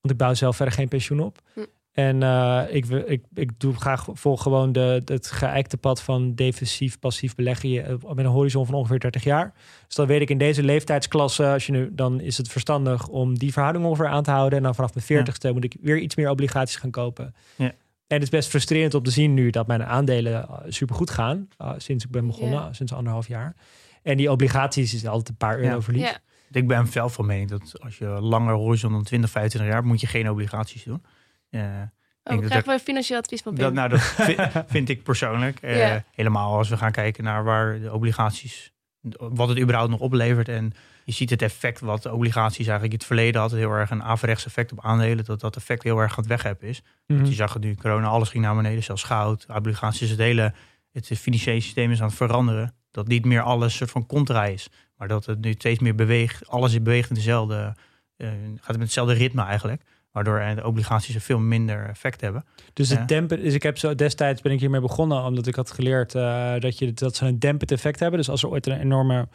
Want 0.00 0.10
ik 0.14 0.16
bouw 0.16 0.34
zelf 0.34 0.56
verder 0.56 0.74
geen 0.74 0.88
pensioen 0.88 1.20
op. 1.20 1.38
Hm. 1.54 1.60
En 1.92 2.22
eh, 2.22 2.62
ik, 2.70 2.84
wil- 2.86 3.10
ik, 3.10 3.24
ik 3.34 3.50
doe 3.60 3.74
graag 3.74 4.06
volg 4.12 4.42
gewoon 4.42 4.72
de, 4.72 5.02
het 5.04 5.30
geëikte 5.30 5.76
pad 5.76 6.02
van 6.02 6.34
defensief, 6.34 6.98
passief 6.98 7.34
beleggen 7.34 7.68
je, 7.68 7.80
eh, 7.80 7.94
met 8.02 8.18
een 8.18 8.24
horizon 8.26 8.66
van 8.66 8.74
ongeveer 8.74 8.98
30 9.00 9.24
jaar. 9.24 9.54
Dus 9.86 9.96
dan 9.96 10.06
weet 10.06 10.20
ik 10.20 10.30
in 10.30 10.38
deze 10.38 10.62
leeftijdsklasse, 10.62 11.46
als 11.46 11.66
je 11.66 11.72
nu, 11.72 11.94
dan 11.94 12.20
is 12.20 12.36
het 12.36 12.48
verstandig 12.48 13.08
om 13.08 13.38
die 13.38 13.52
verhouding 13.52 13.84
ongeveer 13.84 14.06
aan 14.08 14.22
te 14.22 14.30
houden. 14.30 14.58
En 14.58 14.64
dan 14.64 14.74
vanaf 14.74 14.94
mijn 14.94 15.26
40ste 15.26 15.52
moet 15.52 15.64
ik 15.64 15.76
weer 15.80 15.98
iets 15.98 16.14
meer 16.16 16.30
obligaties 16.30 16.76
gaan 16.76 16.90
kopen. 16.90 17.34
Ja. 17.56 17.72
En 18.14 18.20
het 18.20 18.32
is 18.32 18.38
best 18.38 18.48
frustrerend 18.48 18.94
om 18.94 19.02
te 19.02 19.10
zien 19.10 19.34
nu 19.34 19.50
dat 19.50 19.66
mijn 19.66 19.84
aandelen 19.84 20.32
uh, 20.50 20.56
supergoed 20.68 21.10
gaan. 21.10 21.48
uh, 21.60 21.72
sinds 21.76 22.04
ik 22.04 22.10
ben 22.10 22.26
begonnen, 22.26 22.74
sinds 22.74 22.92
anderhalf 22.92 23.28
jaar. 23.28 23.54
En 24.02 24.16
die 24.16 24.30
obligaties 24.30 24.94
is 24.94 25.06
altijd 25.06 25.28
een 25.28 25.36
paar 25.36 25.58
euro 25.58 25.74
Ja. 25.74 25.82
verlies. 25.82 26.02
Ja. 26.02 26.18
Ik 26.50 26.66
ben 26.66 26.86
wel 26.92 27.08
van 27.08 27.26
mening 27.26 27.50
dat 27.50 27.80
als 27.82 27.98
je 27.98 28.06
langer 28.06 28.54
horizon 28.54 28.92
dan 28.92 29.02
20, 29.02 29.30
25 29.30 29.70
jaar 29.70 29.84
moet 29.84 30.00
je 30.00 30.06
geen 30.06 30.30
obligaties 30.30 30.84
doen. 30.84 31.02
Eh, 31.50 31.60
Oh, 31.60 32.30
denk 32.30 32.40
dat 32.42 32.50
krijgen 32.50 32.72
we 32.76 32.84
financieel 32.84 33.18
advies 33.18 33.42
van 33.42 33.54
dat, 33.54 33.72
nou, 33.72 33.88
dat 33.88 34.00
vind, 34.28 34.40
vind 34.66 34.88
ik 34.88 35.02
persoonlijk. 35.02 35.60
Eh. 35.60 35.96
Helemaal 36.14 36.56
als 36.56 36.68
we 36.68 36.76
gaan 36.76 36.92
kijken 36.92 37.24
naar 37.24 37.44
waar 37.44 37.80
de 37.80 37.92
obligaties, 37.92 38.72
wat 39.18 39.48
het 39.48 39.58
überhaupt 39.58 39.90
nog 39.90 40.00
oplevert. 40.00 40.48
En 40.48 40.72
je 41.04 41.12
ziet 41.12 41.30
het 41.30 41.42
effect 41.42 41.80
wat 41.80 42.02
de 42.02 42.12
obligaties 42.12 42.66
eigenlijk 42.66 42.92
in 42.92 42.98
het 42.98 43.06
verleden 43.06 43.40
had, 43.40 43.50
heel 43.50 43.70
erg 43.70 43.90
een 43.90 44.02
averechts 44.02 44.46
effect 44.46 44.72
op 44.72 44.84
aandelen, 44.84 45.24
dat 45.24 45.40
dat 45.40 45.56
effect 45.56 45.82
heel 45.82 45.98
erg 45.98 46.10
aan 46.10 46.18
het 46.18 46.26
weg 46.26 46.42
hebben 46.42 46.68
is. 46.68 46.82
Mhm. 47.06 47.18
Want 47.18 47.28
je 47.28 47.34
zag 47.34 47.52
het 47.52 47.62
nu, 47.62 47.74
corona, 47.74 48.06
alles 48.06 48.28
ging 48.28 48.44
naar 48.44 48.54
beneden, 48.54 48.82
zelfs 48.82 49.02
goud, 49.02 49.46
obligaties, 49.48 50.10
het 50.10 50.18
hele 50.18 50.54
het 50.92 51.18
financiële 51.18 51.60
systeem 51.60 51.90
is 51.90 52.00
aan 52.00 52.06
het 52.06 52.16
veranderen. 52.16 52.74
Dat 52.90 53.08
niet 53.08 53.24
meer 53.24 53.42
alles 53.42 53.76
soort 53.76 53.90
van 53.90 54.06
contra 54.06 54.44
is, 54.44 54.68
maar 54.96 55.08
dat 55.08 55.26
het 55.26 55.40
nu 55.40 55.52
steeds 55.52 55.78
meer 55.78 55.94
beweegt. 55.94 56.48
Alles 56.48 56.82
beweegt 56.82 57.08
in 57.08 57.14
dezelfde, 57.14 57.76
eh, 58.16 58.28
gaat 58.54 58.76
met 58.76 58.80
hetzelfde 58.80 59.14
ritme 59.14 59.42
eigenlijk. 59.42 59.82
Waardoor 60.12 60.38
eh, 60.38 60.54
de 60.54 60.66
obligaties 60.66 61.14
een 61.14 61.20
veel 61.20 61.38
minder 61.38 61.88
effect 61.88 62.20
hebben. 62.20 62.44
Dus 62.72 62.88
het 62.88 63.08
dempen, 63.08 63.42
dus 63.42 63.54
ik 63.54 63.62
heb 63.62 63.78
zo 63.78 63.94
destijds 63.94 64.42
ben 64.42 64.52
ik 64.52 64.60
hiermee 64.60 64.80
begonnen, 64.80 65.24
omdat 65.24 65.46
ik 65.46 65.54
had 65.54 65.70
geleerd 65.70 66.14
eh, 66.14 66.54
dat, 66.58 66.78
je, 66.78 66.92
dat 66.92 67.16
ze 67.16 67.26
een 67.26 67.38
dempend 67.38 67.72
effect 67.72 68.00
hebben. 68.00 68.18
Dus 68.18 68.28
als 68.28 68.42
er 68.42 68.48
ooit 68.48 68.66
een 68.66 68.80
enorme 68.80 69.28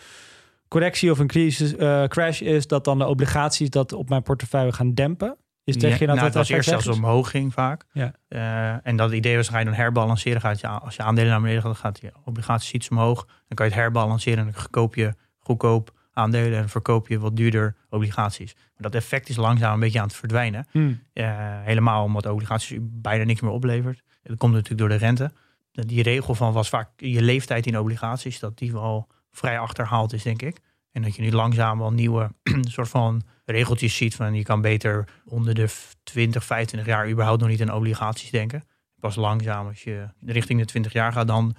correctie 0.69 1.11
of 1.11 1.19
een 1.19 1.27
crisis, 1.27 1.75
eh, 1.75 2.03
crash 2.03 2.41
is, 2.41 2.67
dat 2.67 2.83
dan 2.83 2.97
de 2.97 3.07
obligaties 3.07 3.69
dat 3.69 3.93
op 3.93 4.09
mijn 4.09 4.23
portefeuille 4.23 4.71
gaan 4.71 4.93
dempen. 4.93 5.37
Is 5.63 5.75
Ja, 5.75 5.81
tegen 5.81 5.99
je 5.99 6.05
dat 6.05 6.15
nou, 6.15 6.27
het 6.27 6.35
was 6.35 6.49
eerst 6.49 6.69
zelfs 6.69 6.87
omhoog 6.87 7.29
ging 7.29 7.53
vaak. 7.53 7.85
Ja. 7.91 8.13
Eh, 8.27 8.87
en 8.87 8.95
dat 8.95 9.11
idee 9.11 9.35
was, 9.35 9.49
ga 9.49 9.59
je 9.59 9.65
dan 9.65 9.73
herbalanceren. 9.73 10.41
Gaat 10.41 10.59
je, 10.59 10.67
als 10.67 10.95
je 10.95 11.03
aandelen 11.03 11.29
naar 11.29 11.41
beneden 11.41 11.61
gaat, 11.61 11.77
gaat 11.77 11.99
je 12.01 12.11
obligaties 12.25 12.71
iets 12.71 12.89
omhoog. 12.89 13.25
Dan 13.25 13.55
kan 13.55 13.65
je 13.65 13.71
het 13.71 13.81
herbalanceren 13.81 14.39
en 14.47 14.53
dan 14.53 14.63
koop 14.69 14.95
je 14.95 15.13
goedkoop 15.39 15.93
aandelen 16.13 16.59
en 16.59 16.69
verkoop 16.69 17.07
je 17.07 17.19
wat 17.19 17.35
duurder 17.35 17.75
obligaties. 17.89 18.53
Maar 18.53 18.91
dat 18.91 18.95
effect 18.95 19.29
is 19.29 19.35
langzaam 19.35 19.73
een 19.73 19.79
beetje 19.79 19.99
aan 19.99 20.07
het 20.07 20.15
verdwijnen. 20.15 20.67
Hmm. 20.71 21.01
Eh, 21.13 21.27
helemaal 21.61 22.03
omdat 22.03 22.25
obligaties 22.25 22.77
bijna 22.81 23.23
niks 23.23 23.41
meer 23.41 23.51
oplevert. 23.51 24.03
Dat 24.23 24.37
komt 24.37 24.53
natuurlijk 24.53 24.79
door 24.79 24.89
de 24.89 25.05
rente. 25.05 25.31
Die 25.71 26.03
regel 26.03 26.35
van 26.35 26.53
was 26.53 26.69
vaak 26.69 26.89
je 26.95 27.21
leeftijd 27.21 27.65
in 27.65 27.79
obligaties, 27.79 28.39
dat 28.39 28.57
die 28.57 28.71
wel 28.71 29.07
vrij 29.39 29.59
achterhaald 29.59 30.13
is, 30.13 30.23
denk 30.23 30.41
ik. 30.41 30.59
En 30.91 31.01
dat 31.01 31.15
je 31.15 31.21
nu 31.21 31.31
langzaam 31.31 31.77
wel 31.79 31.91
nieuwe 31.91 32.31
soort 32.61 32.89
van 32.89 33.21
regeltjes 33.45 33.95
ziet 33.95 34.15
van 34.15 34.33
je 34.33 34.43
kan 34.43 34.61
beter 34.61 35.07
onder 35.25 35.53
de 35.53 35.67
20, 36.03 36.43
25 36.43 36.89
jaar 36.89 37.09
überhaupt 37.09 37.39
nog 37.41 37.49
niet 37.49 37.61
aan 37.61 37.73
obligaties 37.73 38.29
denken. 38.31 38.63
Pas 38.99 39.15
langzaam 39.15 39.67
als 39.67 39.83
je 39.83 40.07
richting 40.25 40.59
de 40.59 40.65
20 40.65 40.93
jaar 40.93 41.13
gaat 41.13 41.27
dan 41.27 41.55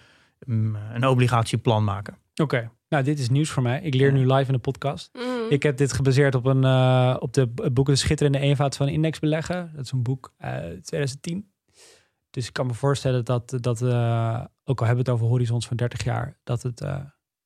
mm, 0.47 0.77
een 0.93 1.07
obligatieplan 1.07 1.85
maken. 1.85 2.17
Oké, 2.43 2.71
nou 2.89 3.05
dit 3.05 3.19
is 3.19 3.29
nieuws 3.29 3.51
voor 3.51 3.63
mij. 3.63 3.81
Ik 3.83 3.95
leer 3.95 4.07
Ja. 4.07 4.13
nu 4.13 4.27
live 4.33 4.47
in 4.47 4.53
de 4.53 4.59
podcast. 4.59 5.11
Mhm. 5.13 5.25
Ik 5.53 5.63
heb 5.63 5.77
dit 5.77 5.93
gebaseerd 5.93 6.35
op, 6.35 6.45
een, 6.45 6.65
eh, 6.65 7.17
op 7.19 7.33
de 7.33 7.47
b- 7.49 7.69
boek 7.73 7.87
De 7.87 7.97
Schitterende 7.97 8.39
Eenvoud 8.39 8.77
van 8.77 8.89
Indexbeleggen. 8.89 9.71
Dat 9.75 9.85
is 9.85 9.93
een 9.93 10.03
boek 10.03 10.33
uit 10.39 10.85
2010. 10.85 11.53
Dus 12.31 12.47
ik 12.47 12.53
kan 12.53 12.67
me 12.67 12.75
voorstellen 12.75 13.25
dat, 13.25 13.57
dat 13.61 13.83
eh, 13.83 14.45
ook 14.65 14.81
al 14.81 14.87
hebben 14.87 15.05
we 15.05 15.11
het 15.11 15.21
over 15.21 15.27
horizons 15.27 15.67
van 15.67 15.77
30 15.77 16.05
jaar, 16.05 16.39
dat 16.45 16.63
het, 16.63 16.81
eh, 16.81 16.97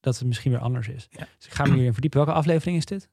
dat 0.05 0.19
het 0.19 0.27
misschien 0.27 0.51
weer 0.51 0.61
anders 0.61 0.89
is. 0.89 1.07
Ja. 1.11 1.27
Dus 1.39 1.47
ik 1.47 1.55
ga 1.55 1.65
me 1.65 1.75
hierin 1.75 1.93
verdiepen. 1.93 2.25
Welke 2.25 2.39
aflevering 2.39 2.77
is 2.77 2.85
dit? 2.85 3.09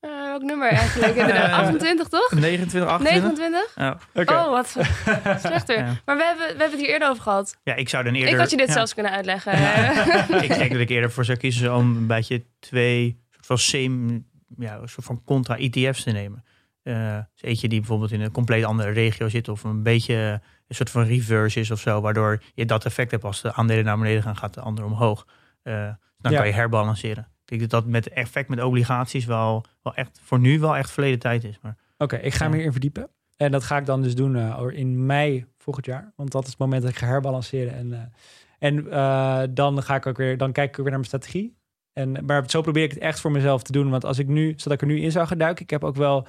Eh, 0.00 0.10
welk 0.10 0.42
nummer 0.42 0.68
eigenlijk? 0.68 1.14
Inderdaad, 1.22 1.50
28 1.50 2.08
toch? 2.08 2.30
29, 2.30 2.90
28? 2.90 3.22
29? 3.22 3.72
Ja. 3.74 3.98
Oké. 4.14 4.32
Oh, 4.32 4.50
wat 4.50 4.68
slechter. 5.46 5.78
Ja. 5.78 6.00
Maar 6.04 6.16
we 6.16 6.24
hebben, 6.24 6.46
we 6.46 6.62
hebben 6.62 6.70
het 6.70 6.80
hier 6.80 6.88
eerder 6.88 7.08
over 7.08 7.22
gehad. 7.22 7.58
ja, 7.62 7.74
ik 7.74 7.88
zou 7.88 8.04
dan 8.04 8.14
eerder... 8.14 8.32
ik 8.32 8.38
had 8.38 8.50
je 8.50 8.56
dit 8.56 8.66
ja. 8.66 8.72
zelfs 8.72 8.94
kunnen 8.94 9.12
uitleggen. 9.12 9.52
ik 10.42 10.48
denk 10.48 10.72
dat 10.72 10.80
ik 10.80 10.88
eerder 10.88 11.10
voor 11.10 11.24
zou 11.24 11.38
kiezen 11.38 11.74
om 11.74 11.96
een 11.96 12.06
beetje 12.06 12.44
twee 12.58 13.24
soort 13.30 13.46
van 13.46 13.58
same, 13.58 14.22
ja, 14.58 14.76
een 14.76 14.88
soort 14.88 15.06
van 15.06 15.24
contra 15.24 15.58
ETF's 15.58 16.02
te 16.02 16.10
nemen. 16.10 16.44
Dus 16.92 17.42
eentje 17.42 17.68
die 17.68 17.78
bijvoorbeeld 17.78 18.12
in 18.12 18.20
een 18.20 18.30
compleet 18.32 18.64
andere 18.64 18.90
regio 18.90 19.28
zit 19.28 19.48
of 19.48 19.64
een 19.64 19.82
beetje 19.82 20.40
een 20.68 20.74
soort 20.74 20.90
van 20.90 21.02
reverse 21.04 21.60
is 21.60 21.70
of 21.70 21.80
zo, 21.80 22.00
waardoor 22.00 22.42
je 22.54 22.64
dat 22.66 22.84
effect 22.84 23.10
hebt 23.10 23.24
als 23.24 23.42
de 23.42 23.52
aandelen 23.52 23.84
naar 23.84 23.98
beneden 23.98 24.22
gaan, 24.22 24.36
gaat 24.36 24.54
de 24.54 24.60
andere 24.60 24.86
omhoog. 24.86 25.26
Eh, 25.62 25.88
dan 26.18 26.32
Ja. 26.32 26.38
kan 26.38 26.46
je 26.46 26.52
herbalanceren. 26.52 27.28
Ik 27.44 27.58
denk 27.58 27.60
dat 27.60 27.70
dat 27.70 27.86
met 27.86 28.08
effect 28.08 28.48
met 28.48 28.62
obligaties 28.62 29.24
wel, 29.24 29.64
wel 29.82 29.94
echt 29.94 30.20
voor 30.22 30.38
nu 30.38 30.58
wel 30.58 30.76
echt 30.76 30.90
verleden 30.90 31.18
tijd 31.18 31.44
is. 31.44 31.58
Oké, 31.98 32.16
ik 32.16 32.34
ga 32.34 32.48
me 32.48 32.54
hierin 32.54 32.72
verdiepen. 32.72 33.08
En 33.36 33.50
dat 33.50 33.64
ga 33.64 33.76
ik 33.76 33.86
dan 33.86 34.02
dus 34.02 34.14
doen 34.14 34.36
eh, 34.36 34.64
in 34.72 35.06
mei 35.06 35.46
volgend 35.58 35.86
jaar. 35.86 36.12
Want 36.16 36.30
dat 36.32 36.42
is 36.44 36.48
het 36.50 36.58
moment 36.58 36.82
dat 36.82 36.90
ik 36.90 36.96
ga 36.96 37.06
herbalanceren. 37.06 37.74
En, 37.74 38.12
en 38.58 39.54
dan 39.54 39.82
ga 39.82 39.94
ik 39.94 40.06
ook 40.06 40.16
weer, 40.16 40.36
dan 40.36 40.52
kijk 40.52 40.68
ik 40.68 40.76
weer 40.76 40.84
naar 40.84 40.94
mijn 40.94 41.04
strategie. 41.04 41.56
En, 41.92 42.24
maar 42.26 42.44
zo 42.46 42.60
probeer 42.60 42.82
ik 42.82 42.90
het 42.90 42.98
echt 42.98 43.20
voor 43.20 43.30
mezelf 43.30 43.62
te 43.62 43.72
doen. 43.72 43.90
Want 43.90 44.04
als 44.04 44.18
ik 44.18 44.26
nu, 44.26 44.52
zodat 44.56 44.72
ik 44.72 44.80
er 44.80 44.94
nu 44.94 45.00
in 45.00 45.12
zou 45.12 45.26
gaan 45.26 45.38
duiken. 45.38 45.62
Ik 45.62 45.70
heb 45.70 45.84
ook 45.84 45.96
wel 45.96 46.26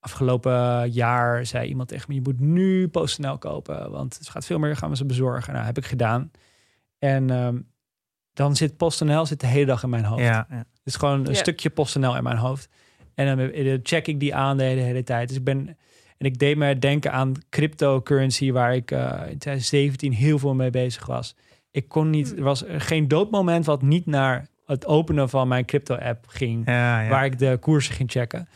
afgelopen 0.00 0.90
jaar 0.90 1.46
zei 1.46 1.68
iemand 1.68 1.88
tegen 1.88 2.04
me: 2.08 2.14
je 2.14 2.20
moet 2.20 2.40
nu 2.40 2.88
PostNL 2.88 3.38
kopen. 3.38 3.90
Want 3.90 4.18
het 4.18 4.28
gaat 4.28 4.46
veel 4.46 4.58
meer, 4.58 4.76
gaan 4.76 4.90
we 4.90 4.96
ze 4.96 5.04
bezorgen. 5.04 5.52
Nou, 5.52 5.64
heb 5.64 5.78
ik 5.78 5.86
gedaan. 5.86 6.30
En 6.98 7.30
ehm, 7.30 7.58
dan 8.32 8.56
zit 8.56 8.76
PostNL 8.76 9.26
zit 9.26 9.40
de 9.40 9.46
hele 9.46 9.66
dag 9.66 9.82
in 9.82 9.90
mijn 9.90 10.04
hoofd. 10.04 10.22
ja, 10.22 10.46
ja. 10.50 10.56
Het 10.56 10.66
is 10.84 10.96
gewoon 10.96 11.26
een 11.26 11.32
Ja. 11.32 11.38
stukje 11.38 11.70
PostNL 11.70 12.16
in 12.16 12.22
mijn 12.22 12.36
hoofd. 12.36 12.68
En 13.14 13.36
dan 13.36 13.80
check 13.82 14.06
ik 14.06 14.20
die 14.20 14.34
aandelen 14.34 14.76
de 14.76 14.82
hele 14.82 15.02
tijd. 15.04 15.28
Dus 15.28 15.36
ik 15.36 15.44
ben... 15.44 15.76
En 16.18 16.26
ik 16.26 16.38
deed 16.38 16.56
me 16.56 16.78
denken 16.78 17.12
aan 17.12 17.32
cryptocurrency... 17.50 18.52
waar 18.52 18.74
ik 18.74 18.90
eh, 18.90 19.00
in 19.00 19.38
2017 19.38 20.12
heel 20.12 20.38
veel 20.38 20.54
mee 20.54 20.70
bezig 20.70 21.06
was. 21.06 21.36
Ik 21.70 21.88
kon 21.88 22.10
niet... 22.10 22.28
Hmm. 22.28 22.38
Er 22.38 22.44
was 22.44 22.64
geen 22.66 23.08
doodmoment 23.08 23.66
wat 23.66 23.82
niet 23.82 24.06
naar 24.06 24.48
het 24.66 24.86
openen 24.86 25.28
van 25.28 25.48
mijn 25.48 25.64
crypto-app 25.64 26.24
ging... 26.28 26.66
ja, 26.66 27.00
ja. 27.00 27.08
waar 27.08 27.24
ik 27.24 27.38
de 27.38 27.56
koersen 27.60 27.94
ging 27.94 28.10
checken. 28.10 28.48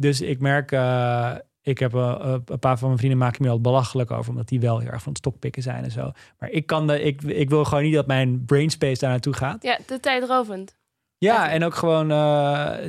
Dus 0.00 0.20
ik 0.20 0.40
merk... 0.40 0.72
eh, 0.72 1.34
ik 1.62 1.78
heb 1.78 1.94
eh, 1.94 2.34
een 2.44 2.58
paar 2.58 2.78
van 2.78 2.86
mijn 2.86 2.98
vrienden 2.98 3.18
maken 3.18 3.42
me 3.44 3.50
al 3.50 3.60
belachelijk 3.60 4.10
over... 4.10 4.30
omdat 4.30 4.48
die 4.48 4.60
wel 4.60 4.78
heel 4.78 4.90
erg 4.90 5.02
van 5.02 5.12
het 5.12 5.20
stokpikken 5.20 5.62
zijn 5.62 5.84
en 5.84 5.90
zo. 5.90 6.12
Maar 6.38 6.50
ik, 6.50 6.66
kan 6.66 6.86
de, 6.86 7.02
ik, 7.02 7.22
ik 7.22 7.48
wil 7.48 7.64
gewoon 7.64 7.84
niet 7.84 7.94
dat 7.94 8.06
mijn 8.06 8.44
brainspace 8.44 9.00
daar 9.00 9.10
naartoe 9.10 9.32
gaat. 9.32 9.62
Ja, 9.62 9.78
de 9.86 10.00
tijdrovend. 10.00 10.78
Ja, 11.20 11.50
en 11.50 11.64
ook 11.64 11.74
gewoon 11.74 12.10
uh, 12.10 12.16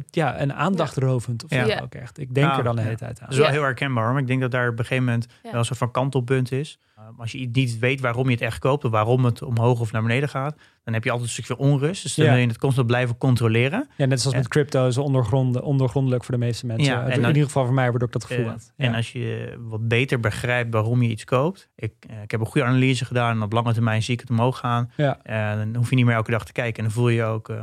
ja, 0.10 0.41
een 0.41 0.54
aandachrovend 0.54 1.44
of 1.44 1.50
Ja. 1.54 1.80
ook 1.84 1.94
echt. 1.96 2.20
Ik 2.20 2.34
denk 2.34 2.46
Nou, 2.48 2.58
er 2.58 2.63
dan 2.63 2.76
de 2.76 2.82
hele 2.82 2.94
ja. 2.94 2.98
tijd 3.00 3.20
aan. 3.20 3.26
Dat 3.26 3.32
is 3.32 3.38
wel 3.38 3.46
Ja. 3.46 3.52
heel 3.52 3.62
herkenbaar, 3.63 4.12
maar 4.12 4.22
ik 4.22 4.28
denk 4.28 4.41
dat 4.41 4.52
daar 4.52 4.67
op 4.70 4.80
een 4.80 4.86
gegeven 4.86 5.04
moment 5.06 5.28
Ja. 5.44 5.50
wel 5.52 5.60
een 5.60 5.65
soort 5.65 5.78
van 5.80 5.91
kantelpunt 5.91 6.52
is. 6.52 6.80
Uh, 6.98 7.06
als 7.20 7.32
je 7.32 7.50
niet 7.52 7.80
weet 7.80 8.02
waarom 8.02 8.26
je 8.26 8.32
het 8.32 8.41
echt 8.41 8.60
koopt, 8.60 8.86
of 8.86 8.91
waarom 8.91 9.26
het 9.26 9.41
omhoog 9.41 9.80
of 9.80 9.91
naar 9.91 10.02
beneden 10.02 10.30
gaat, 10.30 10.56
dan 10.84 10.94
heb 10.94 11.04
je 11.04 11.10
altijd 11.12 11.28
een 11.28 11.34
stukje 11.44 11.58
onrust. 11.58 12.04
Dus 12.04 12.15
dan 12.15 12.26
Ja. 12.26 12.32
wil 12.32 12.41
je 12.41 12.48
het 12.48 12.58
constant 12.58 12.88
blijven 12.88 13.17
controleren. 13.17 13.88
Ja, 13.98 14.06
net 14.06 14.22
zoals 14.22 14.38
met 14.38 14.48
crypto 14.48 14.88
is 14.88 14.98
ondergrond, 14.98 15.62
ondergrondelijk 15.62 16.24
voor 16.24 16.34
de 16.34 16.39
meeste 16.46 16.65
mensen. 16.65 16.94
Ja, 16.94 17.04
en 17.06 17.12
in 17.12 17.20
dan- 17.22 17.28
ieder 17.30 17.44
geval 17.46 17.65
voor 17.65 17.74
mij, 17.74 17.89
waardoor 17.89 18.08
ik 18.08 18.13
dat 18.13 18.24
gevoel 18.26 18.46
Uh, 18.46 18.52
had. 18.52 18.74
En 18.78 18.94
als 18.96 19.12
je 19.12 19.58
wat 19.60 19.88
beter 19.88 20.20
begrijpt 20.20 20.74
waarom 20.74 21.02
je 21.02 21.10
iets 21.10 21.24
koopt. 21.24 21.70
Ik, 21.76 21.94
uh, 22.10 22.22
ik 22.22 22.32
heb 22.32 22.39
een 22.39 22.46
goede 22.46 22.67
analyse 22.67 23.06
gedaan 23.06 23.36
en 23.36 23.41
op 23.41 23.52
lange 23.54 23.74
termijn 23.74 24.04
zie 24.04 24.13
ik 24.13 24.20
het 24.20 24.30
omhoog 24.30 24.58
gaan. 24.58 24.91
Ja. 24.98 25.20
En 25.24 25.58
dan 25.58 25.76
hoef 25.76 25.89
je 25.89 25.96
niet 25.96 26.06
meer 26.06 26.15
elke 26.15 26.32
dag 26.32 26.46
te 26.46 26.52
kijken. 26.52 26.78
En 26.78 26.84
dan 26.84 26.91
voel 26.94 27.10
je 27.10 27.24
ook, 27.24 27.50
uh, 27.50 27.62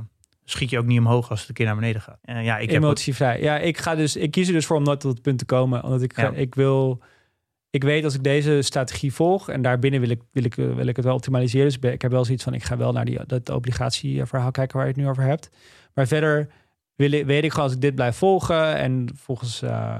schiet 0.50 0.70
je 0.70 0.78
ook 0.78 0.87
niet 0.87 0.98
omhoog 0.98 1.30
als 1.30 1.40
het 1.40 1.48
een 1.48 1.54
keer 1.54 1.66
naar 1.66 1.74
beneden 1.74 2.00
gaat. 2.02 2.18
En 2.22 2.44
ja, 2.44 2.58
ik 2.58 2.70
heb 2.70 2.82
Emotievrij. 2.82 3.42
Ja, 3.42 3.58
ik, 3.58 3.78
ga 3.78 3.94
dus, 3.94 4.16
ik 4.16 4.30
kies 4.30 4.46
er 4.46 4.52
dus 4.52 4.66
voor 4.66 4.76
om 4.76 4.82
nooit 4.82 5.00
tot 5.00 5.12
het 5.12 5.22
punt 5.22 5.38
te 5.38 5.44
komen. 5.44 5.84
Omdat 5.84 6.02
ik, 6.02 6.16
Ja. 6.16 6.30
ik 6.30 6.54
wil... 6.54 7.02
Ik 7.70 7.82
weet 7.82 8.04
als 8.04 8.14
ik 8.14 8.22
deze 8.22 8.62
strategie 8.62 9.12
volg 9.12 9.48
en 9.48 9.62
daarbinnen 9.62 10.00
wil 10.00 10.11
ik, 10.11 10.20
wil 10.32 10.44
ik, 10.44 10.54
wil 10.54 10.87
ik 10.87 10.96
het 10.96 11.04
wel 11.04 11.14
optimaliseren. 11.14 11.66
Dus 11.66 11.92
ik 11.92 12.02
heb 12.02 12.11
wel 12.11 12.24
zoiets 12.24 12.44
van, 12.44 12.54
ik 12.54 12.62
ga 12.62 12.76
wel 12.76 12.92
naar 12.92 13.04
die, 13.04 13.18
dat 13.26 13.50
obligatieverhaal 13.50 14.50
kijken 14.50 14.76
waar 14.76 14.87
je 14.87 14.92
het 14.92 15.00
nu 15.02 15.08
over 15.08 15.22
hebt. 15.22 15.50
Maar 15.94 16.06
verder 16.06 16.48
wil 16.94 17.12
ik, 17.12 17.26
weet 17.26 17.44
ik 17.44 17.50
gewoon 17.50 17.64
als 17.64 17.74
ik 17.74 17.80
dit 17.80 17.94
blijf 17.94 18.16
volgen 18.16 18.76
en 18.76 19.08
volgens, 19.14 19.62
eh, 19.62 19.96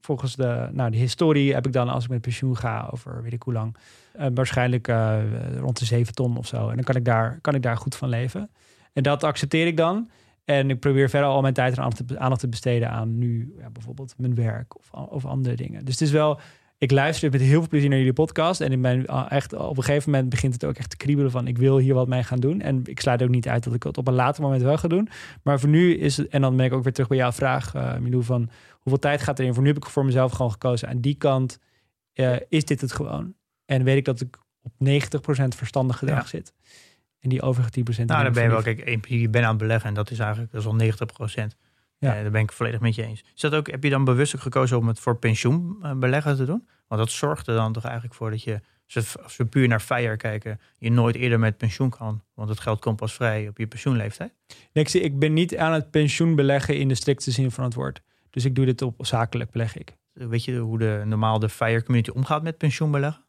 volgens 0.00 0.36
de, 0.36 0.68
nou, 0.72 0.90
de 0.90 0.96
historie 0.96 1.54
heb 1.54 1.66
ik 1.66 1.72
dan 1.72 1.88
als 1.88 2.04
ik 2.04 2.10
met 2.10 2.20
pensioen 2.20 2.56
ga 2.56 2.88
over 2.92 3.22
weet 3.22 3.32
ik 3.32 3.42
hoe 3.42 3.52
lang, 3.52 3.76
eh, 4.12 4.26
waarschijnlijk 4.34 4.88
eh, 4.88 5.18
rond 5.56 5.78
de 5.78 5.84
7 5.84 6.14
ton 6.14 6.36
of 6.36 6.46
zo. 6.46 6.68
En 6.68 6.74
dan 6.74 6.84
kan 6.84 6.96
ik, 6.96 7.04
daar, 7.04 7.38
kan 7.40 7.54
ik 7.54 7.62
daar 7.62 7.76
goed 7.76 7.96
van 7.96 8.08
leven. 8.08 8.50
En 8.98 9.04
dat 9.04 9.24
accepteer 9.24 9.66
ik 9.66 9.76
dan. 9.76 10.10
En 10.44 10.70
ik 10.70 10.80
probeer 10.80 11.10
verder 11.10 11.28
al 11.28 11.40
mijn 11.40 11.54
tijd 11.54 11.76
en 11.78 11.82
aandacht 12.18 12.40
te- 12.40 12.48
besteden 12.48 12.90
aan 12.90 13.18
nu 13.18 13.54
ja, 13.58 13.70
bijvoorbeeld 13.70 14.14
mijn 14.16 14.34
werk 14.34 14.76
of, 14.76 14.90
of 14.92 15.24
andere 15.24 15.56
dingen. 15.56 15.84
Dus 15.84 15.94
het 15.94 16.02
is 16.02 16.10
wel, 16.10 16.40
ik 16.78 16.90
luister 16.90 17.30
met 17.30 17.40
heel 17.40 17.58
veel 17.60 17.68
plezier 17.68 17.88
naar 17.88 17.98
jullie 17.98 18.12
podcast. 18.12 18.60
En 18.60 18.72
in 18.72 18.80
mijn, 18.80 19.06
echt, 19.06 19.52
op 19.52 19.76
een 19.76 19.82
gegeven 19.82 20.10
moment 20.10 20.28
begint 20.28 20.52
het 20.52 20.64
ook 20.64 20.76
echt 20.76 20.90
te 20.90 20.96
kriebelen 20.96 21.30
van 21.30 21.46
ik 21.46 21.58
wil 21.58 21.78
hier 21.78 21.94
wat 21.94 22.08
mee 22.08 22.22
gaan 22.22 22.40
doen. 22.40 22.60
En 22.60 22.80
ik 22.84 23.00
sluit 23.00 23.22
ook 23.22 23.28
niet 23.28 23.48
uit 23.48 23.64
dat 23.64 23.74
ik 23.74 23.82
het 23.82 23.98
op 23.98 24.08
een 24.08 24.14
later 24.14 24.42
moment 24.42 24.62
wel 24.62 24.78
ga 24.78 24.88
doen. 24.88 25.08
Maar 25.42 25.60
voor 25.60 25.68
nu 25.68 25.94
is 25.96 26.16
het, 26.16 26.28
en 26.28 26.40
dan 26.40 26.56
ben 26.56 26.66
ik 26.66 26.72
ook 26.72 26.82
weer 26.82 26.92
terug 26.92 27.08
bij 27.08 27.18
jouw 27.18 27.32
vraag, 27.32 27.74
uh, 27.74 27.96
Milou, 27.98 28.22
van 28.22 28.50
hoeveel 28.70 28.98
tijd 29.00 29.22
gaat 29.22 29.38
erin? 29.38 29.54
Voor 29.54 29.62
nu 29.62 29.68
heb 29.68 29.76
ik 29.76 29.86
voor 29.86 30.04
mezelf 30.04 30.32
gewoon 30.32 30.50
gekozen. 30.52 30.88
Aan 30.88 31.00
die 31.00 31.14
kant 31.14 31.58
uh, 32.14 32.36
is 32.48 32.64
dit 32.64 32.80
het 32.80 32.92
gewoon. 32.92 33.34
En 33.64 33.84
weet 33.84 33.96
ik 33.96 34.04
dat 34.04 34.20
ik 34.20 34.38
op 34.62 34.72
90% 34.88 35.48
verstandig 35.48 35.98
gedrag 35.98 36.22
Ja. 36.22 36.26
zit. 36.28 36.52
En 37.20 37.28
die 37.28 37.42
overige 37.42 37.70
10%. 37.80 38.04
Nou, 38.04 38.24
dan 38.24 38.32
ben 38.32 38.42
je 38.42 38.48
wel, 38.48 38.62
kijk, 38.62 39.06
je 39.06 39.28
bent 39.28 39.44
aan 39.44 39.50
het 39.50 39.58
beleggen 39.58 39.88
en 39.88 39.94
dat 39.94 40.10
is 40.10 40.18
eigenlijk 40.18 40.52
dat 40.52 40.60
is 40.60 40.66
al 40.66 40.74
90 40.74 41.06
procent. 41.06 41.56
Ja. 41.98 42.22
daar 42.22 42.30
ben 42.30 42.42
ik 42.42 42.52
volledig 42.52 42.80
met 42.80 42.94
je 42.94 43.02
eens. 43.02 43.24
Is 43.34 43.40
dat 43.40 43.54
ook, 43.54 43.70
heb 43.70 43.84
je 43.84 43.90
dan 43.90 44.04
bewust 44.04 44.34
ook 44.34 44.42
gekozen 44.42 44.78
om 44.78 44.88
het 44.88 45.00
voor 45.00 45.16
pensioen 45.16 45.78
eh, 45.82 45.92
beleggen 45.92 46.36
te 46.36 46.44
doen? 46.44 46.68
Want 46.86 47.00
dat 47.00 47.10
zorgt 47.10 47.46
er 47.46 47.54
dan 47.54 47.72
toch 47.72 47.84
eigenlijk 47.84 48.14
voor 48.14 48.30
dat 48.30 48.42
je, 48.42 48.60
als 49.22 49.36
we, 49.36 49.44
puur 49.44 49.68
naar 49.68 49.80
FIRE 49.80 50.16
kijken, 50.16 50.60
je 50.78 50.90
nooit 50.90 51.16
eerder 51.16 51.38
met 51.38 51.56
pensioen 51.56 51.90
kan. 51.90 52.22
Want 52.34 52.48
het 52.48 52.60
geld 52.60 52.80
komt 52.80 52.96
pas 52.96 53.14
vrij 53.14 53.48
op 53.48 53.58
je 53.58 53.66
pensioenleeftijd. 53.66 54.32
Nee, 54.72 54.84
ik, 54.84 54.90
zie, 54.90 55.00
ik 55.00 55.18
ben 55.18 55.32
niet 55.32 55.56
aan 55.56 55.72
het 55.72 55.90
pensioen 55.90 56.34
beleggen 56.34 56.78
in 56.78 56.88
de 56.88 56.94
strikte 56.94 57.30
zin 57.30 57.50
van 57.50 57.64
het 57.64 57.74
woord. 57.74 58.02
Dus 58.30 58.44
ik 58.44 58.54
doe 58.54 58.64
dit 58.64 58.82
op 58.82 59.06
zakelijk 59.06 59.50
beleg 59.50 59.76
ik. 59.76 59.96
Weet 60.12 60.44
je 60.44 60.58
hoe 60.58 60.78
de 60.78 61.02
normaal 61.04 61.38
de 61.38 61.48
FIRE 61.48 61.82
community 61.82 62.10
omgaat 62.10 62.42
met 62.42 62.58
pensioen 62.58 62.90
beleggen? 62.90 63.22
Eh, 63.22 63.27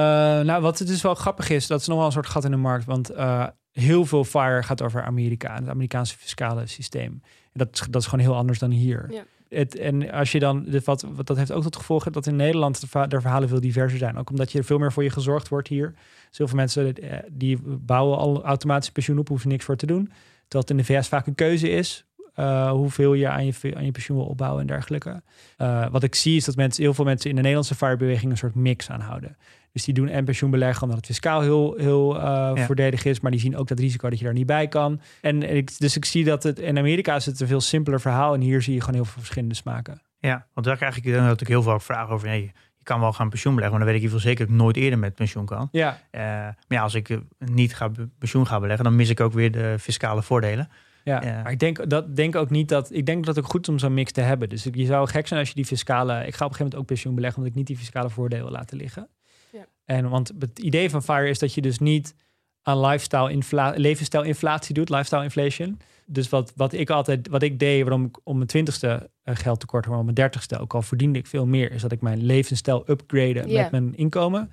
nou, 0.00 0.62
wat 0.62 0.78
het 0.78 0.88
dus 0.88 1.02
wel 1.02 1.14
grappig 1.14 1.50
is, 1.50 1.66
dat 1.66 1.80
is 1.80 1.86
nog 1.86 1.96
wel 1.96 2.06
een 2.06 2.12
soort 2.12 2.26
gat 2.26 2.44
in 2.44 2.50
de 2.50 2.56
markt. 2.56 2.84
Want 2.84 3.10
eh, 3.10 3.46
heel 3.72 4.06
veel 4.06 4.24
FIRE 4.24 4.62
gaat 4.62 4.82
over 4.82 5.02
Amerika, 5.02 5.54
het 5.54 5.68
Amerikaanse 5.68 6.16
fiscale 6.18 6.66
systeem. 6.66 7.20
En 7.22 7.50
dat, 7.52 7.68
is- 7.72 7.86
dat 7.90 8.02
is 8.02 8.08
gewoon 8.08 8.24
heel 8.24 8.36
anders 8.36 8.58
dan 8.58 8.70
hier. 8.70 9.06
Ja. 9.10 9.24
Het, 9.48 9.76
en 9.78 10.10
als 10.10 10.32
je 10.32 10.38
dan, 10.38 10.64
dit 10.64 10.84
wat, 10.84 11.04
wat 11.14 11.26
dat 11.26 11.36
heeft 11.36 11.52
ook 11.52 11.62
tot 11.62 11.76
gevolg 11.76 12.04
dat 12.04 12.26
in 12.26 12.36
Nederland 12.36 12.80
de, 12.80 12.86
verha- 12.88 13.06
de 13.06 13.20
verhalen 13.20 13.48
veel 13.48 13.60
diverser 13.60 13.98
zijn. 13.98 14.16
Ook 14.18 14.30
omdat 14.30 14.52
je 14.52 14.62
veel 14.62 14.78
meer 14.78 14.92
voor 14.92 15.02
je 15.02 15.10
gezorgd 15.10 15.48
wordt 15.48 15.68
hier. 15.68 15.94
Zoveel 16.30 16.56
mensen 16.56 16.94
eh, 16.94 17.18
die 17.30 17.58
bouwen 17.64 18.18
al 18.18 18.44
automatisch 18.44 18.90
pensioen 18.90 19.18
op, 19.18 19.28
hoeven 19.28 19.48
niks 19.48 19.64
voor 19.64 19.76
te 19.76 19.86
doen. 19.86 20.04
Terwijl 20.48 20.60
het 20.62 20.70
in 20.70 20.76
de 20.76 20.84
VS 21.02 21.08
vaak 21.08 21.26
een 21.26 21.34
keuze 21.34 21.68
is. 21.70 22.04
Eh, 22.34 22.70
hoeveel 22.70 23.14
je 23.14 23.28
aan, 23.28 23.44
je 23.46 23.54
aan 23.76 23.84
je 23.84 23.90
pensioen 23.90 24.16
wil 24.16 24.26
opbouwen 24.26 24.60
en 24.60 24.66
dergelijke. 24.66 25.22
Eh, 25.56 25.86
wat 25.90 26.02
ik 26.02 26.14
zie 26.14 26.36
is 26.36 26.44
dat 26.44 26.56
mensen, 26.56 26.82
heel 26.82 26.94
veel 26.94 27.04
mensen 27.04 27.28
in 27.28 27.34
de 27.36 27.40
Nederlandse 27.42 27.74
FIRE-beweging 27.74 28.30
een 28.30 28.36
soort 28.38 28.54
mix 28.54 28.90
aanhouden. 28.90 29.36
Dus 29.72 29.84
die 29.84 29.94
doen 29.94 30.08
en 30.08 30.24
pensioen 30.24 30.50
beleggen 30.50 30.82
omdat 30.82 30.96
het 30.96 31.06
fiscaal 31.06 31.40
heel, 31.40 31.74
heel 31.76 32.16
eh, 32.16 32.22
Ja. 32.54 32.66
voordelig 32.66 33.04
is. 33.04 33.20
Maar 33.20 33.30
die 33.30 33.40
zien 33.40 33.56
ook 33.56 33.68
dat 33.68 33.78
risico 33.78 34.08
dat 34.10 34.18
je 34.18 34.24
daar 34.24 34.34
niet 34.34 34.46
bij 34.46 34.68
kan. 34.68 35.00
En 35.20 35.56
ik, 35.56 35.78
dus 35.78 35.96
ik 35.96 36.04
zie 36.04 36.24
dat 36.24 36.42
het 36.42 36.58
in 36.58 36.78
Amerika 36.78 37.14
is 37.14 37.26
het 37.26 37.40
een 37.40 37.46
veel 37.46 37.60
simpeler 37.60 38.00
verhaal. 38.00 38.34
En 38.34 38.40
hier 38.40 38.62
zie 38.62 38.74
je 38.74 38.80
gewoon 38.80 38.94
heel 38.94 39.04
veel 39.04 39.18
verschillende 39.18 39.54
smaken. 39.54 40.02
Ja, 40.18 40.46
want 40.54 40.66
daar 40.66 40.76
krijg 40.76 40.96
ik 40.96 41.04
dan 41.04 41.12
natuurlijk 41.14 41.48
heel 41.50 41.62
veel 41.62 41.80
vragen 41.80 42.14
over. 42.14 42.28
Nee, 42.28 42.42
je 42.76 42.82
kan 42.82 43.00
wel 43.00 43.12
gaan 43.12 43.28
pensioen 43.28 43.54
beleggen, 43.54 43.78
maar 43.78 43.86
dan 43.86 43.94
weet 43.96 44.02
ik 44.04 44.10
in 44.10 44.16
ieder 44.16 44.30
geval 44.34 44.46
zeker 44.46 44.56
dat 44.56 44.66
ik 44.66 44.74
nooit 44.74 44.84
eerder 44.84 44.98
met 44.98 45.14
pensioen 45.14 45.46
kan. 45.46 45.68
Ja, 45.72 45.98
maar 46.12 46.56
ja, 46.68 46.82
als 46.82 46.94
ik 46.94 47.18
niet 47.38 47.74
ga 47.74 47.90
pensioen 48.18 48.46
ga 48.46 48.60
beleggen, 48.60 48.84
dan 48.84 48.96
mis 48.96 49.08
ik 49.08 49.20
ook 49.20 49.32
weer 49.32 49.52
de 49.52 49.76
fiscale 49.80 50.22
voordelen. 50.22 50.68
Ja. 51.04 51.22
Ja. 51.24 51.42
maar 51.42 51.52
ik 51.52 51.58
denk, 51.58 51.90
dat, 51.90 52.16
denk 52.16 52.36
ook 52.36 52.50
niet 52.50 52.68
dat... 52.68 52.92
Ik 52.92 53.06
denk 53.06 53.26
dat 53.26 53.36
het 53.36 53.44
ook 53.44 53.50
goed 53.50 53.62
is 53.62 53.68
om 53.68 53.78
zo'n 53.78 53.94
mix 53.94 54.12
te 54.12 54.20
hebben. 54.20 54.48
Dus 54.48 54.68
je 54.72 54.86
zou 54.86 55.08
gek 55.08 55.26
zijn 55.26 55.40
als 55.40 55.48
je 55.48 55.54
die 55.54 55.64
fiscale... 55.64 56.12
Ik 56.12 56.18
ga 56.18 56.24
op 56.26 56.30
een 56.30 56.36
gegeven 56.36 56.58
moment 56.58 56.74
ook 56.74 56.86
pensioen 56.86 57.14
beleggen... 57.14 57.38
omdat 57.38 57.52
ik 57.52 57.58
niet 57.58 57.68
die 57.68 57.78
fiscale 57.78 58.10
voordelen 58.10 58.44
wil 58.44 58.54
laten 58.54 58.76
liggen. 58.76 59.08
Ja. 59.52 59.66
En 59.84 60.08
want 60.08 60.32
het 60.38 60.58
idee 60.58 60.90
van 60.90 61.02
FIRE 61.02 61.28
is 61.28 61.38
dat 61.38 61.54
je 61.54 61.60
dus 61.60 61.78
niet 61.78 62.14
aan 62.62 62.80
lifestyle 62.80 63.30
infla 63.30 63.72
levensstijlinflatie 63.76 64.74
doet, 64.74 64.88
lifestyle 64.88 65.22
inflation. 65.22 65.80
Dus 66.06 66.28
wat, 66.28 66.52
wat 66.56 66.72
ik 66.72 66.90
altijd, 66.90 67.28
wat 67.28 67.42
ik 67.42 67.58
deed, 67.58 67.82
waarom 67.82 68.04
ik 68.04 68.18
om 68.24 68.36
mijn 68.36 68.48
twintigste 68.48 69.10
eh, 69.22 69.36
geld 69.36 69.60
tekort 69.60 69.82
had, 69.82 69.90
maar 69.90 69.98
om 69.98 70.04
mijn 70.04 70.16
dertigste, 70.16 70.58
ook 70.58 70.74
al 70.74 70.82
verdiende 70.82 71.18
ik 71.18 71.26
veel 71.26 71.46
meer, 71.46 71.72
is 71.72 71.82
dat 71.82 71.92
ik 71.92 72.00
mijn 72.00 72.22
levensstijl 72.22 72.84
upgrade 72.86 73.42
Ja. 73.46 73.62
met 73.62 73.70
mijn 73.70 73.96
inkomen. 73.96 74.50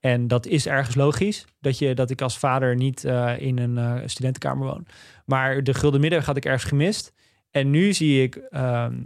En 0.00 0.28
dat 0.28 0.46
is 0.46 0.66
ergens 0.66 0.94
logisch, 0.94 1.44
dat, 1.58 1.78
je, 1.78 1.94
dat 1.94 2.10
ik 2.10 2.20
als 2.20 2.38
vader 2.38 2.76
niet 2.76 3.04
eh, 3.04 3.38
in 3.38 3.58
een 3.58 3.78
eh, 3.78 4.06
studentenkamer 4.06 4.66
woon. 4.66 4.86
Maar 5.24 5.62
de 5.62 5.74
gulden 5.74 6.00
middenweg 6.00 6.28
had 6.28 6.36
ik 6.36 6.44
ergens 6.44 6.64
gemist. 6.64 7.12
En 7.50 7.70
nu 7.70 7.92
zie 7.92 8.22
ik 8.22 8.36
ehm, 8.36 8.98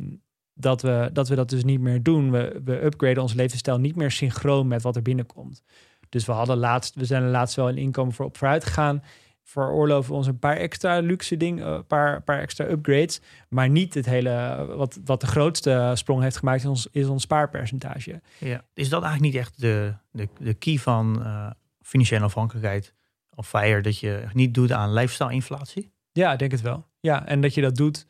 dat, 0.55 0.83
we, 0.83 1.11
dat 1.13 1.29
we 1.29 1.35
dat 1.35 1.49
dus 1.49 1.65
niet 1.65 1.81
meer 1.81 2.03
doen. 2.03 2.31
We, 2.31 2.61
we 2.65 2.85
upgraden 2.85 3.23
onze 3.23 3.37
levensstijl 3.37 3.79
niet 3.79 3.97
meer 3.97 4.11
synchroon 4.11 4.69
met 4.69 4.83
wat 4.83 4.97
er 4.97 5.03
binnenkomt. 5.03 5.63
Dus 6.09 6.27
we 6.27 6.33
hadden 6.33 6.57
laatst, 6.57 6.95
we 6.95 7.05
zijn 7.05 7.31
laatst 7.31 7.57
wel 7.57 7.69
een 7.69 7.79
inkomen 7.79 8.13
voor 8.13 8.25
op 8.27 8.37
vooruit 8.37 8.65
gegaan. 8.65 9.03
Veroorloven 9.45 10.11
we 10.11 10.17
ons 10.17 10.27
een 10.27 10.39
paar 10.39 10.57
extra 10.57 10.99
luxe 10.99 11.37
dingen, 11.37 11.67
een 11.67 11.87
paar, 11.87 12.23
paar 12.23 12.41
extra 12.41 12.69
upgrades. 12.69 13.21
Maar 13.49 13.69
niet 13.69 13.95
het 13.95 14.07
hele, 14.07 14.65
wat, 14.77 15.01
wat 15.05 15.21
de 15.21 15.27
grootste 15.27 15.93
sprong 15.95 16.23
heeft 16.23 16.37
gemaakt, 16.37 16.61
is 16.61 16.69
ons, 16.69 16.89
is 16.91 17.07
ons 17.07 17.23
spaarpercentage. 17.23 18.21
Ja. 18.39 18.65
Is 18.75 18.89
dat 18.89 19.03
eigenlijk 19.03 19.33
niet 19.33 19.43
echt 19.43 19.61
de, 19.61 19.95
de, 20.11 20.29
de 20.39 20.55
key 20.55 20.77
van 20.77 21.25
eh, 21.25 21.51
financiële 21.81 22.25
afhankelijkheid 22.25 22.95
of 23.35 23.49
FIRE, 23.49 23.83
dat 23.83 23.99
je 23.99 24.25
niet 24.33 24.55
doet 24.55 24.73
aan 24.73 24.93
lifestyle-inflatie? 24.93 25.93
Ja, 26.13 26.33
ik 26.33 26.39
denk 26.39 26.51
het 26.51 26.61
wel. 26.61 26.87
Ja, 27.01 27.27
en 27.27 27.41
dat 27.41 27.55
je 27.55 27.61
dat 27.61 27.77
doet 27.77 28.07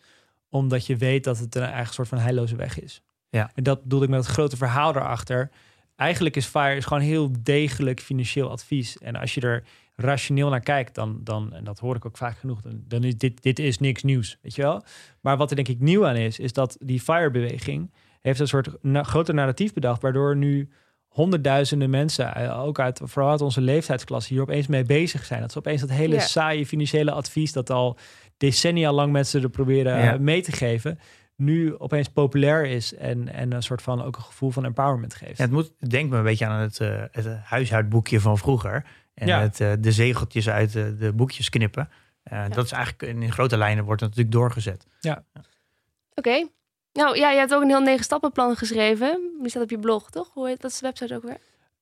omdat 0.48 0.86
je 0.86 0.96
weet 0.96 1.24
dat 1.24 1.38
het 1.38 1.54
een 1.54 1.62
eigen 1.62 1.94
soort 1.94 2.08
van 2.08 2.18
heilloze 2.18 2.56
weg 2.56 2.80
is. 2.80 3.02
Ja. 3.28 3.50
En 3.54 3.62
dat 3.62 3.82
bedoel 3.82 4.02
ik 4.02 4.08
met 4.08 4.18
het 4.18 4.34
grote 4.34 4.56
verhaal 4.56 4.92
daarachter. 4.92 5.50
Eigenlijk 5.96 6.36
is 6.36 6.46
FIRE 6.46 6.76
is 6.76 6.84
gewoon 6.84 7.02
heel 7.02 7.30
degelijk 7.40 8.00
financieel 8.00 8.50
advies. 8.50 8.98
En 8.98 9.16
als 9.16 9.34
je 9.34 9.40
er 9.40 9.64
rationeel 9.96 10.48
naar 10.48 10.60
kijkt, 10.60 10.94
dan, 10.94 11.20
dan 11.22 11.52
en 11.52 11.64
dat 11.64 11.78
hoor 11.78 11.96
ik 11.96 12.06
ook 12.06 12.16
vaak 12.16 12.38
genoeg, 12.38 12.60
dan, 12.60 12.82
dan 12.88 13.04
is 13.04 13.18
dit, 13.18 13.42
dit 13.42 13.58
is 13.58 13.78
niks 13.78 14.02
nieuws, 14.02 14.38
weet 14.42 14.54
je 14.54 14.62
wel. 14.62 14.84
Maar 15.20 15.36
wat 15.36 15.50
er 15.50 15.56
denk 15.56 15.68
ik 15.68 15.80
nieuw 15.80 16.06
aan 16.06 16.16
is, 16.16 16.38
is 16.38 16.52
dat 16.52 16.76
die 16.80 17.00
FIRE-beweging 17.00 17.92
heeft 18.20 18.40
een 18.40 18.48
soort 18.48 18.82
na 18.82 19.02
groter 19.02 19.34
narratief 19.34 19.72
bedacht, 19.72 20.02
waardoor 20.02 20.36
nu 20.36 20.68
honderdduizenden 21.08 21.90
mensen, 21.90 22.34
eh, 22.34 22.62
ook 22.64 22.78
uit 22.78 23.00
vooral 23.02 23.30
uit 23.30 23.40
onze 23.40 23.60
leeftijdsklasse, 23.60 24.32
hier 24.32 24.42
opeens 24.42 24.66
mee 24.66 24.84
bezig 24.84 25.24
zijn. 25.24 25.40
Dat 25.40 25.52
ze 25.52 25.58
opeens 25.58 25.80
dat 25.80 25.90
hele 25.90 26.20
saaie 26.20 26.66
financiële 26.66 27.10
advies 27.10 27.52
dat 27.52 27.70
al 27.70 27.98
decennia 28.36 28.92
lang 28.92 29.12
mensen 29.12 29.42
er 29.42 29.48
proberen 29.48 29.98
eh, 29.98 30.18
mee 30.18 30.42
te 30.42 30.52
geven, 30.52 30.98
nu 31.36 31.78
opeens 31.78 32.08
populair 32.08 32.66
is 32.66 32.94
en, 32.94 33.32
en 33.32 33.52
een 33.52 33.62
soort 33.62 33.82
van 33.82 34.02
ook 34.02 34.16
een 34.16 34.22
gevoel 34.22 34.50
van 34.50 34.64
empowerment 34.64 35.14
geeft. 35.14 35.36
Ja, 35.36 35.42
het 35.44 35.52
moet, 35.52 35.72
denk 35.90 36.10
me 36.10 36.16
een 36.16 36.22
beetje 36.22 36.46
aan 36.46 36.60
het, 36.60 36.80
eh 36.80 37.02
het 37.10 37.26
huishoudboekje 37.44 38.20
van 38.20 38.38
vroeger. 38.38 38.84
En 39.14 39.26
Ja. 39.26 39.40
het, 39.40 39.60
eh, 39.60 39.72
de 39.78 39.92
zegeltjes 39.92 40.48
uit 40.48 40.72
de 40.72 41.12
boekjes 41.14 41.48
knippen. 41.48 41.88
Eh, 42.22 42.44
Dat 42.50 42.64
is 42.64 42.72
eigenlijk 42.72 43.02
in, 43.02 43.22
in 43.22 43.32
grote 43.32 43.56
lijnen 43.56 43.84
wordt 43.84 44.00
het 44.00 44.10
natuurlijk 44.10 44.36
doorgezet. 44.36 44.86
Oké. 46.14 46.48
Nou 46.92 47.16
ja, 47.16 47.30
je 47.30 47.38
hebt 47.38 47.54
ook 47.54 47.62
een 47.62 47.68
heel 47.68 47.80
negen 47.80 48.04
stappenplan 48.04 48.56
geschreven. 48.56 49.30
Die 49.40 49.48
staat 49.50 49.62
op 49.62 49.70
je 49.70 49.78
blog, 49.78 50.10
toch? 50.10 50.30
Hoe 50.32 50.46
heet 50.48 50.60
dat 50.60 50.70
is 50.70 50.78
de 50.78 50.86
website 50.86 51.14
ook 51.14 51.22
weer? 51.22 51.38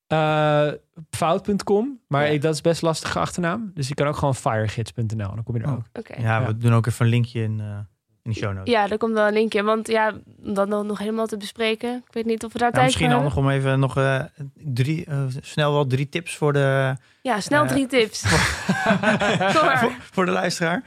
Eh, 0.07 0.73
fout.com, 1.11 2.01
maar 2.09 2.25
Ja. 2.27 2.31
ik, 2.33 2.43
dat 2.43 2.55
is 2.55 2.61
best 2.61 2.83
lastige 2.83 3.19
achternaam. 3.19 3.71
Dus 3.75 3.89
je 3.89 3.95
kan 3.95 4.07
ook 4.07 4.17
gewoon 4.17 4.35
firegids.nl, 4.35 5.17
dan 5.17 5.43
kom 5.45 5.57
je 5.57 5.63
er 5.63 5.69
Oh. 5.69 5.75
ook. 5.75 5.85
Oké. 5.93 6.21
Ja, 6.21 6.41
Ja. 6.41 6.47
we 6.47 6.57
doen 6.57 6.73
ook 6.75 6.87
even 6.87 7.05
een 7.05 7.11
linkje 7.11 7.43
in, 7.43 7.61
eh, 7.61 7.79
in 8.23 8.31
de 8.31 8.37
show 8.37 8.53
notes. 8.55 8.73
Ja, 8.73 8.87
daar 8.87 8.99
komt 8.99 9.15
wel 9.15 9.27
een 9.27 9.33
linkje. 9.33 9.63
Want 9.63 9.89
ja, 9.89 10.13
om 10.45 10.55
dat 10.55 10.69
nog 10.69 10.85
nog 10.85 10.99
helemaal 10.99 11.27
te 11.27 11.37
bespreken. 11.37 12.03
Ik 12.07 12.13
weet 12.13 12.25
niet 12.25 12.45
of 12.45 12.53
we 12.53 12.59
daar 12.59 12.73
Nou, 12.73 12.73
tijd 12.73 12.85
misschien 12.85 13.07
voor 13.07 13.15
handig 13.15 13.35
hebben. 13.35 13.53
om 13.53 13.59
even 13.59 13.81
nog 13.81 13.97
eh, 13.97 14.21
drie, 14.55 15.05
eh, 15.05 15.23
snel 15.41 15.73
wel 15.73 15.87
drie 15.87 16.09
tips 16.09 16.37
voor 16.37 16.53
de, 16.53 16.97
Ja, 17.23 17.41
snel 17.41 17.63
Eh, 17.63 17.69
drie 17.69 17.87
tips. 17.87 18.21
Voor, 19.81 19.93
voor 20.11 20.25
de 20.25 20.31
luisteraar. 20.33 20.85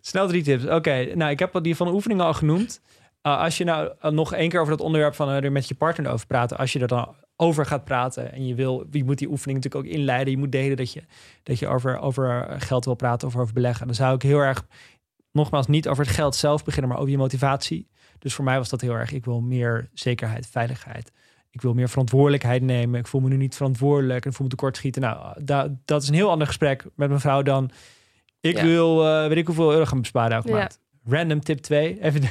Snel 0.00 0.28
drie 0.28 0.42
tips. 0.42 0.66
Oké, 0.66 1.14
nou 1.14 1.30
ik 1.30 1.38
heb 1.38 1.54
al 1.54 1.62
die 1.62 1.76
van 1.76 1.86
de 1.86 1.92
oefeningen 1.92 2.24
al 2.24 2.34
genoemd. 2.34 2.80
Uh, 3.22 3.38
als 3.40 3.58
je 3.58 3.64
nou 3.64 3.92
uh, 4.02 4.10
nog 4.10 4.34
één 4.34 4.48
keer 4.48 4.60
over 4.60 4.76
dat 4.76 4.86
onderwerp 4.86 5.14
van 5.14 5.28
uh, 5.28 5.44
er 5.44 5.52
met 5.52 5.68
je 5.68 5.74
partner 5.74 6.12
over 6.12 6.26
praten, 6.26 6.58
als 6.58 6.72
je 6.72 6.78
er 6.78 6.88
dan 6.88 7.14
over 7.36 7.66
gaat 7.66 7.84
praten 7.84 8.32
en 8.32 8.46
je 8.46 8.54
wil, 8.54 8.86
je 8.90 9.04
moet 9.04 9.18
die 9.18 9.28
oefening 9.30 9.62
natuurlijk 9.62 9.86
ook 9.86 9.98
inleiden. 9.98 10.32
Je 10.32 10.38
moet 10.38 10.52
delen 10.52 10.76
dat 10.76 10.92
je, 10.92 11.02
dat 11.42 11.58
je 11.58 11.68
over, 11.68 11.98
over 11.98 12.46
geld 12.58 12.84
wil 12.84 12.94
praten 12.94 13.28
of 13.28 13.36
over 13.36 13.54
beleggen. 13.54 13.86
Dan 13.86 13.94
zou 13.94 14.14
ik 14.14 14.22
heel 14.22 14.38
erg, 14.38 14.66
nogmaals, 15.32 15.66
niet 15.66 15.88
over 15.88 16.04
het 16.04 16.14
geld 16.14 16.36
zelf 16.36 16.64
beginnen, 16.64 16.90
maar 16.90 16.98
over 16.98 17.10
je 17.10 17.18
motivatie. 17.18 17.88
Dus 18.18 18.34
voor 18.34 18.44
mij 18.44 18.56
was 18.58 18.68
dat 18.68 18.80
heel 18.80 18.94
erg, 18.94 19.12
ik 19.12 19.24
wil 19.24 19.40
meer 19.40 19.88
zekerheid, 19.94 20.46
veiligheid. 20.46 21.12
Ik 21.50 21.60
wil 21.60 21.74
meer 21.74 21.88
verantwoordelijkheid 21.88 22.62
nemen. 22.62 23.00
Ik 23.00 23.06
voel 23.06 23.20
me 23.20 23.28
nu 23.28 23.36
niet 23.36 23.54
verantwoordelijk 23.56 24.24
en 24.24 24.32
voel 24.32 24.46
me 24.46 24.52
tekortschieten. 24.52 25.02
Nou, 25.02 25.42
da, 25.44 25.76
dat 25.84 26.02
is 26.02 26.08
een 26.08 26.14
heel 26.14 26.30
ander 26.30 26.46
gesprek 26.46 26.84
met 26.96 27.08
mijn 27.08 27.20
vrouw 27.20 27.42
dan 27.42 27.70
ik 28.40 28.56
Ja. 28.56 28.64
wil, 28.64 29.06
uh, 29.06 29.26
weet 29.28 29.36
ik 29.36 29.46
hoeveel 29.46 29.72
euro 29.72 29.84
gaan 29.84 30.00
besparen 30.00 30.36
elke 30.36 30.48
Ja. 30.48 30.54
maand. 30.54 30.78
Random 31.04 31.40
tip 31.40 31.58
2. 31.58 32.02
Even, 32.02 32.22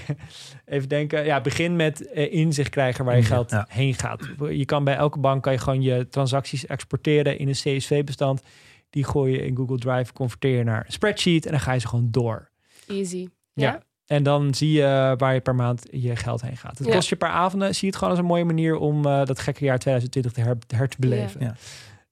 even 0.65 0.89
denken. 0.89 1.25
Ja, 1.25 1.41
begin 1.41 1.75
met 1.75 2.09
uh, 2.13 2.33
inzicht 2.33 2.69
krijgen 2.69 3.05
waar 3.05 3.15
je 3.15 3.23
geld 3.23 3.51
ja. 3.51 3.65
heen 3.69 3.93
gaat. 3.93 4.29
Je 4.49 4.65
kan 4.65 4.83
bij 4.83 4.95
elke 4.95 5.19
bank 5.19 5.43
kan 5.43 5.53
je 5.53 5.59
gewoon 5.59 5.81
je 5.81 6.07
transacties 6.09 6.65
exporteren 6.65 7.37
in 7.39 7.47
een 7.47 7.53
CSV-bestand. 7.53 8.41
Die 8.89 9.03
gooi 9.03 9.33
je 9.33 9.45
in 9.45 9.55
Google 9.55 9.77
Drive, 9.77 10.13
converteer 10.13 10.57
je 10.57 10.63
naar 10.63 10.83
een 10.85 10.91
spreadsheet 10.91 11.45
en 11.45 11.51
dan 11.51 11.59
ga 11.59 11.71
je 11.73 11.79
ze 11.79 11.87
gewoon 11.87 12.07
door. 12.11 12.48
Easy. 12.89 13.27
Ja. 13.53 13.71
Ja? 13.71 13.81
En 14.05 14.23
dan 14.23 14.53
zie 14.53 14.71
je 14.71 15.13
waar 15.17 15.33
je 15.33 15.39
per 15.39 15.55
maand 15.55 15.87
je 15.91 16.15
geld 16.15 16.41
heen 16.41 16.57
gaat. 16.57 16.77
Het 16.77 16.87
Ja. 16.87 16.93
kost 16.93 17.09
je 17.09 17.15
per 17.15 17.27
avonden. 17.29 17.73
Zie 17.73 17.81
je 17.81 17.87
het 17.87 17.95
gewoon 17.95 18.09
als 18.09 18.19
een 18.19 18.27
mooie 18.29 18.45
manier 18.45 18.75
om 18.77 19.05
uh, 19.05 19.25
dat 19.25 19.39
gekke 19.39 19.65
jaar 19.65 19.79
2020 19.79 20.31
te 20.31 20.41
her, 20.41 20.57
her 20.75 20.89
te 20.89 20.97
beleven. 20.99 21.41
Ja. 21.41 21.55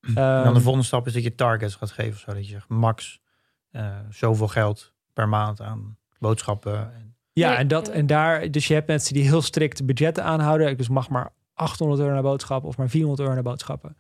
Ehm, 0.02 0.18
en 0.38 0.44
dan 0.44 0.54
de 0.54 0.62
volgende 0.62 0.86
stap 0.88 1.08
is 1.08 1.14
dat 1.14 1.24
je 1.24 1.36
targets 1.36 1.76
gaat 1.76 1.92
geven. 1.92 2.20
Zodat 2.20 2.46
je 2.46 2.52
zegt 2.52 2.70
max 2.70 3.20
uh, 3.72 3.96
zoveel 4.10 4.48
geld 4.48 4.94
per 5.14 5.30
maand 5.30 5.62
aan 5.62 5.98
boodschappen. 6.20 6.94
En 6.94 7.16
Ja, 7.34 7.58
en, 7.58 7.68
dat, 7.68 7.88
en 7.90 8.08
daar, 8.08 8.52
dus 8.52 8.68
je 8.68 8.74
hebt 8.74 8.88
mensen 8.88 9.14
die 9.14 9.24
heel 9.24 9.42
strikt 9.42 9.86
budgetten 9.86 10.24
aanhouden. 10.24 10.78
Dus 10.78 10.90
mag 10.90 11.10
maar 11.10 11.30
800 11.54 12.02
euro 12.02 12.14
naar 12.14 12.22
boodschappen 12.24 12.70
of 12.70 12.78
maar 12.78 12.90
400 12.90 13.22
euro 13.22 13.34
naar 13.34 13.44
boodschappen. 13.44 13.98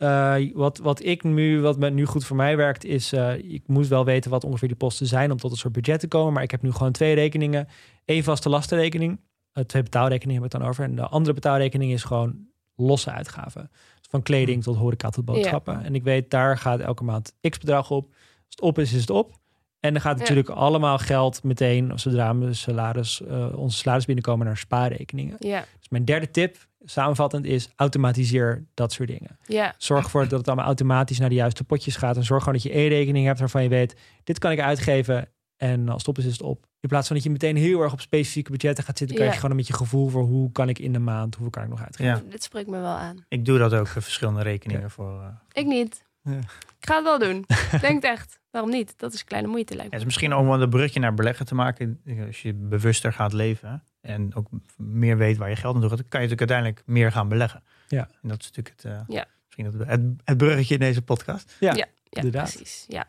Eh, 0.00 0.36
wat, 0.54 0.78
wat 0.78 1.04
ik 1.04 1.22
nu, 1.22 1.60
wat 1.60 1.78
me 1.78 1.90
nu 1.90 2.04
goed 2.04 2.24
voor 2.24 2.36
mij 2.36 2.56
werkt, 2.56 2.84
is 2.84 3.12
eh, 3.12 3.34
ik 3.34 3.62
moet 3.66 3.88
wel 3.88 4.04
weten 4.04 4.30
wat 4.30 4.44
ongeveer 4.44 4.68
die 4.68 4.76
posten 4.76 5.06
zijn 5.06 5.30
om 5.30 5.36
tot 5.36 5.50
een 5.50 5.56
soort 5.56 5.72
budget 5.72 6.00
te 6.00 6.08
komen. 6.08 6.32
Maar 6.32 6.42
ik 6.42 6.50
heb 6.50 6.62
nu 6.62 6.72
gewoon 6.72 6.92
twee 6.92 7.14
rekeningen. 7.14 7.68
Eén 8.04 8.24
vaste 8.24 8.48
lastenrekening, 8.48 9.20
uh, 9.54 9.64
twee 9.64 9.82
betaalrekeningen 9.82 10.42
heb 10.42 10.44
ik 10.44 10.52
het 10.52 10.60
dan 10.60 10.70
over. 10.70 10.84
En 10.84 10.94
de 10.94 11.06
andere 11.06 11.34
betaalrekening 11.34 11.92
is 11.92 12.02
gewoon 12.02 12.46
losse 12.74 13.10
uitgaven. 13.10 13.70
Dus 13.72 14.06
van 14.10 14.22
kleding 14.22 14.62
tot 14.62 14.76
horeca 14.76 15.10
tot 15.10 15.24
boodschappen. 15.24 15.84
En 15.84 15.94
ik 15.94 16.02
weet, 16.02 16.30
daar 16.30 16.58
gaat 16.58 16.80
elke 16.80 17.04
maand 17.04 17.34
x 17.40 17.58
bedrag 17.58 17.90
op. 17.90 18.04
Als 18.12 18.44
het 18.48 18.60
op 18.60 18.78
is, 18.78 18.92
is 18.92 19.00
het 19.00 19.10
op. 19.10 19.39
En 19.80 19.92
dan 19.92 20.02
gaat 20.02 20.18
natuurlijk 20.18 20.48
allemaal 20.48 20.98
geld 20.98 21.42
meteen, 21.42 21.92
zodra 21.98 22.36
we 22.36 22.52
salaris, 22.54 23.20
onze 23.54 23.76
salaris 23.78 24.04
binnenkomen, 24.04 24.46
naar 24.46 24.56
spaarrekeningen. 24.56 25.36
Ja. 25.38 25.64
Dus 25.78 25.88
mijn 25.88 26.04
derde 26.04 26.30
tip 26.30 26.56
samenvattend 26.84 27.44
is 27.44 27.68
automatiseer 27.76 28.64
dat 28.74 28.92
soort 28.92 29.08
dingen. 29.08 29.38
Ja. 29.42 29.74
Zorg 29.78 30.04
ervoor 30.04 30.28
dat 30.28 30.38
het 30.38 30.46
allemaal 30.46 30.66
automatisch 30.66 31.18
naar 31.18 31.28
de 31.28 31.34
juiste 31.34 31.64
potjes 31.64 31.96
gaat. 31.96 32.16
En 32.16 32.24
zorg 32.24 32.42
gewoon 32.42 32.58
dat 32.58 32.68
je 32.72 32.78
één 32.78 32.88
rekening 32.88 33.26
hebt 33.26 33.38
waarvan 33.38 33.62
je 33.62 33.68
weet, 33.68 33.96
dit 34.24 34.38
kan 34.38 34.50
ik 34.50 34.60
uitgeven. 34.60 35.28
En 35.56 35.88
als 35.88 35.98
het 35.98 36.08
op 36.08 36.18
is, 36.18 36.24
is 36.24 36.32
het 36.32 36.42
op. 36.42 36.66
In 36.80 36.88
plaats 36.88 37.06
van 37.06 37.16
dat 37.16 37.24
je 37.24 37.30
meteen 37.30 37.56
heel 37.56 37.80
erg 37.80 37.92
op 37.92 38.00
specifieke 38.00 38.50
budgetten 38.50 38.84
gaat 38.84 38.98
zitten, 38.98 39.16
krijg 39.16 39.30
je 39.30 39.36
gewoon 39.36 39.50
een 39.50 39.56
beetje 39.56 39.72
gevoel 39.72 40.08
voor 40.08 40.22
hoe 40.22 40.52
kan 40.52 40.68
ik 40.68 40.78
in 40.78 40.92
de 40.92 40.98
maand, 40.98 41.34
hoeveel 41.34 41.50
kan 41.50 41.62
ik 41.62 41.68
nog 41.68 41.82
uitgeven. 41.82 42.12
Ja. 42.12 42.22
Dit 42.30 42.42
spreekt 42.42 42.68
me 42.68 42.80
wel 42.80 42.96
aan. 42.96 43.24
Ik 43.28 43.44
doe 43.44 43.58
dat 43.58 43.74
ook, 43.74 43.86
eh, 43.86 43.92
verschillende 43.92 44.42
rekeningen 44.42 44.82
Ja. 44.82 44.88
voor. 44.88 45.20
eh, 45.20 45.26
Ik 45.62 45.66
niet. 45.66 46.04
Ja. 46.22 46.38
Ik 46.80 46.86
ga 46.86 46.94
het 46.94 47.04
wel 47.04 47.18
doen. 47.18 47.44
Denk 47.80 48.02
echt. 48.02 48.38
Waarom 48.50 48.70
niet? 48.70 48.94
Dat 48.98 49.12
is 49.12 49.24
kleine 49.24 49.48
moeite 49.48 49.74
lijkt 49.74 49.90
Ja, 49.92 49.98
me. 49.98 50.04
het 50.04 50.12
is 50.12 50.18
misschien 50.18 50.34
om 50.38 50.60
een 50.60 50.68
brugje 50.70 51.00
naar 51.00 51.14
beleggen 51.14 51.46
te 51.46 51.54
maken. 51.54 52.00
Als 52.26 52.42
je 52.42 52.54
bewuster 52.54 53.12
gaat 53.12 53.32
leven 53.32 53.84
en 54.00 54.34
ook 54.34 54.46
meer 54.76 55.16
weet 55.16 55.36
waar 55.36 55.48
je 55.48 55.56
geld 55.56 55.72
naartoe 55.72 55.90
gaat, 55.90 55.98
dan 55.98 56.08
kan 56.08 56.20
je 56.22 56.26
natuurlijk 56.28 56.50
uiteindelijk 56.50 56.96
meer 56.96 57.12
gaan 57.12 57.28
beleggen. 57.28 57.62
Ja. 57.88 58.08
En 58.22 58.28
dat 58.28 58.40
is 58.40 58.46
natuurlijk 58.50 58.74
het, 58.76 58.84
eh, 58.84 59.00
Ja. 59.16 59.26
misschien 59.46 59.64
het, 59.64 59.88
het, 59.88 60.00
het 60.24 60.36
bruggetje 60.36 60.74
in 60.74 60.80
deze 60.80 61.02
podcast. 61.02 61.56
Ja, 61.60 61.72
Ja, 61.74 61.86
inderdaad. 62.10 62.50
precies. 62.54 62.84
Ja. 62.88 63.06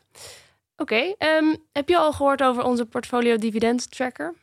Oké, 0.77 1.13
ehm, 1.17 1.55
heb 1.71 1.89
je 1.89 1.97
al 1.97 2.13
gehoord 2.13 2.43
over 2.43 2.63
onze 2.63 2.85
portfolio 2.85 3.37
dividend 3.37 3.91
tracker? 3.91 4.33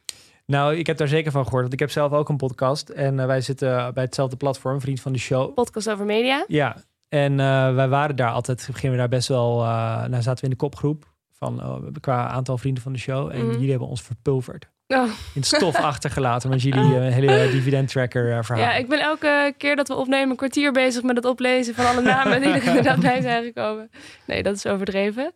Nou, 0.47 0.77
ik 0.77 0.87
heb 0.87 0.97
daar 0.97 1.09
zeker 1.09 1.31
van 1.33 1.43
gehoord. 1.45 1.63
Want 1.63 1.73
ik 1.73 1.79
heb 1.79 1.91
zelf 1.91 2.13
ook 2.13 2.29
een 2.29 2.37
podcast. 2.37 2.89
En 2.89 3.21
eh, 3.21 3.27
wij 3.27 3.41
zitten 3.41 3.95
bij 3.95 4.05
hetzelfde 4.05 4.37
platform, 4.37 4.81
Vriend 4.81 5.01
van 5.01 5.13
de 5.13 5.19
Show. 5.19 5.55
Podcast 5.55 5.91
over 5.91 6.05
media. 6.07 6.45
Ja, 6.49 6.77
en 7.09 7.41
eh, 7.41 7.75
wij 7.75 7.89
waren 7.89 8.17
daar 8.17 8.31
altijd, 8.31 8.69
gingen 8.73 8.93
we 8.93 8.99
daar 9.01 9.09
best 9.09 9.29
wel, 9.29 9.63
uh, 9.63 9.69
nou 10.05 10.23
zaten 10.23 10.35
we 10.35 10.43
in 10.43 10.51
de 10.51 10.57
kopgroep 10.57 11.05
van 11.33 11.61
uh, 11.61 11.75
qua 12.01 12.27
aantal 12.29 12.59
vrienden 12.59 12.83
van 12.83 12.93
de 12.93 12.99
show. 12.99 13.31
En 13.33 13.43
Mhm. 13.45 13.51
jullie 13.53 13.71
hebben 13.71 13.89
ons 13.89 14.03
verpulverd. 14.03 14.69
Oh. 14.87 15.05
In 15.35 15.43
stof 15.43 15.75
achtergelaten 15.93 16.51
met 16.51 16.63
jullie 16.63 16.95
uh, 16.95 17.13
hele 17.13 17.49
dividend 17.53 17.89
tracker 17.89 18.29
uh, 18.37 18.39
verhaal. 18.43 18.65
Ja, 18.65 18.75
ik 18.75 18.89
ben 18.89 19.01
elke 19.01 19.55
keer 19.59 19.77
dat 19.77 19.89
we 19.89 19.95
opnemen 19.95 20.31
een 20.31 20.37
kwartier 20.37 20.73
bezig 20.73 21.03
met 21.03 21.17
het 21.17 21.25
oplezen 21.25 21.75
van 21.75 21.87
alle 21.87 22.01
namen 22.03 22.41
die 22.41 22.51
er 22.53 22.67
inderdaad 22.69 23.01
bij 23.01 23.21
zijn 23.21 23.45
gekomen. 23.45 23.91
Nee, 24.27 24.43
dat 24.43 24.55
is 24.57 24.67
overdreven. 24.67 25.33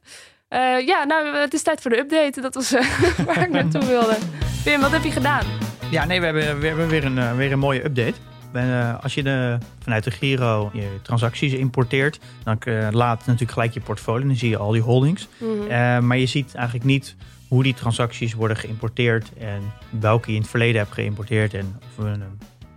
Uh, 0.49 0.87
ja, 0.87 1.05
nou, 1.05 1.37
het 1.37 1.55
is 1.55 1.63
tijd 1.63 1.81
voor 1.81 1.91
de 1.91 1.99
update. 1.99 2.41
Dat 2.41 2.55
was 2.55 2.73
uh, 2.73 2.81
waar 3.27 3.43
ik 3.43 3.51
naartoe 3.51 3.85
wilde. 3.85 4.17
Pim, 4.65 4.81
wat 4.81 4.91
heb 4.91 5.03
je 5.05 5.11
gedaan? 5.11 5.47
Ja, 5.91 6.05
nee, 6.05 6.19
we 6.21 6.25
hebben, 6.25 6.61
we 6.61 6.67
hebben 6.67 6.89
weer, 6.89 7.05
een, 7.05 7.17
uh, 7.17 7.37
weer 7.37 7.53
een 7.53 7.59
mooie 7.59 7.85
update. 7.85 8.15
Ben, 8.53 9.03
als 9.03 9.15
je 9.15 9.23
de, 9.23 9.59
vanuit 9.83 10.05
de 10.05 10.11
Giro 10.11 10.71
je 10.73 10.89
transacties 11.03 11.53
importeert, 11.53 12.21
dan 12.45 12.59
laat 12.91 13.27
natuurlijk 13.27 13.53
gelijk 13.53 13.75
je 13.75 13.81
portfolio. 13.81 14.27
Dan 14.27 14.37
zie 14.37 14.49
je 14.49 14.57
al 14.57 14.71
die 14.71 14.83
holdings. 14.83 15.29
Mhm. 15.37 15.51
Mm 15.51 15.69
-hmm. 15.69 16.07
maar 16.07 16.19
je 16.19 16.27
ziet 16.27 16.55
eigenlijk 16.55 16.87
niet 16.87 17.17
hoe 17.53 17.63
die 17.63 17.75
transacties 17.75 18.35
worden 18.35 18.57
geïmporteerd 18.57 19.33
en 19.39 19.63
welke 20.01 20.29
je 20.29 20.35
in 20.35 20.41
het 20.41 20.51
verleden 20.51 20.81
hebt 20.81 20.93
geïmporteerd 20.93 21.55
en 21.55 21.77
of 21.83 22.05
we 22.05 22.11
een, 22.11 22.23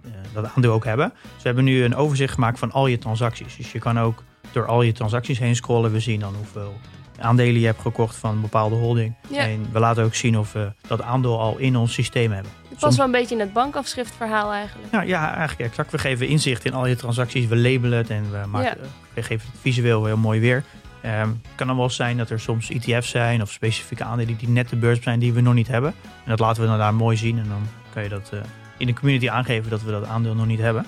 uh, 0.05 0.11
dat 0.33 0.45
aandeel 0.55 0.73
ook 0.73 0.85
hebben. 0.85 1.13
Dus 1.21 1.37
we 1.37 1.43
hebben 1.43 1.63
nu 1.63 1.83
een 1.83 1.95
overzicht 1.95 2.33
gemaakt 2.33 2.59
van 2.59 2.71
al 2.71 2.87
je 2.87 2.97
transacties. 2.97 3.57
Dus 3.57 3.71
je 3.71 3.79
kan 3.79 3.99
ook 3.99 4.23
door 4.51 4.65
al 4.65 4.81
je 4.81 4.91
transacties 4.91 5.39
heen 5.39 5.55
scrollen. 5.55 5.91
We 5.91 5.99
zien 5.99 6.19
dan 6.19 6.35
hoeveel 6.35 6.73
aandelen 7.19 7.59
je 7.59 7.65
hebt 7.65 7.81
gekocht 7.81 8.15
van 8.15 8.35
een 8.35 8.41
bepaalde 8.41 8.75
holding. 8.75 9.13
Ja. 9.29 9.39
En 9.39 9.67
we 9.71 9.79
laten 9.79 10.03
ook 10.03 10.15
zien 10.15 10.37
of 10.37 10.53
we 10.53 10.71
dat 10.87 11.01
aandeel 11.01 11.39
al 11.39 11.57
in 11.57 11.75
ons 11.75 11.93
systeem 11.93 12.31
hebben. 12.31 12.51
Het 12.69 12.79
past 12.79 12.97
wel 12.97 13.05
een 13.05 13.11
beetje 13.11 13.35
in 13.35 13.41
het 13.41 13.53
bankafschriftverhaal 13.53 14.51
eigenlijk. 14.51 14.91
Nou 14.91 15.07
ja, 15.07 15.35
eigenlijk 15.35 15.69
exact. 15.69 15.91
We 15.91 15.97
geven 15.97 16.27
inzicht 16.27 16.65
in 16.65 16.73
al 16.73 16.85
je 16.85 16.95
transacties. 16.95 17.47
We 17.47 17.57
labelen 17.57 17.97
het 17.97 18.09
en 18.09 18.31
we, 18.31 18.47
maken, 18.47 18.77
ja. 18.81 18.87
we 19.13 19.23
geven 19.23 19.49
het 19.51 19.59
visueel 19.61 20.05
heel 20.05 20.17
mooi 20.17 20.39
weer. 20.39 20.63
Um, 21.05 21.11
het 21.41 21.55
kan 21.55 21.67
dan 21.67 21.77
wel 21.77 21.89
zijn 21.89 22.17
dat 22.17 22.29
er 22.29 22.39
soms 22.39 22.69
ETF's 22.69 23.09
zijn 23.09 23.41
of 23.41 23.51
specifieke 23.51 24.03
aandelen 24.03 24.37
die 24.37 24.49
net 24.49 24.69
de 24.69 24.75
beurs 24.75 25.01
zijn 25.01 25.19
die 25.19 25.33
we 25.33 25.41
nog 25.41 25.53
niet 25.53 25.67
hebben. 25.67 25.93
En 26.23 26.29
dat 26.29 26.39
laten 26.39 26.61
we 26.61 26.67
dan 26.67 26.77
daar 26.77 26.93
mooi 26.93 27.17
zien 27.17 27.37
en 27.37 27.47
dan 27.47 27.67
kan 27.93 28.03
je 28.03 28.09
dat 28.09 28.31
uh, 28.33 28.39
in 28.77 28.87
de 28.87 28.93
community 28.93 29.29
aangeven 29.29 29.69
dat 29.69 29.83
we 29.83 29.91
dat 29.91 30.05
aandeel 30.05 30.35
nog 30.35 30.45
niet 30.45 30.59
hebben. 30.59 30.85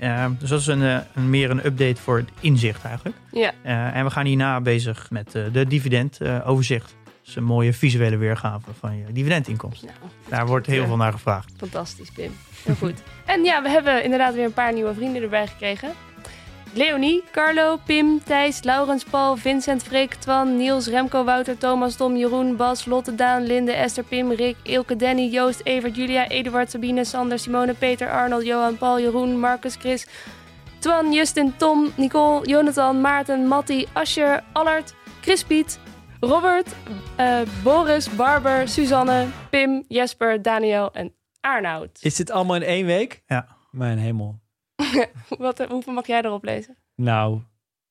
Um, 0.00 0.36
dus 0.38 0.48
dat 0.48 0.60
is 0.60 0.66
een, 0.66 0.80
uh, 0.80 0.98
een, 1.14 1.30
meer 1.30 1.50
een 1.50 1.66
update 1.66 2.00
voor 2.00 2.16
het 2.16 2.28
inzicht 2.40 2.84
eigenlijk. 2.84 3.16
Ja. 3.32 3.52
Uh, 3.64 3.96
en 3.96 4.04
we 4.04 4.10
gaan 4.10 4.26
hierna 4.26 4.60
bezig 4.60 5.10
met 5.10 5.32
de 5.32 5.66
dividendoverzicht. 5.68 6.96
Dus 7.24 7.36
een 7.36 7.44
mooie 7.44 7.72
visuele 7.72 8.16
weergave 8.16 8.70
van 8.78 8.96
je 8.96 9.12
dividendinkomsten. 9.12 9.88
Nou, 9.88 10.10
daar 10.28 10.46
wordt 10.46 10.66
heel 10.66 10.86
veel 10.86 10.96
naar 10.96 11.12
gevraagd. 11.12 11.52
Fantastisch, 11.56 12.10
Pim. 12.10 12.32
Heel 12.64 12.74
goed. 12.74 13.02
en 13.24 13.44
ja, 13.44 13.62
we 13.62 13.68
hebben 13.68 14.04
inderdaad 14.04 14.34
weer 14.34 14.44
een 14.44 14.52
paar 14.52 14.72
nieuwe 14.72 14.94
vrienden 14.94 15.22
erbij 15.22 15.46
gekregen. 15.46 15.90
Leonie, 16.74 17.22
Carlo, 17.32 17.78
Pim, 17.86 18.20
Thijs, 18.20 18.64
Laurens, 18.64 19.02
Paul, 19.04 19.36
Vincent, 19.36 19.82
Freek, 19.82 20.20
Twan, 20.20 20.56
Niels, 20.58 20.88
Remco, 20.88 21.24
Wouter, 21.24 21.54
Thomas, 21.54 21.96
Tom, 21.96 22.14
Jeroen, 22.14 22.56
Bas, 22.56 22.86
Lotte, 22.86 23.16
Daan, 23.16 23.46
Linde, 23.46 23.74
Esther, 23.74 24.04
Pim, 24.04 24.30
Rick, 24.30 24.56
Ilke, 24.64 24.96
Danny, 24.96 25.28
Joost, 25.28 25.62
Evert, 25.66 25.94
Julia, 25.94 26.26
Eduard, 26.30 26.70
Sabine, 26.70 27.04
Sander, 27.04 27.38
Simone, 27.38 27.74
Peter, 27.74 28.08
Arnold, 28.08 28.44
Johan, 28.44 28.76
Paul, 28.76 29.00
Jeroen, 29.00 29.36
Marcus, 29.36 29.76
Chris, 29.76 30.06
Twan, 30.80 31.12
Justin, 31.12 31.52
Tom, 31.56 31.92
Nicole, 31.96 32.46
Jonathan, 32.46 33.00
Maarten, 33.00 33.46
Matti, 33.46 33.86
Ascher, 33.94 34.42
Allard, 34.52 34.92
Chris 35.22 35.42
Piet, 35.42 35.78
Robert, 36.20 36.66
uh, 37.18 37.44
Boris, 37.64 38.08
Barber, 38.08 38.66
Suzanne, 38.66 39.32
Pim, 39.50 39.84
Jesper, 39.88 40.42
Daniel 40.42 40.90
en 40.92 41.12
Arnoud. 41.40 41.98
Is 42.00 42.16
dit 42.16 42.30
allemaal 42.30 42.56
in 42.56 42.62
één 42.62 42.86
week? 42.86 43.22
Ja. 43.26 43.56
Mijn 43.70 43.98
hemel. 43.98 44.40
Wat, 45.38 45.64
hoeveel 45.68 45.92
mag 45.92 46.06
jij 46.06 46.22
erop 46.22 46.44
lezen? 46.44 46.76
Nou, 46.94 47.40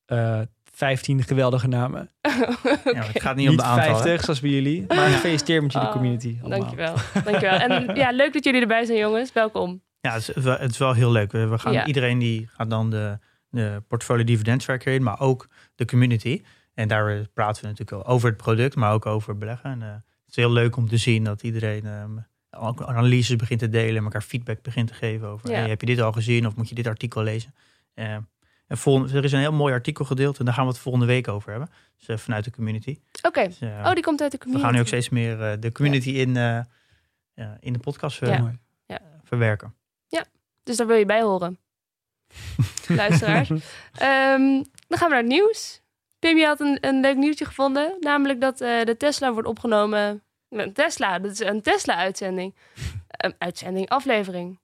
uh, 0.07 0.41
15 0.63 1.23
geweldige 1.23 1.67
namen. 1.67 2.11
okay. 2.21 2.79
ja, 2.93 3.03
het 3.03 3.21
gaat 3.21 3.35
niet 3.35 3.49
om 3.49 3.57
de 3.57 3.63
aantallen. 3.63 4.01
50 4.01 4.23
zoals 4.23 4.39
bij 4.39 4.49
jullie. 4.49 4.85
Maar 4.87 5.09
gefeliciteerd 5.17 5.61
met 5.61 5.71
jullie 5.71 5.87
oh, 5.87 5.93
community. 5.93 6.37
Allemaal. 6.41 6.59
Dankjewel. 6.59 6.95
Dankjewel. 7.23 7.59
En 7.59 7.95
ja, 7.95 8.11
leuk 8.11 8.33
dat 8.33 8.43
jullie 8.43 8.61
erbij 8.61 8.85
zijn, 8.85 8.97
jongens. 8.97 9.33
Welkom. 9.33 9.81
Ja, 10.01 10.13
het 10.13 10.33
is, 10.35 10.43
wel, 10.43 10.57
het 10.57 10.71
is 10.71 10.77
wel 10.77 10.93
heel 10.93 11.11
leuk. 11.11 11.31
We 11.31 11.57
gaan, 11.57 11.73
ja. 11.73 11.85
Iedereen 11.85 12.19
die 12.19 12.47
gaat 12.47 12.69
dan 12.69 12.89
de, 12.89 13.19
de 13.49 13.83
portfolio 13.87 14.23
dividend 14.23 14.63
tracker 14.63 14.93
in, 14.93 15.03
maar 15.03 15.19
ook 15.19 15.47
de 15.75 15.85
community. 15.85 16.41
En 16.73 16.87
daar 16.87 17.27
praten 17.33 17.61
we 17.61 17.67
natuurlijk 17.67 18.09
over 18.09 18.29
het 18.29 18.37
product, 18.37 18.75
maar 18.75 18.93
ook 18.93 19.05
over 19.05 19.37
beleggen. 19.37 19.71
En, 19.71 19.81
uh, 19.81 19.87
het 19.91 20.29
is 20.29 20.35
heel 20.35 20.51
leuk 20.51 20.75
om 20.75 20.87
te 20.87 20.97
zien 20.97 21.23
dat 21.23 21.43
iedereen 21.43 21.85
um, 21.85 22.25
ook 22.51 22.81
analyses 22.81 23.35
begint 23.35 23.59
te 23.59 23.69
delen 23.69 23.95
en 23.95 24.03
elkaar 24.03 24.21
feedback 24.21 24.61
begint 24.61 24.87
te 24.87 24.93
geven 24.93 25.27
over. 25.27 25.49
Ja. 25.49 25.55
Hey, 25.55 25.69
heb 25.69 25.79
je 25.81 25.87
dit 25.87 25.99
al 25.99 26.11
gezien 26.11 26.47
of 26.47 26.55
moet 26.55 26.69
je 26.69 26.75
dit 26.75 26.87
artikel 26.87 27.23
lezen? 27.23 27.53
Uh, 27.95 28.17
en 28.67 28.77
volgende, 28.77 29.17
er 29.17 29.23
is 29.23 29.31
een 29.31 29.39
heel 29.39 29.53
mooi 29.53 29.73
artikel 29.73 30.05
gedeeld 30.05 30.39
en 30.39 30.45
daar 30.45 30.53
gaan 30.53 30.65
we 30.65 30.71
het 30.71 30.79
volgende 30.79 31.05
week 31.05 31.27
over 31.27 31.49
hebben. 31.49 31.69
Dus 31.97 32.07
uh, 32.07 32.17
vanuit 32.17 32.43
de 32.43 32.51
community. 32.51 32.99
Oké. 33.17 33.27
Okay. 33.27 33.47
Dus, 33.47 33.61
oh, 33.61 33.93
die 33.93 34.03
komt 34.03 34.21
uit 34.21 34.31
de 34.31 34.37
community. 34.37 34.65
We 34.65 34.69
gaan 34.69 34.73
nu 34.73 34.79
ook 34.79 34.87
steeds 34.87 35.09
meer 35.09 35.39
uh, 35.39 35.51
de 35.59 35.71
community 35.71 36.09
ja. 36.09 36.21
in, 36.21 36.35
uh, 37.35 37.51
in 37.59 37.73
de 37.73 37.79
podcast 37.79 38.19
ja. 38.19 38.53
ja. 38.85 38.99
verwerken. 39.23 39.73
Ja, 40.07 40.25
dus 40.63 40.77
daar 40.77 40.87
wil 40.87 40.95
je 40.95 41.05
bij 41.05 41.21
horen. 41.21 41.59
Luisteraars. 42.87 43.49
um, 43.49 43.59
dan 44.87 44.97
gaan 44.97 45.07
we 45.07 45.13
naar 45.13 45.17
het 45.17 45.25
nieuws. 45.25 45.81
Pim, 46.19 46.37
je 46.37 46.45
had 46.45 46.59
een, 46.59 46.77
een 46.81 46.99
leuk 46.99 47.15
nieuwtje 47.15 47.45
gevonden. 47.45 47.97
Namelijk 47.99 48.41
dat 48.41 48.61
uh, 48.61 48.83
de 48.83 48.97
Tesla 48.97 49.33
wordt 49.33 49.47
opgenomen. 49.47 50.23
Een 50.49 50.73
Tesla, 50.73 51.19
dat 51.19 51.31
is 51.31 51.39
een 51.39 51.61
Tesla-uitzending. 51.61 52.55
Een 53.17 53.35
uitzending, 53.37 53.89
aflevering. 53.89 54.59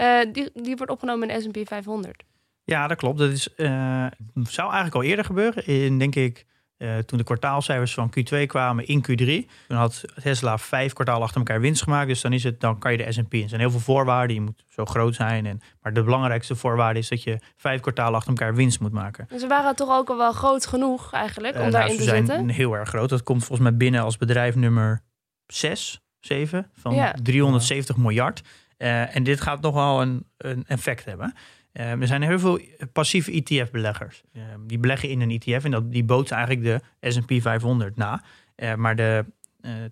Uh, 0.00 0.20
die, 0.32 0.50
die 0.54 0.76
wordt 0.76 0.92
opgenomen 0.92 1.30
in 1.30 1.40
S&P 1.40 1.58
500. 1.64 2.22
Ja, 2.64 2.86
dat 2.86 2.96
klopt. 2.96 3.18
Dat 3.18 3.30
is, 3.30 3.48
uh, 3.56 4.06
zou 4.42 4.66
eigenlijk 4.66 4.94
al 4.94 5.02
eerder 5.02 5.24
gebeuren. 5.24 5.66
In, 5.66 5.98
denk 5.98 6.14
ik, 6.14 6.46
uh, 6.78 6.98
toen 6.98 7.18
de 7.18 7.24
kwartaalcijfers 7.24 7.94
van 7.94 8.12
Q2 8.18 8.46
kwamen 8.46 8.86
in 8.86 9.06
Q3. 9.10 9.50
Toen 9.68 9.76
had 9.76 10.04
Tesla 10.22 10.58
vijf 10.58 10.92
kwartalen 10.92 11.22
achter 11.22 11.38
elkaar 11.38 11.60
winst 11.60 11.82
gemaakt. 11.82 12.08
Dus 12.08 12.20
dan, 12.20 12.32
is 12.32 12.44
het, 12.44 12.60
dan 12.60 12.78
kan 12.78 12.92
je 12.92 12.98
de 12.98 13.12
S&P. 13.12 13.32
Er 13.32 13.48
zijn 13.48 13.60
heel 13.60 13.70
veel 13.70 13.80
voorwaarden. 13.80 14.36
Je 14.36 14.42
moet 14.42 14.64
zo 14.68 14.84
groot 14.84 15.14
zijn. 15.14 15.46
En, 15.46 15.60
maar 15.80 15.92
de 15.92 16.02
belangrijkste 16.02 16.56
voorwaarde 16.56 16.98
is 16.98 17.08
dat 17.08 17.22
je 17.22 17.38
vijf 17.56 17.80
kwartalen 17.80 18.14
achter 18.14 18.30
elkaar 18.30 18.54
winst 18.54 18.80
moet 18.80 18.92
maken. 18.92 19.26
Dus 19.28 19.40
ze 19.40 19.46
waren 19.46 19.76
toch 19.76 19.96
ook 19.96 20.08
al 20.08 20.16
wel 20.16 20.32
groot 20.32 20.66
genoeg 20.66 21.12
eigenlijk 21.12 21.54
om 21.56 21.66
uh, 21.66 21.70
daarin 21.70 21.96
nou, 21.96 21.98
te 21.98 22.04
ze 22.04 22.10
zijn 22.10 22.26
zitten? 22.26 22.48
heel 22.48 22.76
erg 22.76 22.88
groot. 22.88 23.08
Dat 23.08 23.22
komt 23.22 23.44
volgens 23.44 23.68
mij 23.68 23.76
binnen 23.76 24.02
als 24.02 24.16
bedrijf 24.16 24.54
nummer 24.54 25.02
6, 25.46 26.00
7 26.20 26.70
van 26.74 26.94
Ja. 26.94 27.14
370 27.22 27.96
miljard. 27.96 28.42
Uh, 28.78 29.16
en 29.16 29.22
dit 29.22 29.40
gaat 29.40 29.60
nog 29.60 29.74
wel 29.74 30.02
een, 30.02 30.26
een 30.36 30.64
effect 30.66 31.04
hebben. 31.04 31.34
Uh, 31.72 31.90
er 32.00 32.06
zijn 32.06 32.22
heel 32.22 32.38
veel 32.38 32.60
passieve 32.92 33.30
ETF-beleggers. 33.30 34.22
Uh, 34.32 34.42
die 34.66 34.78
beleggen 34.78 35.08
in 35.08 35.20
een 35.20 35.30
ETF 35.30 35.64
en 35.64 35.70
dat, 35.70 35.92
die 35.92 36.04
bootsen 36.04 36.36
eigenlijk 36.36 36.82
de 37.00 37.10
S&P 37.10 37.42
500 37.42 37.96
na. 37.96 38.22
Uh, 38.56 38.74
maar 38.74 38.96
de 38.96 39.24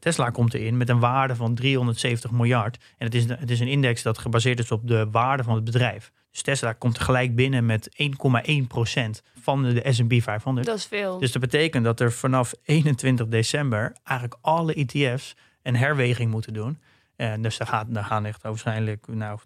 Tesla 0.00 0.30
komt 0.30 0.54
erin 0.54 0.76
met 0.76 0.88
een 0.88 0.98
waarde 0.98 1.36
van 1.36 1.54
370 1.54 2.30
miljard. 2.30 2.76
En 2.98 3.06
het 3.06 3.14
is, 3.14 3.28
het 3.28 3.50
is 3.50 3.60
een 3.60 3.68
index 3.68 4.02
dat 4.02 4.18
gebaseerd 4.18 4.58
is 4.58 4.70
op 4.70 4.88
de 4.88 5.10
waarde 5.10 5.42
van 5.42 5.54
het 5.54 5.64
bedrijf. 5.64 6.12
Dus 6.34 6.42
Tesla 6.42 6.72
komt 6.72 6.98
gelijk 6.98 7.34
binnen 7.34 7.66
met 7.66 7.88
1,1% 8.02 8.08
van 9.40 9.62
de, 9.62 9.92
S&P 9.92 10.22
500. 10.22 10.66
Dat 10.66 10.76
is 10.76 10.86
veel. 10.86 11.18
Dus 11.18 11.32
dat 11.32 11.42
betekent 11.42 11.84
dat 11.84 12.00
er 12.00 12.12
vanaf 12.12 12.54
21 12.62 13.26
december 13.26 13.96
eigenlijk 14.02 14.40
alle 14.42 14.74
ETF's 14.74 15.36
een 15.62 15.76
herweging 15.76 16.30
moeten 16.30 16.52
doen. 16.52 16.78
En 17.16 17.42
dus 17.42 17.56
daar, 17.56 17.66
gaat, 17.66 17.86
daar 17.88 18.04
gaan 18.04 18.24
echt 18.24 18.42
waarschijnlijk 18.42 19.06
nou, 19.06 19.38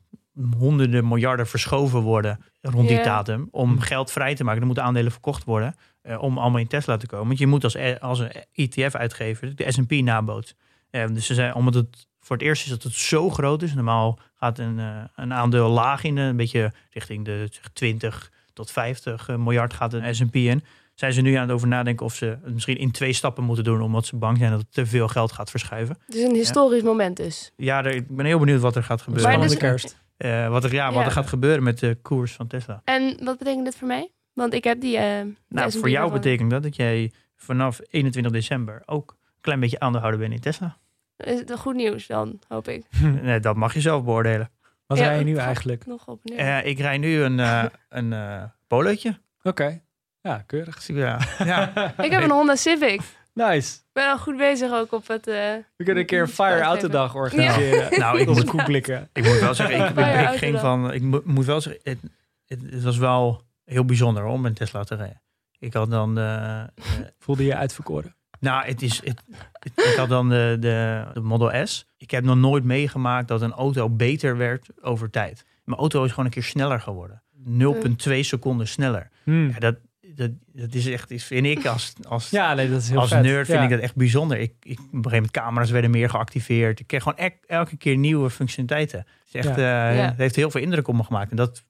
honderden 0.59 1.09
miljarden 1.09 1.47
verschoven 1.47 2.01
worden 2.01 2.45
rond 2.61 2.89
die 2.89 3.03
datum. 3.03 3.49
Om 3.51 3.80
geld 3.80 4.11
vrij 4.11 4.34
te 4.34 4.45
maken. 4.45 4.61
Er 4.61 4.66
moeten 4.66 4.84
aandelen 4.84 5.12
verkocht 5.12 5.45
worden 5.45 5.74
eh, 6.03 6.22
om 6.22 6.39
allemaal 6.39 6.61
in 6.61 6.68
Tesla 6.68 6.97
te 6.97 7.07
komen. 7.07 7.26
Want 7.26 7.39
je 7.39 7.47
moet 7.47 7.64
als, 7.64 7.74
e- 7.74 7.99
als 7.99 8.18
een 8.18 8.32
ETF-uitgever 8.53 9.57
de 9.57 9.72
S&P 9.72 9.91
naboot. 9.91 10.55
Eh, 10.91 11.07
dus 11.07 11.26
ze 11.26 11.34
zijn, 11.34 11.55
omdat 11.55 11.74
het 11.74 12.07
voor 12.29 12.37
het 12.37 12.47
eerst 12.47 12.64
is 12.64 12.70
dat 12.70 12.83
het 12.83 12.93
zo 12.93 13.31
groot 13.31 13.62
is. 13.62 13.74
Normaal 13.74 14.18
gaat 14.35 14.59
een, 14.59 14.79
eh, 14.79 14.87
een 15.16 15.33
aandeel 15.33 15.68
laag 15.68 16.05
in, 16.05 16.18
eh, 16.18 16.26
een 16.26 16.37
beetje 16.37 16.72
richting 16.91 17.24
de 17.24 17.47
zeg, 17.51 17.68
20 17.72 18.31
tot 18.53 18.70
50 18.70 19.29
miljard 19.37 19.72
gaat 19.74 19.93
een 19.93 20.14
S&P 20.14 20.35
in. 20.35 20.62
Zijn 20.95 21.12
ze 21.12 21.20
nu 21.20 21.35
aan 21.35 21.43
het 21.43 21.51
over 21.51 21.68
nadenken 21.68 22.07
of 22.07 22.14
ze 22.14 22.24
het 22.26 22.55
misschien 22.55 22.79
in 22.79 22.91
twee 22.91 23.12
stappen 23.12 23.45
moeten 23.45 23.64
doen, 23.64 23.81
omdat 23.83 24.07
ze 24.07 24.16
bang 24.16 24.39
zijn 24.39 24.51
dat 24.51 24.61
het 24.61 24.72
te 24.72 24.87
veel 24.87 25.09
geld 25.09 25.33
gaat 25.33 25.51
verschuiven. 25.51 25.97
Het 26.07 26.14
is 26.14 26.22
een 26.22 26.35
historisch 26.35 26.83
moment 26.83 27.16
dus. 27.16 27.53
Ja, 27.57 27.85
er- 27.85 27.95
ik 27.95 28.16
ben 28.16 28.26
heel 28.26 28.39
benieuwd 28.39 28.61
wat 28.61 28.76
er 28.76 28.83
gaat 28.85 29.03
gebeuren. 29.03 29.24
Maar 29.31 29.33
Spannende 29.49 29.61
dus- 29.76 29.81
kerst. 29.91 29.99
Eh, 30.16 30.49
wat, 30.49 30.64
er, 30.64 30.72
ja, 30.74 30.87
wat 30.87 31.01
Ja. 31.01 31.05
er 31.05 31.11
gaat 31.12 31.26
gebeuren 31.26 31.62
met 31.62 31.79
de 31.79 31.99
koers 32.03 32.33
van 32.33 32.47
Tesla. 32.47 32.81
En 32.85 33.18
wat 33.24 33.39
betekent 33.39 33.64
dit 33.64 33.76
voor 33.76 33.89
mij? 33.89 34.11
Want 34.33 34.53
ik 34.55 34.64
heb 34.64 34.81
die... 34.81 34.97
eh, 34.97 35.24
Nou, 35.49 35.72
voor 35.72 35.91
jou 35.91 36.12
betekent 36.12 36.51
dat 36.51 36.62
dat 36.62 36.76
jij 36.76 37.12
vanaf 37.37 37.81
21 37.91 38.33
december 38.33 38.83
ook 38.87 39.11
een 39.20 39.41
klein 39.41 39.61
beetje 39.61 39.81
aandeelhouder 39.81 40.20
bent 40.20 40.33
in 40.33 40.41
Tesla. 40.41 40.76
Is 41.19 41.39
het 41.39 41.59
goed 41.59 41.75
nieuws 41.75 42.07
dan, 42.07 42.39
hoop 42.49 42.69
ik. 42.69 42.85
Nee, 43.23 43.41
dat 43.41 43.57
mag 43.57 43.75
je 43.75 43.81
zelf 43.81 44.05
beoordelen. 44.05 44.51
Wat 44.87 44.99
Ja, 44.99 45.05
rij 45.09 45.19
je 45.19 45.25
nu 45.25 45.37
eigenlijk? 45.37 45.87
Nog 45.87 46.07
op. 46.07 46.21
Eh, 46.25 46.66
ik 46.66 46.79
rij 46.79 46.99
nu 46.99 47.23
een, 47.23 47.41
eh 47.41 47.64
een 47.89 48.51
polootje. 48.66 49.19
Oké. 49.43 49.81
Ja, 50.21 50.43
keurig. 50.47 50.89
Ik- 50.89 50.97
Ja, 50.97 51.19
ja. 51.39 51.73
ik 52.05 52.11
heb 52.11 52.23
een 52.23 52.31
Honda 52.31 52.57
Civic. 52.57 53.01
Nice. 53.33 53.77
Ik 53.77 53.83
ben 53.93 54.11
al 54.11 54.19
goed 54.19 54.37
bezig 54.37 54.73
ook 54.73 54.93
op 54.93 55.09
het... 55.09 55.27
eh, 55.27 55.35
We 55.77 55.85
kunnen 55.85 55.97
een 55.97 56.07
keer 56.07 56.21
een 56.21 56.29
Fire. 56.29 56.61
Autodag 56.61 57.14
organiseren. 57.14 57.99
Nou, 57.99 58.21
ik 58.21 58.27
moet, 58.27 58.39
ik 59.12 59.25
moet 59.25 59.41
wel 59.41 59.55
zeggen, 59.55 59.89
ik, 60.33 60.39
ging 60.39 60.59
van, 60.61 60.93
ik 60.93 61.03
mo- 61.03 61.23
moet 61.25 61.45
wel 61.47 61.61
zeggen, 61.61 61.81
het, 61.85 61.99
het, 62.47 62.61
het 62.71 62.83
was 62.83 62.97
wel 62.99 63.43
heel 63.64 63.85
bijzonder 63.85 64.25
om 64.25 64.47
een 64.47 64.55
Tesla 64.55 64.85
te 64.85 64.95
rijden. 64.95 65.23
Ik 65.59 65.73
had 65.73 65.91
dan 65.91 66.19
Voelde 67.19 67.45
je 67.45 67.57
uitverkoren? 67.57 68.16
Nou, 68.41 68.64
het 68.66 68.82
is, 68.82 69.01
het, 69.05 69.22
het- 69.53 69.72
ik 69.86 69.95
had 69.97 70.09
dan 70.09 70.28
de, 70.28 70.57
de, 70.61 71.05
de 71.14 71.20
Model 71.20 71.66
S. 71.66 71.86
Ik 71.97 72.11
heb 72.11 72.24
nog 72.24 72.36
nooit 72.36 72.64
meegemaakt 72.64 73.28
dat 73.28 73.43
een 73.43 73.53
auto 73.53 73.91
beter 73.91 74.36
werd 74.36 74.68
over 74.82 75.11
tijd. 75.11 75.45
Mijn 75.64 75.78
auto 75.80 76.05
is 76.05 76.11
gewoon 76.11 76.24
een 76.24 76.30
keer 76.30 76.43
sneller 76.43 76.80
geworden. 76.80 77.22
0,2 78.09 78.20
seconden 78.20 78.68
sneller. 78.68 79.11
Hmm. 79.24 79.49
Ja, 79.49 79.59
dat, 79.59 79.76
dat, 80.14 80.30
dat 80.53 80.74
is 80.74 80.86
echt, 80.86 81.11
is, 81.11 81.24
vind 81.24 81.47
ik 81.47 81.66
als, 81.66 81.93
als, 82.09 82.30
Ja, 82.30 82.55
nee, 82.55 82.70
dat 82.70 82.80
is 82.82 82.89
heel 82.89 82.99
als 82.99 83.09
vet. 83.09 83.22
nerd 83.22 83.47
vind 83.47 83.59
Ja. 83.59 83.64
ik 83.64 83.70
dat 83.70 83.80
echt 83.80 83.97
bijzonder. 83.97 84.39
Ik, 84.39 84.53
ik, 84.62 84.78
op 84.78 84.84
een 84.84 84.86
gegeven 84.91 85.11
moment 85.11 85.30
camera's 85.30 85.70
werden 85.70 85.91
meer 85.91 86.11
geactiveerd. 86.11 86.80
Ik 86.80 86.86
kreeg 86.86 87.03
gewoon 87.03 87.18
ek- 87.18 87.45
elke 87.47 87.76
keer 87.76 87.97
nieuwe 87.97 88.30
functionaliteiten. 88.30 88.99
Het, 88.99 89.09
is 89.26 89.32
echt, 89.34 89.57
Ja. 89.59 89.91
eh, 89.91 89.97
Ja. 89.97 90.05
het 90.05 90.16
heeft 90.16 90.36
heel 90.36 90.51
veel 90.51 90.61
indruk 90.61 90.89
op 90.89 90.95
me 90.95 91.05
gemaakt. 91.05 91.30
En 91.30 91.36
dat, 91.36 91.64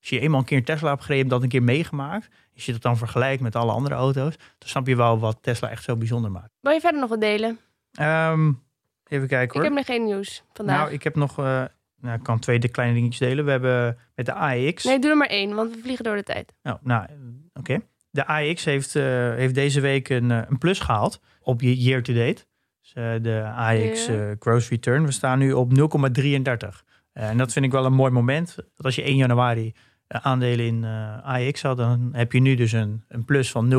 als 0.00 0.08
je 0.08 0.20
eenmaal 0.20 0.40
een 0.40 0.46
keer 0.46 0.56
een 0.58 0.64
Tesla 0.64 0.90
hebt 0.90 1.02
gereden, 1.04 1.28
dat 1.28 1.42
een 1.42 1.48
keer 1.48 1.62
meegemaakt. 1.62 2.28
Als 2.56 2.66
je 2.66 2.72
dat 2.72 2.82
dan 2.82 2.96
vergelijkt 2.96 3.42
met 3.42 3.56
alle 3.56 3.72
andere 3.72 3.94
auto's, 3.94 4.36
dan 4.58 4.68
snap 4.68 4.86
je 4.86 4.96
wel 4.96 5.18
wat 5.18 5.38
Tesla 5.40 5.68
echt 5.70 5.82
zo 5.82 5.96
bijzonder 5.96 6.30
maakt. 6.30 6.50
Wil 6.60 6.72
je 6.72 6.80
verder 6.80 7.00
nog 7.00 7.10
wat 7.10 7.20
delen? 7.20 7.58
Ehm, 7.92 8.52
even 9.06 9.28
kijken 9.28 9.46
Ik 9.46 9.52
hoor. 9.52 9.62
heb 9.62 9.72
nog 9.72 9.84
geen 9.86 10.04
nieuws 10.04 10.42
vandaag. 10.52 10.78
nou, 10.78 10.92
ik 10.92 11.02
heb 11.02 11.14
nog. 11.16 11.38
eh, 11.38 11.64
nou, 12.00 12.16
ik 12.18 12.22
kan 12.22 12.38
twee 12.38 12.58
de 12.58 12.68
kleine 12.68 12.94
dingetjes 12.94 13.28
delen. 13.28 13.44
We 13.44 13.50
hebben 13.50 13.98
met 14.14 14.26
de 14.26 14.32
AEX. 14.32 14.84
Nee, 14.84 14.98
doe 14.98 15.10
er 15.10 15.16
maar 15.16 15.28
één, 15.28 15.54
want 15.54 15.74
we 15.74 15.80
vliegen 15.82 16.04
door 16.04 16.16
de 16.16 16.22
tijd. 16.22 16.52
Nou, 16.62 16.78
nou 16.82 17.06
oké. 17.54 17.78
De 18.10 18.26
AEX 18.26 18.64
heeft, 18.64 18.96
eh, 18.96 19.02
heeft 19.34 19.54
deze 19.54 19.80
week 19.80 20.08
een, 20.08 20.30
eh, 20.30 20.40
een 20.48 20.58
plus 20.58 20.78
gehaald 20.80 21.20
op 21.40 21.60
je 21.60 21.76
year 21.76 22.02
to 22.02 22.12
date. 22.12 22.44
Dus, 22.80 22.92
de 23.22 23.40
eh, 23.40 24.30
gross 24.38 24.68
return. 24.68 25.04
We 25.04 25.12
staan 25.12 25.38
nu 25.38 25.52
op 25.52 25.72
0,33. 25.72 26.84
Eh, 27.12 27.28
en 27.28 27.36
dat 27.36 27.52
vind 27.52 27.64
ik 27.64 27.70
wel 27.72 27.84
een 27.84 27.92
mooi 27.92 28.10
moment. 28.12 28.54
Dat 28.56 28.84
als 28.84 28.94
je 28.94 29.08
1 29.08 29.16
januari 29.16 29.74
aandelen 30.08 30.66
in 30.66 30.84
eh 30.84 31.18
AEX 31.24 31.62
had, 31.62 31.76
dan 31.76 32.08
heb 32.12 32.32
je 32.32 32.40
nu 32.40 32.54
dus 32.54 32.72
een, 32.72 33.04
een 33.08 33.24
plus 33.24 33.50
van 33.50 33.72
0,33. 33.72 33.78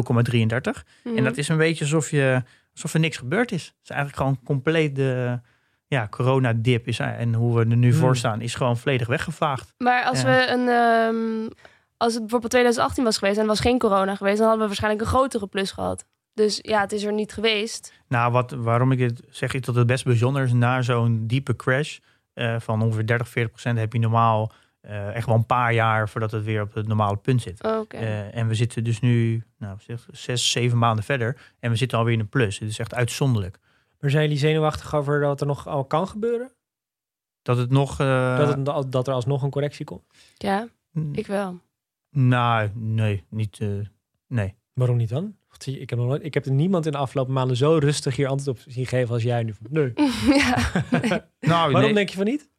Mhm. 1.04 1.18
En 1.18 1.24
dat 1.24 1.38
is 1.38 1.48
een 1.50 1.58
beetje 1.58 1.84
alsof, 1.84 2.10
je, 2.12 2.44
alsof 2.74 2.94
er 2.94 3.00
niks 3.00 3.18
gebeurd 3.18 3.52
is. 3.52 3.66
Het 3.66 3.76
is 3.84 3.90
eigenlijk 3.90 4.20
gewoon 4.22 4.40
compleet 4.44 4.96
de 4.96 5.40
ja, 5.88 6.08
coronadip. 6.08 6.88
Is, 6.88 7.00
en 7.00 7.34
hoe 7.34 7.54
we 7.56 7.60
er 7.70 7.76
nu 7.78 7.90
Hmm. 7.92 8.00
voor 8.00 8.16
staan, 8.18 8.42
is 8.42 8.56
gewoon 8.56 8.78
volledig 8.78 9.08
weggevaagd. 9.08 9.74
Maar 9.78 10.04
als 10.04 10.22
Ja. 10.22 10.26
we 10.28 10.48
een... 10.52 10.68
ehm, 10.68 11.50
als 11.98 12.12
het 12.14 12.22
bijvoorbeeld 12.22 12.52
2018 12.52 13.04
was 13.04 13.18
geweest 13.18 13.36
en 13.38 13.42
er 13.42 13.48
was 13.48 13.60
geen 13.60 13.80
corona 13.80 14.16
geweest... 14.16 14.38
dan 14.38 14.44
hadden 14.48 14.62
we 14.62 14.68
waarschijnlijk 14.68 15.04
een 15.04 15.10
grotere 15.16 15.48
plus 15.48 15.72
gehad. 15.72 16.06
Dus 16.34 16.60
ja, 16.62 16.82
het 16.82 16.92
is 16.92 17.04
er 17.04 17.14
niet 17.14 17.34
geweest. 17.34 17.94
Nou, 18.08 18.32
wat, 18.32 18.52
waarom 18.52 18.92
ik 18.92 18.98
dit 18.98 19.22
zeg, 19.30 19.54
is 19.54 19.62
dat 19.62 19.76
het 19.76 19.88
best 19.88 20.04
bijzonder 20.06 20.44
is. 20.44 20.54
Na 20.54 20.82
zo'n 20.82 21.24
diepe 21.28 21.56
crash 21.56 21.98
eh, 22.34 22.56
van 22.60 22.82
ongeveer 22.82 23.06
30, 23.06 23.28
40 23.30 23.52
procent 23.52 23.78
heb 23.80 23.94
je 23.94 24.00
normaal 24.00 24.52
eh, 24.88 25.16
echt 25.16 25.26
wel 25.26 25.36
een 25.36 25.46
paar 25.46 25.74
jaar 25.74 26.10
voordat 26.10 26.32
het 26.32 26.44
weer 26.44 26.62
op 26.62 26.74
het 26.74 26.88
normale 26.88 27.18
punt 27.18 27.42
zit. 27.42 27.64
Oké. 27.64 27.98
Eh, 27.98 28.36
en 28.36 28.48
we 28.48 28.56
zitten 28.56 28.84
dus 28.84 29.00
nu 29.00 29.44
nou, 29.58 29.78
zeg, 29.80 30.08
zes, 30.12 30.52
zeven 30.52 30.78
maanden 30.78 31.04
verder 31.04 31.38
en 31.60 31.70
we 31.72 31.76
zitten 31.78 31.98
alweer 31.98 32.14
in 32.14 32.20
een 32.20 32.30
plus. 32.30 32.60
Het 32.60 32.70
is 32.70 32.80
echt 32.80 32.94
uitzonderlijk. 32.94 33.60
Maar 34.00 34.10
zijn 34.10 34.24
jullie 34.24 34.38
zenuwachtig 34.38 34.96
over 34.96 35.20
dat 35.20 35.42
er 35.42 35.48
nog 35.48 35.68
al 35.68 35.86
kan 35.86 36.08
gebeuren? 36.08 36.52
Dat 37.42 37.58
het 37.58 37.70
nog... 37.70 38.00
eh, 38.00 38.38
dat, 38.38 38.76
het, 38.76 38.92
dat 38.92 39.08
er 39.08 39.14
alsnog 39.14 39.44
een 39.44 39.50
correctie 39.50 39.86
komt? 39.86 40.04
Ja, 40.36 40.68
ik 41.12 41.28
wel. 41.28 41.60
Nou, 42.12 42.70
nee, 42.74 43.24
niet. 43.30 43.60
eh, 43.60 43.68
nee. 44.28 44.56
Waarom 44.74 44.98
niet 44.98 45.10
dan? 45.10 45.36
Ik 45.66 45.90
heb, 45.90 46.00
nog 46.00 46.08
nooit, 46.08 46.24
ik 46.24 46.34
heb 46.34 46.46
er 46.46 46.52
niemand 46.52 46.86
in 46.86 46.92
de 46.92 46.98
afgelopen 46.98 47.34
maanden 47.34 47.58
zo 47.58 47.78
rustig 47.78 48.16
hier 48.16 48.28
antwoord 48.28 48.58
op 48.58 48.72
zien 48.72 48.86
geven 48.86 49.14
als 49.14 49.24
jij 49.24 49.44
nu. 49.44 49.56
Nee. 49.70 49.94
ja. 50.44 50.58
Nou, 51.40 51.72
Waarom 51.72 51.82
nee. 51.82 51.94
denk 51.94 52.10
je 52.10 52.16
van 52.16 52.26
niet? 52.26 52.50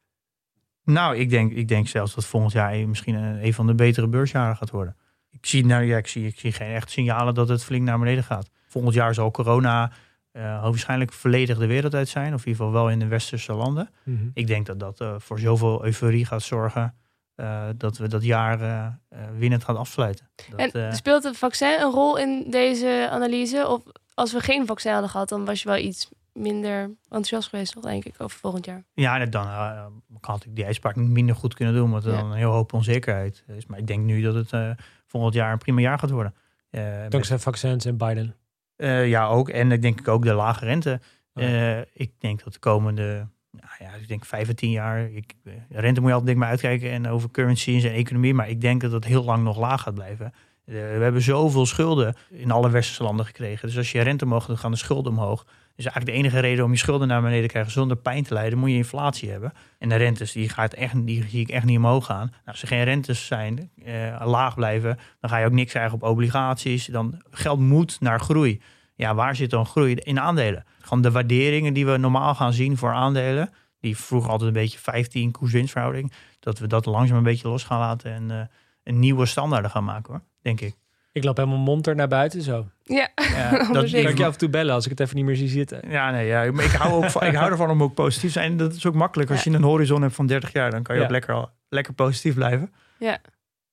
Nou, 0.88 1.16
ik 1.16 1.30
denk, 1.30 1.52
ik 1.52 1.68
denk 1.68 1.88
zelfs 1.88 2.14
dat 2.14 2.26
volgend 2.26 2.52
jaar 2.52 2.88
misschien 2.88 3.14
een, 3.14 3.44
een 3.44 3.54
van 3.54 3.66
de 3.66 3.74
betere 3.74 4.06
beursjaren 4.08 4.56
gaat 4.56 4.70
worden. 4.70 4.96
Ik 5.30 5.46
zie, 5.46 5.66
nou, 5.66 5.82
ja, 5.82 5.96
ik, 5.96 6.06
zie, 6.06 6.26
ik 6.26 6.38
zie 6.38 6.52
geen 6.52 6.74
echt 6.74 6.90
signalen 6.90 7.34
dat 7.34 7.48
het 7.48 7.64
flink 7.64 7.82
naar 7.84 7.98
beneden 7.98 8.24
gaat. 8.24 8.50
Volgend 8.68 8.94
jaar 8.94 9.14
zal 9.14 9.30
corona 9.30 9.90
eh, 10.32 10.62
waarschijnlijk 10.62 11.12
volledig 11.12 11.58
de 11.58 11.66
wereld 11.66 11.94
uit 11.94 12.08
zijn. 12.08 12.34
Of 12.34 12.40
in 12.40 12.48
ieder 12.48 12.64
geval 12.64 12.72
wel 12.80 12.90
in 12.90 12.98
de 12.98 13.06
westerse 13.06 13.52
landen. 13.52 13.90
Ik 14.34 14.46
denk 14.46 14.66
dat 14.66 14.80
dat 14.80 15.00
eh, 15.00 15.14
voor 15.18 15.38
zoveel 15.38 15.84
euforie 15.84 16.24
gaat 16.24 16.42
zorgen. 16.42 16.94
eh, 17.34 17.64
dat 17.76 17.98
we 17.98 18.08
dat 18.08 18.24
jaar 18.24 18.98
winnend 19.38 19.64
gaan 19.64 19.76
afsluiten. 19.76 20.28
Dat, 20.50 20.60
En 20.60 20.70
eh, 20.88 20.92
speelt 20.92 21.22
het 21.22 21.36
vaccin 21.36 21.80
een 21.80 21.90
rol 21.90 22.18
in 22.18 22.44
deze 22.50 23.08
analyse? 23.10 23.68
Of 23.68 23.82
als 24.14 24.32
we 24.32 24.40
geen 24.40 24.66
vaccin 24.66 24.92
hadden 24.92 25.10
gehad, 25.10 25.28
dan 25.28 25.44
was 25.44 25.62
je 25.62 25.68
wel 25.68 25.78
iets 25.78 26.08
minder 26.38 26.82
enthousiast 27.02 27.48
geweest, 27.48 27.72
toch, 27.72 27.82
denk 27.84 28.04
ik, 28.04 28.14
over 28.18 28.38
volgend 28.38 28.64
jaar. 28.64 28.84
Ja, 28.94 29.20
en 29.20 29.30
dan 29.30 29.46
eh, 29.46 29.86
had 30.20 30.44
ik 30.44 30.56
die 30.56 30.64
uitspraak 30.66 30.96
minder 30.96 31.34
goed 31.34 31.54
kunnen 31.54 31.74
doen, 31.74 31.84
omdat 31.84 32.04
er 32.04 32.12
Ja. 32.12 32.20
dan 32.20 32.30
een 32.30 32.36
heel 32.36 32.50
hoop 32.52 32.72
onzekerheid 32.72 33.44
is. 33.56 33.66
Maar 33.66 33.78
ik 33.78 33.86
denk 33.86 34.04
nu 34.04 34.20
dat 34.22 34.34
het 34.34 34.52
eh, 34.52 34.70
volgend 35.06 35.34
jaar 35.34 35.52
een 35.52 35.58
prima 35.58 35.80
jaar 35.80 35.98
gaat 35.98 36.10
worden. 36.10 36.34
Eh, 36.70 36.82
met- 36.82 37.10
Dankzij 37.10 37.38
vaccins 37.38 37.84
en 37.84 37.96
Biden. 37.96 38.34
eh, 38.76 39.08
ja, 39.08 39.26
ook. 39.26 39.48
En 39.48 39.72
ik 39.72 39.82
denk 39.82 40.08
ook 40.08 40.24
de 40.24 40.32
lage 40.34 40.64
rente. 40.64 41.00
Oh. 41.34 41.44
Eh, 41.44 41.78
ik 41.92 42.12
denk 42.18 42.44
dat 42.44 42.52
de 42.52 42.58
komende, 42.58 43.28
nou 43.50 43.66
ja, 43.78 43.90
ik 44.00 44.08
denk 44.08 44.24
vijf 44.24 44.48
à 44.48 44.52
tien 44.54 44.70
jaar, 44.70 45.10
ik, 45.10 45.34
rente 45.68 46.00
moet 46.00 46.08
je 46.08 46.14
altijd 46.14 46.24
denk 46.24 46.28
ik 46.28 46.36
maar 46.36 46.48
uitkijken 46.48 46.90
en 46.90 47.08
over 47.08 47.30
currencies 47.30 47.84
en 47.84 47.92
economie, 47.92 48.34
maar 48.34 48.48
ik 48.48 48.60
denk 48.60 48.80
dat 48.80 48.92
het 48.92 49.04
heel 49.04 49.24
lang 49.24 49.44
nog 49.44 49.58
laag 49.58 49.82
gaat 49.82 49.94
blijven. 49.94 50.32
We 50.64 50.74
hebben 50.76 51.22
zoveel 51.22 51.66
schulden 51.66 52.14
in 52.30 52.50
alle 52.50 52.70
westerse 52.70 53.02
landen 53.02 53.26
gekregen. 53.26 53.68
Dus 53.68 53.76
als 53.76 53.92
je 53.92 54.00
rente 54.00 54.24
omhoog, 54.24 54.46
dan 54.46 54.58
gaan 54.58 54.70
de 54.70 54.76
schulden 54.76 55.12
omhoog. 55.12 55.46
Dus 55.78 55.86
eigenlijk 55.86 56.16
de 56.16 56.24
enige 56.24 56.40
reden 56.46 56.64
om 56.64 56.70
je 56.70 56.78
schulden 56.78 57.08
naar 57.08 57.22
beneden 57.22 57.42
te 57.42 57.48
krijgen 57.48 57.72
zonder 57.72 57.96
pijn 57.96 58.24
te 58.24 58.34
lijden, 58.34 58.58
moet 58.58 58.70
je 58.70 58.76
inflatie 58.76 59.30
hebben. 59.30 59.52
En 59.78 59.88
de 59.88 59.96
rentes, 59.96 60.32
die, 60.32 60.48
gaat 60.48 60.74
echt, 60.74 61.06
die 61.06 61.28
zie 61.28 61.40
ik 61.40 61.48
echt 61.48 61.64
niet 61.64 61.76
omhoog 61.76 62.06
gaan. 62.06 62.26
Nou, 62.26 62.40
als 62.44 62.62
er 62.62 62.68
geen 62.68 62.84
rentes 62.84 63.26
zijn, 63.26 63.70
eh, 63.84 64.22
laag 64.24 64.54
blijven, 64.54 64.98
dan 65.20 65.30
ga 65.30 65.38
je 65.38 65.46
ook 65.46 65.52
niks 65.52 65.70
krijgen 65.70 65.94
op 65.94 66.02
obligaties. 66.02 66.86
Dan 66.86 67.22
geld 67.30 67.60
moet 67.60 68.00
naar 68.00 68.20
groei. 68.20 68.60
Ja, 68.94 69.14
waar 69.14 69.36
zit 69.36 69.50
dan 69.50 69.66
groei? 69.66 69.94
In 69.94 70.20
aandelen. 70.20 70.64
Gewoon 70.80 71.02
de 71.02 71.10
waarderingen 71.10 71.74
die 71.74 71.86
we 71.86 71.96
normaal 71.96 72.34
gaan 72.34 72.52
zien 72.52 72.76
voor 72.76 72.92
aandelen, 72.92 73.50
die 73.80 73.96
vroeger 73.96 74.30
altijd 74.30 74.48
een 74.48 74.62
beetje 74.62 74.78
15 74.78 75.30
koers-winstverhouding, 75.30 76.12
dat 76.40 76.58
we 76.58 76.66
dat 76.66 76.86
langzaam 76.86 77.16
een 77.16 77.22
beetje 77.22 77.48
los 77.48 77.64
gaan 77.64 77.78
laten 77.78 78.12
en 78.12 78.30
eh, 78.30 78.46
een 78.82 78.98
nieuwe 78.98 79.26
standaarden 79.26 79.70
gaan 79.70 79.84
maken 79.84 80.12
hoor, 80.12 80.22
denk 80.42 80.60
ik. 80.60 80.74
Ik 81.18 81.24
loop 81.24 81.36
helemaal 81.36 81.58
monter 81.58 81.94
naar 81.94 82.08
buiten 82.08 82.42
zo. 82.42 82.66
Ja, 82.82 83.08
Ja, 83.14 83.50
dat. 83.72 83.72
Kan 83.72 83.84
ik 83.84 84.18
je 84.18 84.24
af 84.26 84.32
en 84.32 84.38
toe 84.38 84.48
bellen 84.48 84.74
als 84.74 84.84
ik 84.84 84.90
het 84.90 85.00
even 85.00 85.16
niet 85.16 85.24
meer 85.24 85.36
zie 85.36 85.48
zitten? 85.48 85.90
Ja, 85.90 86.10
nee, 86.10 86.26
ja. 86.26 86.52
Maar 86.52 86.64
ik 86.64 86.70
hou, 86.70 86.92
ook 87.04 87.10
van, 87.10 87.22
ik 87.26 87.34
hou 87.34 87.50
ervan 87.50 87.70
om 87.70 87.82
ook 87.82 87.94
positief 87.94 88.32
te 88.32 88.38
zijn. 88.40 88.56
Dat 88.56 88.74
is 88.74 88.86
ook 88.86 88.94
makkelijk. 88.94 89.30
Als 89.30 89.44
je 89.44 89.50
een 89.50 89.62
horizon 89.62 90.02
hebt 90.02 90.14
van 90.14 90.26
30 90.26 90.52
jaar, 90.52 90.70
dan 90.70 90.82
kan 90.82 90.94
je 90.94 91.00
Ja. 91.00 91.06
ook 91.06 91.12
lekker, 91.12 91.34
al- 91.34 91.50
lekker 91.68 91.94
positief 91.94 92.34
blijven. 92.34 92.72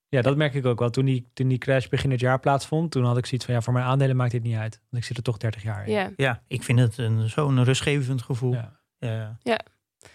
Ja, 0.10 0.22
dat 0.22 0.38
merk 0.38 0.54
ik 0.54 0.66
ook 0.66 0.80
wel. 0.80 0.90
Toen 0.90 1.06
die, 1.06 1.30
toen 1.34 1.48
die 1.48 1.58
crash 1.58 1.88
begin 1.88 2.12
het 2.12 2.20
jaar 2.20 2.40
plaatsvond, 2.40 2.92
toen 2.92 3.04
had 3.06 3.18
ik 3.18 3.26
zoiets 3.26 3.46
van 3.46 3.56
ja, 3.56 3.62
voor 3.62 3.74
mijn 3.74 3.86
aandelen 3.86 4.16
maakt 4.16 4.32
dit 4.32 4.44
niet 4.44 4.56
uit. 4.58 4.80
Want 4.90 5.02
ik 5.02 5.08
zit 5.08 5.18
er 5.18 5.24
toch 5.24 5.38
30 5.38 5.64
jaar 5.64 5.88
in. 5.88 5.94
ja. 5.94 6.10
Ja, 6.16 6.42
ik 6.48 6.64
vind 6.64 6.80
het 6.80 6.98
een, 6.98 7.30
zo'n 7.30 7.64
rustgevend 7.64 8.22
gevoel. 8.22 8.54
Ja. 9.00 9.38
Ja. 9.44 9.60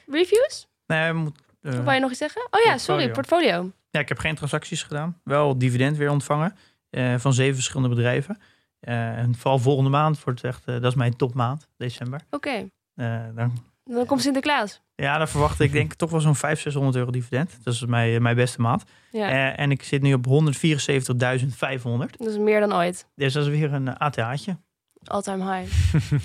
Reviews? 0.06 0.68
Nee, 0.86 1.08
eh, 1.10 1.24
Of 1.62 1.74
wou 1.84 1.92
je 1.92 2.00
nog 2.00 2.10
iets 2.10 2.18
zeggen? 2.18 2.42
Oh 2.50 2.60
ja, 2.64 2.78
sorry, 2.78 3.10
portfolio. 3.10 3.46
portfolio. 3.48 3.72
Ja, 3.90 4.00
ik 4.00 4.08
heb 4.08 4.18
geen 4.18 4.34
transacties 4.34 4.82
gedaan. 4.82 5.20
Wel 5.24 5.58
dividend 5.58 5.96
weer 5.96 6.10
ontvangen 6.10 6.56
eh, 6.90 7.14
van 7.18 7.32
zeven 7.32 7.54
verschillende 7.54 7.88
bedrijven. 7.94 8.38
Eh, 8.80 9.18
en 9.18 9.34
vooral 9.34 9.58
volgende 9.58 9.90
maand 9.90 10.24
wordt 10.24 10.42
het 10.42 10.50
echt, 10.54 10.64
eh, 10.66 10.74
dat 10.74 10.84
is 10.84 10.94
mijn 10.94 11.16
topmaand, 11.16 11.68
december. 11.76 12.20
Oké, 12.30 12.68
Eh, 12.94 13.20
dan, 13.34 13.52
dan 13.84 14.06
komt 14.06 14.22
Sinterklaas. 14.22 14.80
ja, 14.94 15.18
dan 15.18 15.28
verwacht 15.28 15.60
ik 15.60 15.72
denk 15.72 15.92
ik 15.92 15.98
toch 15.98 16.10
wel 16.10 16.20
zo'n 16.20 16.34
500, 16.34 16.60
600 16.62 16.96
euro 16.96 17.10
dividend. 17.10 17.58
Dat 17.64 17.74
is 17.74 17.84
mijn, 17.84 18.22
mijn 18.22 18.36
beste 18.36 18.60
maand. 18.60 18.84
Ja, 19.10 19.28
Eh, 19.28 19.58
en 19.60 19.70
ik 19.70 19.82
zit 19.82 20.02
nu 20.02 20.14
op 20.14 20.24
174.500. 20.26 22.18
dat 22.18 22.26
is 22.28 22.38
meer 22.38 22.60
dan 22.60 22.74
ooit. 22.74 23.06
Dus 23.14 23.32
dat 23.32 23.42
is 23.44 23.48
weer 23.50 23.72
een 23.72 23.96
ATH'tje. 23.98 24.56
All-time 25.04 25.56
high. 25.56 25.72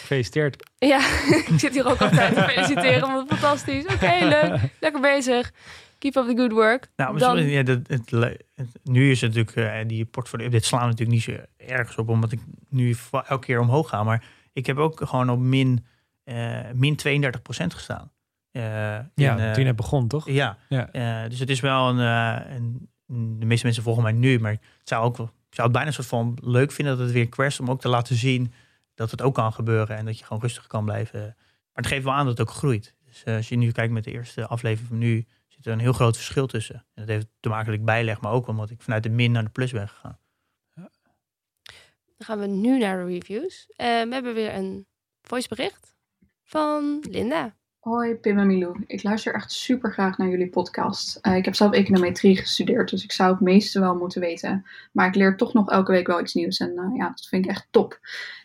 Gefeliciteerd. 0.00 0.70
Ja, 0.78 0.98
ik 1.46 1.52
zit 1.56 1.72
hier 1.74 1.86
ook 1.90 2.00
altijd 2.00 2.34
te 2.34 2.42
feliciteren, 2.42 3.00
want 3.00 3.28
fantastisch. 3.28 3.84
Oké, 3.86 4.18
leuk. 4.20 4.60
Lekker 4.80 5.00
bezig. 5.00 5.52
Keep 5.98 6.16
up 6.16 6.26
the 6.28 6.36
good 6.36 6.52
work. 6.52 6.88
Nou, 6.96 7.18
Dan- 7.18 7.34
misschien- 7.34 7.52
ja, 7.54 7.62
dat, 7.62 7.78
het, 7.86 8.10
het- 8.54 8.78
nu 8.84 9.10
is 9.10 9.20
het 9.20 9.34
natuurlijk, 9.34 9.74
eh, 9.82 9.88
die 9.88 10.04
portfolio 10.04 10.46
updates 10.46 10.68
slaan 10.68 10.88
natuurlijk 10.88 11.10
niet 11.10 11.22
zo 11.22 11.32
ergens 11.56 11.96
op, 11.96 12.08
omdat 12.08 12.32
ik 12.32 12.40
nu 12.68 12.96
elke 13.10 13.38
keer 13.46 13.60
omhoog 13.60 13.88
ga. 13.88 14.02
Maar 14.04 14.24
ik 14.52 14.66
heb 14.66 14.76
ook 14.76 15.00
gewoon 15.06 15.30
op 15.30 15.38
min, 15.38 15.84
eh, 16.24 16.60
min 16.74 16.96
32% 16.96 17.74
gestaan. 17.74 18.10
Eh, 18.50 18.62
Ja, 19.14 19.36
in, 19.38 19.52
toen 19.52 19.64
net 19.64 19.76
begon, 19.76 20.08
toch? 20.08 20.28
Ja, 20.28 20.58
Ja. 20.68 20.90
Eh, 20.92 21.30
dus 21.30 21.38
het 21.38 21.50
is 21.50 21.60
wel 21.60 21.88
een, 21.88 21.98
eh, 22.00 22.54
een, 22.56 22.88
De 23.38 23.46
meeste 23.46 23.64
mensen 23.64 23.82
volgen 23.82 24.02
mij 24.02 24.12
nu, 24.12 24.38
maar 24.40 24.52
ik 24.52 24.60
zou, 24.84 25.04
ook, 25.04 25.16
wel- 25.16 25.26
ik 25.48 25.54
zou 25.54 25.62
het 25.62 25.72
bijna 25.72 25.88
een 25.88 25.94
soort 25.94 26.06
van 26.06 26.38
leuk 26.40 26.72
vinden 26.72 26.96
dat 26.96 27.04
het 27.04 27.14
weer 27.14 27.28
crasht, 27.28 27.60
om 27.60 27.70
ook 27.70 27.80
te 27.80 27.88
laten 27.88 28.16
zien 28.16 28.52
dat 28.94 29.10
het 29.10 29.22
ook 29.22 29.34
kan 29.34 29.52
gebeuren 29.52 29.96
en 29.96 30.04
dat 30.04 30.18
je 30.18 30.24
gewoon 30.24 30.42
rustig 30.42 30.66
kan 30.66 30.84
blijven. 30.84 31.20
Maar 31.22 31.36
het 31.72 31.86
geeft 31.86 32.04
wel 32.04 32.12
aan 32.12 32.26
dat 32.26 32.38
het 32.38 32.48
ook 32.48 32.54
groeit. 32.54 32.94
Dus 33.06 33.24
als 33.24 33.48
je 33.48 33.56
nu 33.56 33.72
kijkt 33.72 33.92
met 33.92 34.04
de 34.04 34.12
eerste 34.12 34.46
aflevering 34.46 34.88
van 34.88 34.98
nu, 34.98 35.26
zit 35.58 35.66
er 35.66 35.72
een 35.72 35.78
heel 35.78 35.92
groot 35.92 36.16
verschil 36.16 36.46
tussen. 36.46 36.74
En 36.74 36.82
dat 36.94 37.08
heeft 37.08 37.26
te 37.40 37.48
maken 37.48 37.66
dat 37.66 37.74
ik 37.74 37.84
bijleg, 37.84 38.20
maar 38.20 38.32
ook 38.32 38.46
omdat 38.46 38.70
ik 38.70 38.82
vanuit 38.82 39.02
de 39.02 39.08
min 39.08 39.32
naar 39.32 39.44
de 39.44 39.50
plus 39.50 39.72
ben 39.72 39.88
gegaan. 39.88 40.18
Dan 42.16 42.26
gaan 42.26 42.38
we 42.38 42.46
nu 42.46 42.78
naar 42.78 42.96
de 42.96 43.12
reviews. 43.12 43.72
Eh, 43.76 43.86
we 43.86 44.12
hebben 44.12 44.34
weer 44.34 44.54
een 44.54 44.86
voicebericht 45.22 45.96
van 46.42 47.04
Linda. 47.10 47.56
Hoi 47.78 48.14
Pim 48.14 48.38
en 48.38 48.46
Milou, 48.46 48.84
ik 48.86 49.02
luister 49.02 49.34
echt 49.34 49.52
super 49.52 49.92
graag 49.92 50.18
naar 50.18 50.28
jullie 50.28 50.48
podcast. 50.48 51.16
Eh, 51.16 51.36
ik 51.36 51.44
heb 51.44 51.54
zelf 51.54 51.72
econometrie 51.72 52.36
gestudeerd, 52.36 52.90
dus 52.90 53.04
ik 53.04 53.12
zou 53.12 53.30
het 53.30 53.40
meeste 53.40 53.80
wel 53.80 53.94
moeten 53.94 54.20
weten. 54.20 54.66
Maar 54.92 55.06
ik 55.06 55.14
leer 55.14 55.36
toch 55.36 55.52
nog 55.52 55.70
elke 55.70 55.92
week 55.92 56.06
wel 56.06 56.20
iets 56.20 56.34
nieuws 56.34 56.58
en 56.58 56.76
eh, 56.76 56.96
ja, 56.96 57.08
dat 57.08 57.26
vind 57.26 57.44
ik 57.44 57.50
echt 57.50 57.66
top. 57.70 57.98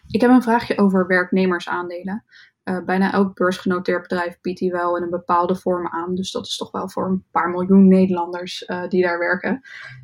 Ik 0.08 0.22
heb 0.22 0.30
een 0.30 0.42
vraagje 0.42 0.78
over 0.78 1.08
werknemersaandelen. 1.08 2.24
Eh, 2.64 2.84
bijna 2.86 3.12
elk 3.12 3.36
beursgenoteerd 3.36 4.02
bedrijf 4.02 4.42
biedt 4.42 4.60
die 4.60 4.72
wel 4.72 4.98
in 4.98 5.04
een 5.04 5.10
bepaalde 5.10 5.56
vorm 5.56 5.88
aan. 5.88 6.16
Dus 6.16 6.32
dat 6.32 6.46
is 6.46 6.58
toch 6.58 6.72
wel 6.72 6.90
voor 6.90 7.06
een 7.06 7.24
paar 7.32 7.50
miljoen 7.50 7.88
Nederlanders 7.88 8.66
eh, 8.66 8.88
die 8.88 9.04
daar 9.04 9.20
werken. 9.20 9.62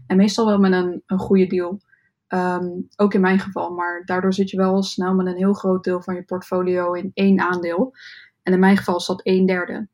En 0.07 0.18
meestal 0.18 0.45
wel 0.45 0.60
met 0.60 0.72
een, 0.72 1.03
een 1.05 1.20
goede 1.20 1.47
deal. 1.47 1.80
Ehm, 2.28 2.68
ook 2.95 3.14
in 3.14 3.22
mijn 3.22 3.39
geval, 3.39 3.72
maar 3.72 4.05
daardoor 4.05 4.34
zit 4.34 4.49
je 4.49 4.57
wel 4.57 4.84
snel 4.84 5.14
met 5.14 5.28
een 5.28 5.36
heel 5.36 5.53
groot 5.53 5.84
deel 5.84 6.01
van 6.01 6.16
je 6.16 6.24
portfolio 6.24 6.93
in 6.93 7.12
één 7.14 7.39
aandeel. 7.39 7.93
En 8.43 8.53
in 8.53 8.60
mijn 8.60 8.78
geval 8.78 8.95
is 8.95 9.05
dat 9.05 9.22
een 9.24 9.45
derde. 9.45 9.88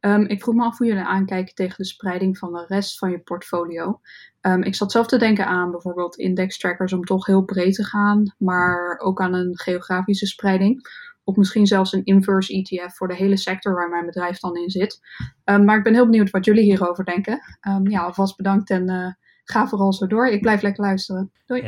Ehm, 0.00 0.20
ik 0.20 0.42
vroeg 0.42 0.54
me 0.54 0.64
af 0.64 0.78
hoe 0.78 0.86
jullie 0.86 1.02
aankijken 1.02 1.54
tegen 1.54 1.76
de 1.76 1.84
spreiding 1.84 2.38
van 2.38 2.52
de 2.52 2.64
rest 2.68 2.98
van 2.98 3.10
je 3.10 3.18
portfolio. 3.18 4.00
Ehm, 4.40 4.62
ik 4.62 4.74
zat 4.74 4.92
zelf 4.92 5.06
te 5.06 5.18
denken 5.18 5.46
aan 5.46 5.70
bijvoorbeeld 5.70 6.16
index 6.16 6.58
trackers 6.58 6.92
om 6.92 7.04
toch 7.04 7.26
heel 7.26 7.44
breed 7.44 7.74
te 7.74 7.84
gaan, 7.84 8.34
maar 8.38 8.98
ook 8.98 9.20
aan 9.20 9.34
een 9.34 9.58
geografische 9.58 10.26
spreiding. 10.26 10.88
Of 11.24 11.36
misschien 11.36 11.66
zelfs 11.66 11.92
een 11.92 12.04
inverse 12.04 12.52
ETF 12.52 12.96
voor 12.96 13.08
de 13.08 13.14
hele 13.14 13.36
sector 13.36 13.74
waar 13.74 13.88
mijn 13.88 14.06
bedrijf 14.06 14.38
dan 14.38 14.56
in 14.56 14.70
zit. 14.70 15.00
Ehm, 15.44 15.64
maar 15.64 15.76
ik 15.76 15.84
ben 15.84 15.94
heel 15.94 16.10
benieuwd 16.10 16.30
wat 16.30 16.44
jullie 16.44 16.64
hierover 16.64 17.04
denken. 17.04 17.40
Ja, 17.82 18.02
alvast 18.02 18.36
bedankt 18.36 18.70
en 18.70 18.88
eh, 18.88 19.12
ga 19.44 19.68
vooral 19.68 19.92
zo 19.92 20.06
door. 20.06 20.28
Ik 20.28 20.40
blijf 20.40 20.62
lekker 20.62 20.84
luisteren. 20.84 21.32
Doei. 21.46 21.62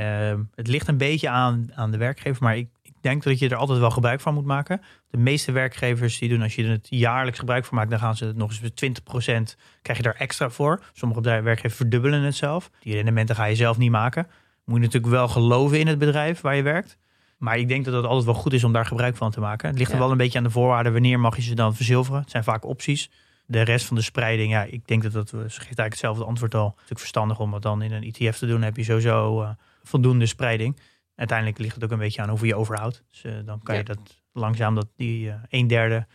Het 0.55 0.69
ligt 0.69 0.89
een 0.89 0.97
beetje 0.97 1.29
aan, 1.29 1.69
aan 1.75 1.91
de 1.91 1.99
werkgever, 1.99 2.43
maar 2.43 2.57
ik 2.57 2.69
denk 3.09 3.23
dat 3.23 3.39
je 3.39 3.49
er 3.49 3.57
altijd 3.57 3.79
wel 3.79 3.91
gebruik 3.91 4.21
van 4.21 4.35
moet 4.35 4.45
maken. 4.45 4.81
De 5.11 5.17
meeste 5.17 5.53
werkgevers 5.53 6.19
die 6.19 6.29
doen, 6.29 6.43
als 6.43 6.55
je 6.55 6.65
er 6.65 6.71
het 6.71 6.87
jaarlijks 6.91 7.39
gebruik 7.39 7.65
van 7.65 7.77
maakt, 7.77 7.91
dan 7.91 7.99
gaan 7.99 8.17
ze 8.17 8.25
het 8.25 8.37
nog 8.37 8.51
eens 8.51 8.61
met 8.61 8.77
20% 8.77 9.57
krijg 9.83 9.99
je 9.99 10.05
daar 10.05 10.15
extra 10.15 10.51
voor. 10.51 10.83
Sommige 10.93 11.21
bedrijven- 11.21 11.47
werkgevers 11.47 11.77
verdubbelen 11.77 12.23
het 12.23 12.35
zelf. 12.35 12.71
Die 12.81 12.95
rendementen 12.95 13.35
ga 13.35 13.45
je 13.45 13.55
zelf 13.55 13.79
niet 13.79 13.91
maken. 13.91 14.27
Moet 14.65 14.77
je 14.77 14.85
natuurlijk 14.85 15.13
wel 15.13 15.29
geloven 15.29 15.79
in 15.79 15.87
het 15.87 15.99
bedrijf 15.99 16.41
waar 16.41 16.57
je 16.57 16.63
werkt. 16.63 16.99
Maar 17.39 17.59
ik 17.59 17.69
denk 17.69 17.85
dat 17.85 17.95
het 17.95 18.05
altijd 18.05 18.25
wel 18.25 18.35
goed 18.35 18.53
is 18.53 18.65
om 18.65 18.73
daar 18.73 18.87
gebruik 18.87 19.17
van 19.17 19.31
te 19.31 19.41
maken. 19.41 19.69
Het 19.69 19.79
ligt 19.79 19.93
er 19.93 19.99
wel 19.99 20.11
een 20.11 20.17
beetje 20.17 20.39
aan 20.39 20.45
de 20.45 20.51
voorwaarden. 20.51 20.93
Wanneer 20.93 21.21
mag 21.21 21.37
je 21.37 21.43
ze 21.43 21.55
dan 21.55 21.75
verzilveren? 21.75 22.21
Het 22.21 22.31
zijn 22.31 22.45
vaak 22.45 22.65
opties. 22.65 23.11
De 23.47 23.61
rest 23.63 23.87
van 23.87 23.97
de 23.97 24.03
spreiding, 24.03 24.51
ja, 24.51 24.63
ik 24.63 24.87
denk 24.87 25.03
dat 25.03 25.13
dat, 25.13 25.29
ze 25.29 25.37
geeft 25.37 25.55
eigenlijk 25.55 25.91
hetzelfde 25.91 26.25
antwoord 26.25 26.55
al. 26.55 26.65
Het 26.65 26.71
is 26.71 26.77
natuurlijk 26.77 27.01
verstandig 27.01 27.41
om 27.41 27.53
het 27.53 27.63
dan 27.63 27.83
in 27.83 27.93
een 27.93 28.03
ETF 28.03 28.39
te 28.39 28.47
doen. 28.47 28.55
Dan 28.55 28.65
heb 28.65 28.77
je 28.77 28.85
sowieso 28.85 29.43
eh, 29.43 29.49
voldoende 29.83 30.27
spreiding. 30.27 30.77
Uiteindelijk 31.19 31.59
ligt 31.59 31.75
het 31.75 31.85
ook 31.85 31.91
een 31.91 31.99
beetje 31.99 32.23
aan 32.23 32.29
hoeveel 32.29 32.47
je 32.47 32.55
overhoudt. 32.55 33.05
Dus 33.11 33.25
eh, 33.25 33.33
dan 33.45 33.63
kan 33.63 33.77
je 33.77 33.83
dat 33.83 34.23
langzaam, 34.33 34.75
dat 34.75 34.89
die 34.97 35.31
eh, 35.31 35.35
een 35.49 35.67
derde, 35.67 36.07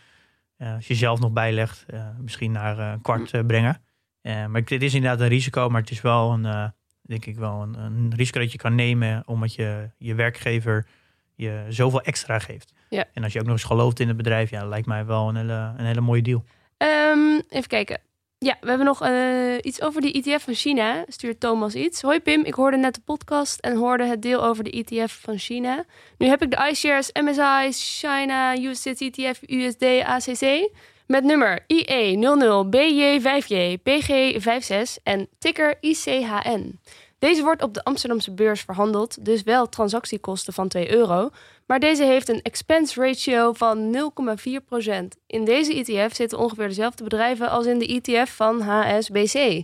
eh, 0.56 0.74
als 0.74 0.86
je 0.86 0.94
zelf 0.94 1.20
nog 1.20 1.32
bijlegt, 1.32 1.86
misschien 2.20 2.52
naar 2.52 2.78
een 2.78 3.00
kwart 3.00 3.46
brengen. 3.46 3.82
Maar 4.22 4.62
het 4.64 4.82
is 4.82 4.94
inderdaad 4.94 5.20
een 5.20 5.28
risico, 5.28 5.68
maar 5.68 5.80
het 5.80 5.90
is 5.90 6.00
wel 6.00 6.32
een, 6.32 6.72
denk 7.02 7.26
ik 7.26 7.36
wel 7.36 7.62
een, 7.62 7.74
een 7.74 8.12
risico 8.16 8.40
dat 8.40 8.52
je 8.52 8.58
kan 8.58 8.74
nemen, 8.74 9.22
omdat 9.26 9.54
je 9.54 9.90
je 9.98 10.14
werkgever 10.14 10.86
je 11.34 11.64
zoveel 11.68 12.02
extra 12.02 12.38
geeft. 12.38 12.72
Ja. 12.88 13.04
En 13.12 13.22
als 13.22 13.32
je 13.32 13.38
ook 13.38 13.44
nog 13.44 13.54
eens 13.54 13.64
gelooft 13.64 14.00
in 14.00 14.08
het 14.08 14.16
bedrijf, 14.16 14.50
ja, 14.50 14.66
lijkt 14.66 14.86
mij 14.86 15.06
wel 15.06 15.28
een 15.28 15.36
hele, 15.36 15.72
een 15.76 15.86
hele 15.86 16.00
mooie 16.00 16.22
deal. 16.22 16.44
Ehm, 16.76 17.40
even 17.48 17.68
kijken. 17.68 18.00
Ja, 18.44 18.56
we 18.60 18.68
hebben 18.68 18.86
nog 18.86 19.02
eh, 19.02 19.56
iets 19.62 19.80
over 19.80 20.00
die 20.00 20.12
ETF 20.12 20.42
van 20.42 20.54
China. 20.54 21.04
Stuurt 21.08 21.40
Thomas 21.40 21.74
iets. 21.74 22.02
Hoi 22.02 22.20
Pim, 22.20 22.44
ik 22.44 22.54
hoorde 22.54 22.76
net 22.76 22.94
de 22.94 23.00
podcast 23.04 23.60
en 23.60 23.76
hoorde 23.76 24.04
het 24.04 24.22
deel 24.22 24.44
over 24.44 24.64
de 24.64 24.70
ETF 24.70 25.20
van 25.20 25.38
China. 25.38 25.84
Nu 26.18 26.26
heb 26.26 26.42
ik 26.42 26.50
de 26.50 26.68
iShares 26.70 27.10
MSI 27.12 27.72
China 27.72 28.56
USD 28.58 28.86
ETF 28.86 29.40
USD 29.46 29.82
ACC 30.02 30.70
met 31.06 31.24
nummer 31.24 31.64
E 31.66 32.14
IE00BJ5J 32.16 33.78
PG56 33.90 35.02
en 35.02 35.28
ticker 35.38 35.76
ICHN. 35.80 36.78
Deze 37.18 37.42
wordt 37.42 37.62
op 37.62 37.74
de 37.74 37.84
Amsterdamse 37.84 38.30
beurs 38.30 38.60
verhandeld, 38.60 39.24
dus 39.24 39.42
wel 39.42 39.68
transactiekosten 39.68 40.52
van 40.52 40.68
2 40.68 40.92
euro. 40.94 41.30
Maar 41.66 41.80
deze 41.80 42.04
heeft 42.04 42.28
een 42.28 42.42
expense 42.42 43.00
ratio 43.00 43.52
van 43.52 43.96
0,4%. 43.96 44.94
In 45.26 45.44
deze 45.44 45.74
ETF 45.74 46.14
zitten 46.14 46.38
ongeveer 46.38 46.68
dezelfde 46.68 47.04
bedrijven 47.04 47.50
als 47.50 47.66
in 47.66 47.78
de 47.78 47.86
ETF 47.86 48.36
van 48.36 48.60
HSBC. 48.60 49.62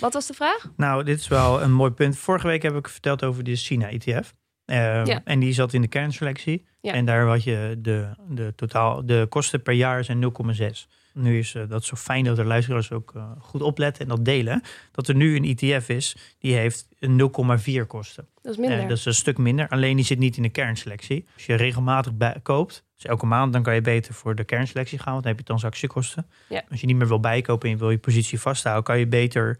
Wat 0.00 0.12
was 0.12 0.26
de 0.26 0.34
vraag? 0.34 0.70
Nou, 0.76 1.04
dit 1.04 1.18
is 1.18 1.28
wel 1.28 1.62
een 1.62 1.72
mooi 1.72 1.90
punt. 1.90 2.18
Vorige 2.18 2.46
week 2.46 2.62
heb 2.62 2.74
ik 2.74 2.88
verteld 2.88 3.24
over 3.24 3.44
de 3.44 3.56
China-ETF. 3.56 4.34
Ja. 4.64 5.20
En 5.24 5.40
die 5.40 5.52
zat 5.52 5.72
in 5.72 5.80
de 5.80 5.88
kernselectie. 5.88 6.66
Ja. 6.80 6.92
En 6.92 7.04
daar 7.04 7.26
had 7.26 7.44
je 7.44 7.76
de, 7.78 8.08
de, 8.28 8.52
totaal, 8.56 9.06
de 9.06 9.26
kosten 9.28 9.62
per 9.62 9.74
jaar 9.74 10.04
zijn 10.04 10.22
0,6. 10.22 10.86
Nu 11.14 11.38
is 11.38 11.54
eh, 11.54 11.62
dat 11.68 11.84
zo 11.84 11.96
fijn 11.96 12.24
dat 12.24 12.36
de 12.36 12.44
luisteraars 12.44 12.92
ook 12.92 13.12
eh, 13.14 13.30
goed 13.38 13.62
opletten 13.62 14.02
en 14.02 14.08
dat 14.08 14.24
delen. 14.24 14.62
Dat 14.90 15.08
er 15.08 15.14
nu 15.14 15.36
een 15.36 15.56
ETF 15.56 15.88
is 15.88 16.16
die 16.38 16.54
heeft 16.54 16.88
een 16.98 17.30
0,4 17.82 17.86
kosten. 17.86 18.28
Dat 18.42 18.52
is 18.52 18.58
minder. 18.58 18.78
Eh, 18.78 18.88
dat 18.88 18.98
is 18.98 19.04
een 19.04 19.14
stuk 19.14 19.38
minder. 19.38 19.68
Alleen 19.68 19.96
die 19.96 20.04
zit 20.04 20.18
niet 20.18 20.36
in 20.36 20.42
de 20.42 20.48
kernselectie. 20.48 21.26
Als 21.34 21.46
je 21.46 21.54
regelmatig 21.54 22.14
bij, 22.14 22.40
koopt, 22.42 22.84
dus 22.94 23.04
elke 23.04 23.26
maand, 23.26 23.52
dan 23.52 23.62
kan 23.62 23.74
je 23.74 23.80
beter 23.80 24.14
voor 24.14 24.34
de 24.34 24.44
kernselectie 24.44 24.98
gaan. 24.98 25.12
Want 25.12 25.22
dan 25.22 25.32
heb 25.32 25.40
je 25.40 25.46
transactiekosten. 25.46 26.26
Ja. 26.48 26.62
Als 26.70 26.80
je 26.80 26.86
niet 26.86 26.96
meer 26.96 27.08
wil 27.08 27.20
bijkopen 27.20 27.68
en 27.68 27.74
je 27.74 27.80
wil 27.80 27.90
je 27.90 27.98
positie 27.98 28.40
vasthouden, 28.40 28.84
kan 28.84 28.98
je 28.98 29.06
beter 29.06 29.58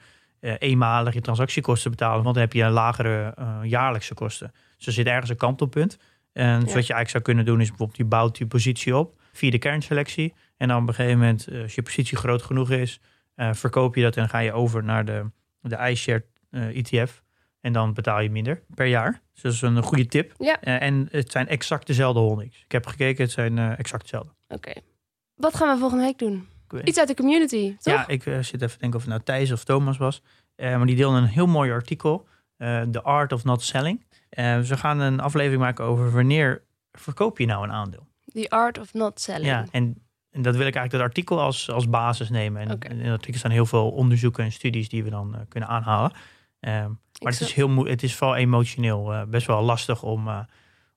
eenmalig 0.59 1.15
je 1.15 1.21
transactiekosten 1.21 1.91
betalen. 1.91 2.23
Want 2.23 2.35
dan 2.35 2.45
heb 2.45 2.53
je 2.53 2.63
een 2.63 2.71
lagere 2.71 3.35
jaarlijkse 3.63 4.15
kosten. 4.15 4.53
Dus 4.77 4.87
er 4.87 4.93
zit 4.93 5.07
ergens 5.07 5.31
een 5.31 5.37
kantelpunt. 5.37 5.99
En 6.33 6.61
dus 6.61 6.75
wat 6.75 6.87
je 6.87 6.93
eigenlijk 6.93 7.11
zou 7.11 7.23
kunnen 7.23 7.45
doen, 7.45 7.61
is 7.61 7.69
bijvoorbeeld 7.69 7.99
je 7.99 8.05
bouwt 8.05 8.39
je 8.39 8.47
positie 8.47 8.97
op 8.97 9.21
via 9.33 9.51
de 9.51 9.59
kernselectie. 9.59 10.35
En 10.57 10.69
dan 10.69 10.83
op 10.83 10.89
een 10.89 10.95
gegeven 10.95 11.19
moment, 11.19 11.47
eh, 11.47 11.63
als 11.63 11.75
je 11.75 11.83
positie 11.83 12.17
groot 12.17 12.43
genoeg 12.43 12.71
is, 12.71 13.01
eh, 13.35 13.53
verkoop 13.53 13.95
je 13.95 14.03
dat 14.03 14.17
en 14.17 14.29
ga 14.29 14.39
je 14.39 14.53
over 14.53 14.85
naar 14.85 15.05
de, 15.05 15.31
de 15.61 15.77
iShare 15.77 16.25
eh, 16.51 16.77
ETF. 16.77 17.23
En 17.61 17.73
dan 17.73 17.95
betaal 17.95 18.21
je 18.21 18.31
minder 18.31 18.63
per 18.75 18.87
jaar. 18.87 19.21
Dus 19.33 19.43
dat 19.43 19.53
is 19.53 19.61
een 19.63 19.83
goede 19.83 20.07
tip. 20.07 20.35
Ja. 20.39 20.61
En 20.61 21.09
het 21.11 21.33
zijn 21.33 21.49
exact 21.49 21.87
dezelfde 21.87 22.21
holdings. 22.21 22.63
Ik 22.65 22.73
heb 22.73 22.87
gekeken, 22.87 23.25
het 23.25 23.33
zijn 23.33 23.59
exact 23.59 24.03
dezelfde. 24.03 24.33
Oké. 24.49 24.73
Wat 25.35 25.57
gaan 25.57 25.75
we 25.75 25.81
volgende 25.81 26.05
week 26.05 26.19
doen? 26.19 26.49
Iets 26.85 26.99
uit 26.99 27.09
de 27.09 27.15
community, 27.15 27.77
toch? 27.77 27.95
Ja, 27.95 28.09
ik 28.09 28.23
zit 28.23 28.53
even 28.53 28.69
te 28.69 28.79
denken 28.79 28.95
of 28.95 29.05
het 29.05 29.07
nou 29.07 29.23
Thijs 29.23 29.53
of 29.53 29.65
Thomas 29.65 29.97
was. 29.97 30.23
Maar 30.57 30.87
die 30.87 30.97
deelde 30.97 31.17
een 31.17 31.25
heel 31.25 31.47
mooi 31.47 31.71
artikel. 31.71 32.27
The 32.91 33.01
Art 33.03 33.33
of 33.33 33.45
Not 33.45 33.63
Selling. 33.63 34.05
Ze 34.65 34.77
gaan 34.77 35.01
een 35.01 35.21
aflevering 35.21 35.61
maken 35.61 35.85
over 35.85 36.13
wanneer 36.13 36.63
verkoop 36.93 37.39
je 37.39 37.47
nou 37.47 37.65
een 37.65 37.73
aandeel. 37.73 38.07
The 38.33 38.51
Art 38.51 38.79
of 38.79 38.95
Not 38.95 39.21
Selling. 39.21 39.47
Ja, 39.47 39.67
en, 39.71 40.04
en 40.35 40.43
dat 40.43 40.57
wil 40.57 40.67
ik 40.67 40.75
eigenlijk 40.75 40.91
dat 40.93 41.01
artikel 41.01 41.41
als, 41.41 41.71
als 41.71 41.89
basis 41.89 42.29
nemen. 42.31 42.63
En 42.63 42.71
Oké. 42.73 42.89
in 42.89 43.01
het 43.01 43.11
artikel 43.13 43.39
staan 43.39 43.51
heel 43.51 43.67
veel 43.67 43.91
onderzoeken 43.91 44.45
en 44.45 44.53
studies 44.53 44.89
die 44.89 45.05
we 45.05 45.11
dan 45.11 45.35
eh, 45.35 45.41
kunnen 45.49 45.69
aanhalen. 45.69 46.13
Eh, 46.61 46.73
maar 47.23 47.33
het 47.33 47.41
is, 47.41 47.53
heel 47.53 47.69
moe- 47.69 47.89
het 47.89 48.03
is 48.03 48.15
vooral 48.15 48.37
emotioneel 48.37 49.13
eh, 49.13 49.23
best 49.25 49.47
wel 49.47 49.63
lastig 49.63 50.03
om, 50.03 50.29
eh, 50.29 50.39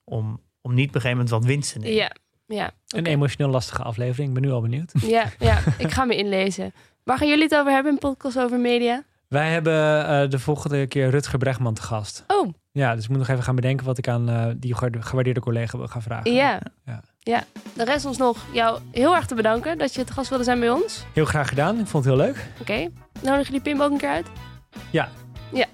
om, 0.04 0.42
om 0.62 0.74
niet 0.74 0.88
op 0.90 0.96
een 0.96 1.02
gegeven 1.02 1.10
moment 1.10 1.30
wat 1.30 1.46
winst 1.46 1.72
te 1.74 1.80
nemen. 1.80 1.96
Ja, 1.96 2.12
ja. 2.46 2.72
Een 2.88 3.06
emotioneel 3.06 3.52
lastige 3.52 3.82
aflevering. 3.84 4.28
Ik 4.28 4.34
ben 4.34 4.44
nu 4.44 4.52
al 4.52 4.62
benieuwd. 4.62 4.92
Ja, 5.18 5.26
ja, 5.40 5.60
ik 5.78 5.92
ga 5.92 6.04
me 6.06 6.16
inlezen. 6.16 6.74
Waar 7.04 7.18
gaan 7.18 7.28
jullie 7.28 7.44
het 7.44 7.56
over 7.56 7.72
hebben 7.72 7.92
in 7.92 7.98
podcast 7.98 8.40
over 8.40 8.60
media? 8.60 9.04
Wij 9.28 9.52
hebben 9.52 10.08
eh, 10.08 10.30
de 10.30 10.40
volgende 10.40 10.88
keer 10.88 11.10
Rutger 11.10 11.38
Bregman 11.40 11.74
te 11.74 11.82
gast. 11.82 12.24
Oh, 12.28 12.54
Ja, 12.72 12.96
dus 12.96 13.04
ik 13.04 13.10
moet 13.10 13.18
nog 13.20 13.28
even 13.28 13.44
gaan 13.44 13.56
bedenken 13.56 13.86
wat 13.86 13.98
ik 13.98 14.08
aan 14.08 14.30
eh, 14.30 14.48
die 14.58 14.74
gewaarde- 14.74 15.02
gewaardeerde 15.02 15.40
collega 15.40 15.78
wil 15.78 15.88
gaan 15.88 16.02
vragen. 16.02 16.34
ja. 16.34 16.62
Ja. 16.86 17.02
Ja. 17.28 17.44
De 17.74 17.84
rest 17.84 18.06
ons 18.06 18.18
nog 18.18 18.38
jou 18.52 18.80
heel 18.92 19.16
erg 19.16 19.26
te 19.26 19.36
bedanken 19.36 19.78
dat 19.78 19.94
je 19.94 20.04
te 20.04 20.14
gast 20.14 20.30
wilde 20.30 20.44
zijn 20.44 20.60
bij 20.60 20.70
ons. 20.70 21.06
Heel 21.14 21.26
graag 21.26 21.50
gedaan. 21.50 21.80
Ik 21.80 21.88
vond 21.88 22.06
het 22.06 22.14
heel 22.14 22.26
leuk. 22.26 22.48
Oké. 22.60 22.88
Nodig 23.22 23.46
jullie 23.46 23.62
Pim 23.62 23.82
ook 23.82 23.92
een 23.92 23.98
keer 23.98 24.10
uit? 24.10 24.28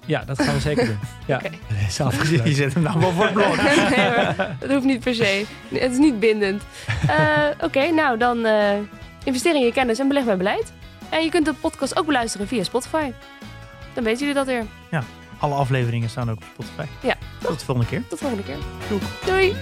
Ja, 0.06 0.24
dat 0.24 0.42
gaan 0.42 0.54
we 0.54 0.60
zeker 0.60 0.86
doen. 0.86 1.00
Ja, 1.26 1.42
is 1.88 1.98
Je 2.44 2.54
zet 2.54 2.74
hem 2.74 2.84
nou 2.84 3.00
wel 3.00 3.12
voor 3.12 3.24
het 3.24 3.34
blok. 3.34 3.56
nee 3.96 4.10
hoor, 4.10 4.36
dat 4.60 4.70
hoeft 4.70 4.84
niet 4.84 5.00
per 5.00 5.16
se. 5.16 5.46
Het 5.68 5.92
is 5.92 5.98
niet 5.98 6.20
bindend. 6.20 6.64
Eh, 7.08 7.48
Oké, 7.68 7.92
nou 7.92 8.18
dan 8.18 8.46
eh 8.46 8.78
investeer 9.24 9.56
in 9.56 9.62
je 9.62 9.72
kennis 9.72 10.00
en 10.00 10.08
beleg 10.08 10.24
bij 10.26 10.38
beleid. 10.38 10.74
En 11.10 11.24
je 11.24 11.30
kunt 11.30 11.46
de 11.46 11.54
podcast 11.54 11.98
ook 11.98 12.06
beluisteren 12.06 12.48
via 12.48 12.64
Spotify. 12.64 13.12
Dan 13.94 14.04
weten 14.04 14.20
jullie 14.20 14.34
dat 14.34 14.46
weer. 14.46 14.66
Alle 15.40 15.56
afleveringen 15.56 16.10
staan 16.10 16.30
ook 16.32 16.38
op 16.38 16.44
Spotify. 16.54 16.86
Ja. 17.08 17.16
Tot 17.42 17.60
de 17.60 17.66
volgende 17.66 17.90
keer. 17.90 18.02
Tot 18.08 18.20
de 18.20 18.26
volgende 18.26 18.44
keer. 18.44 18.58
Doei. 19.26 19.56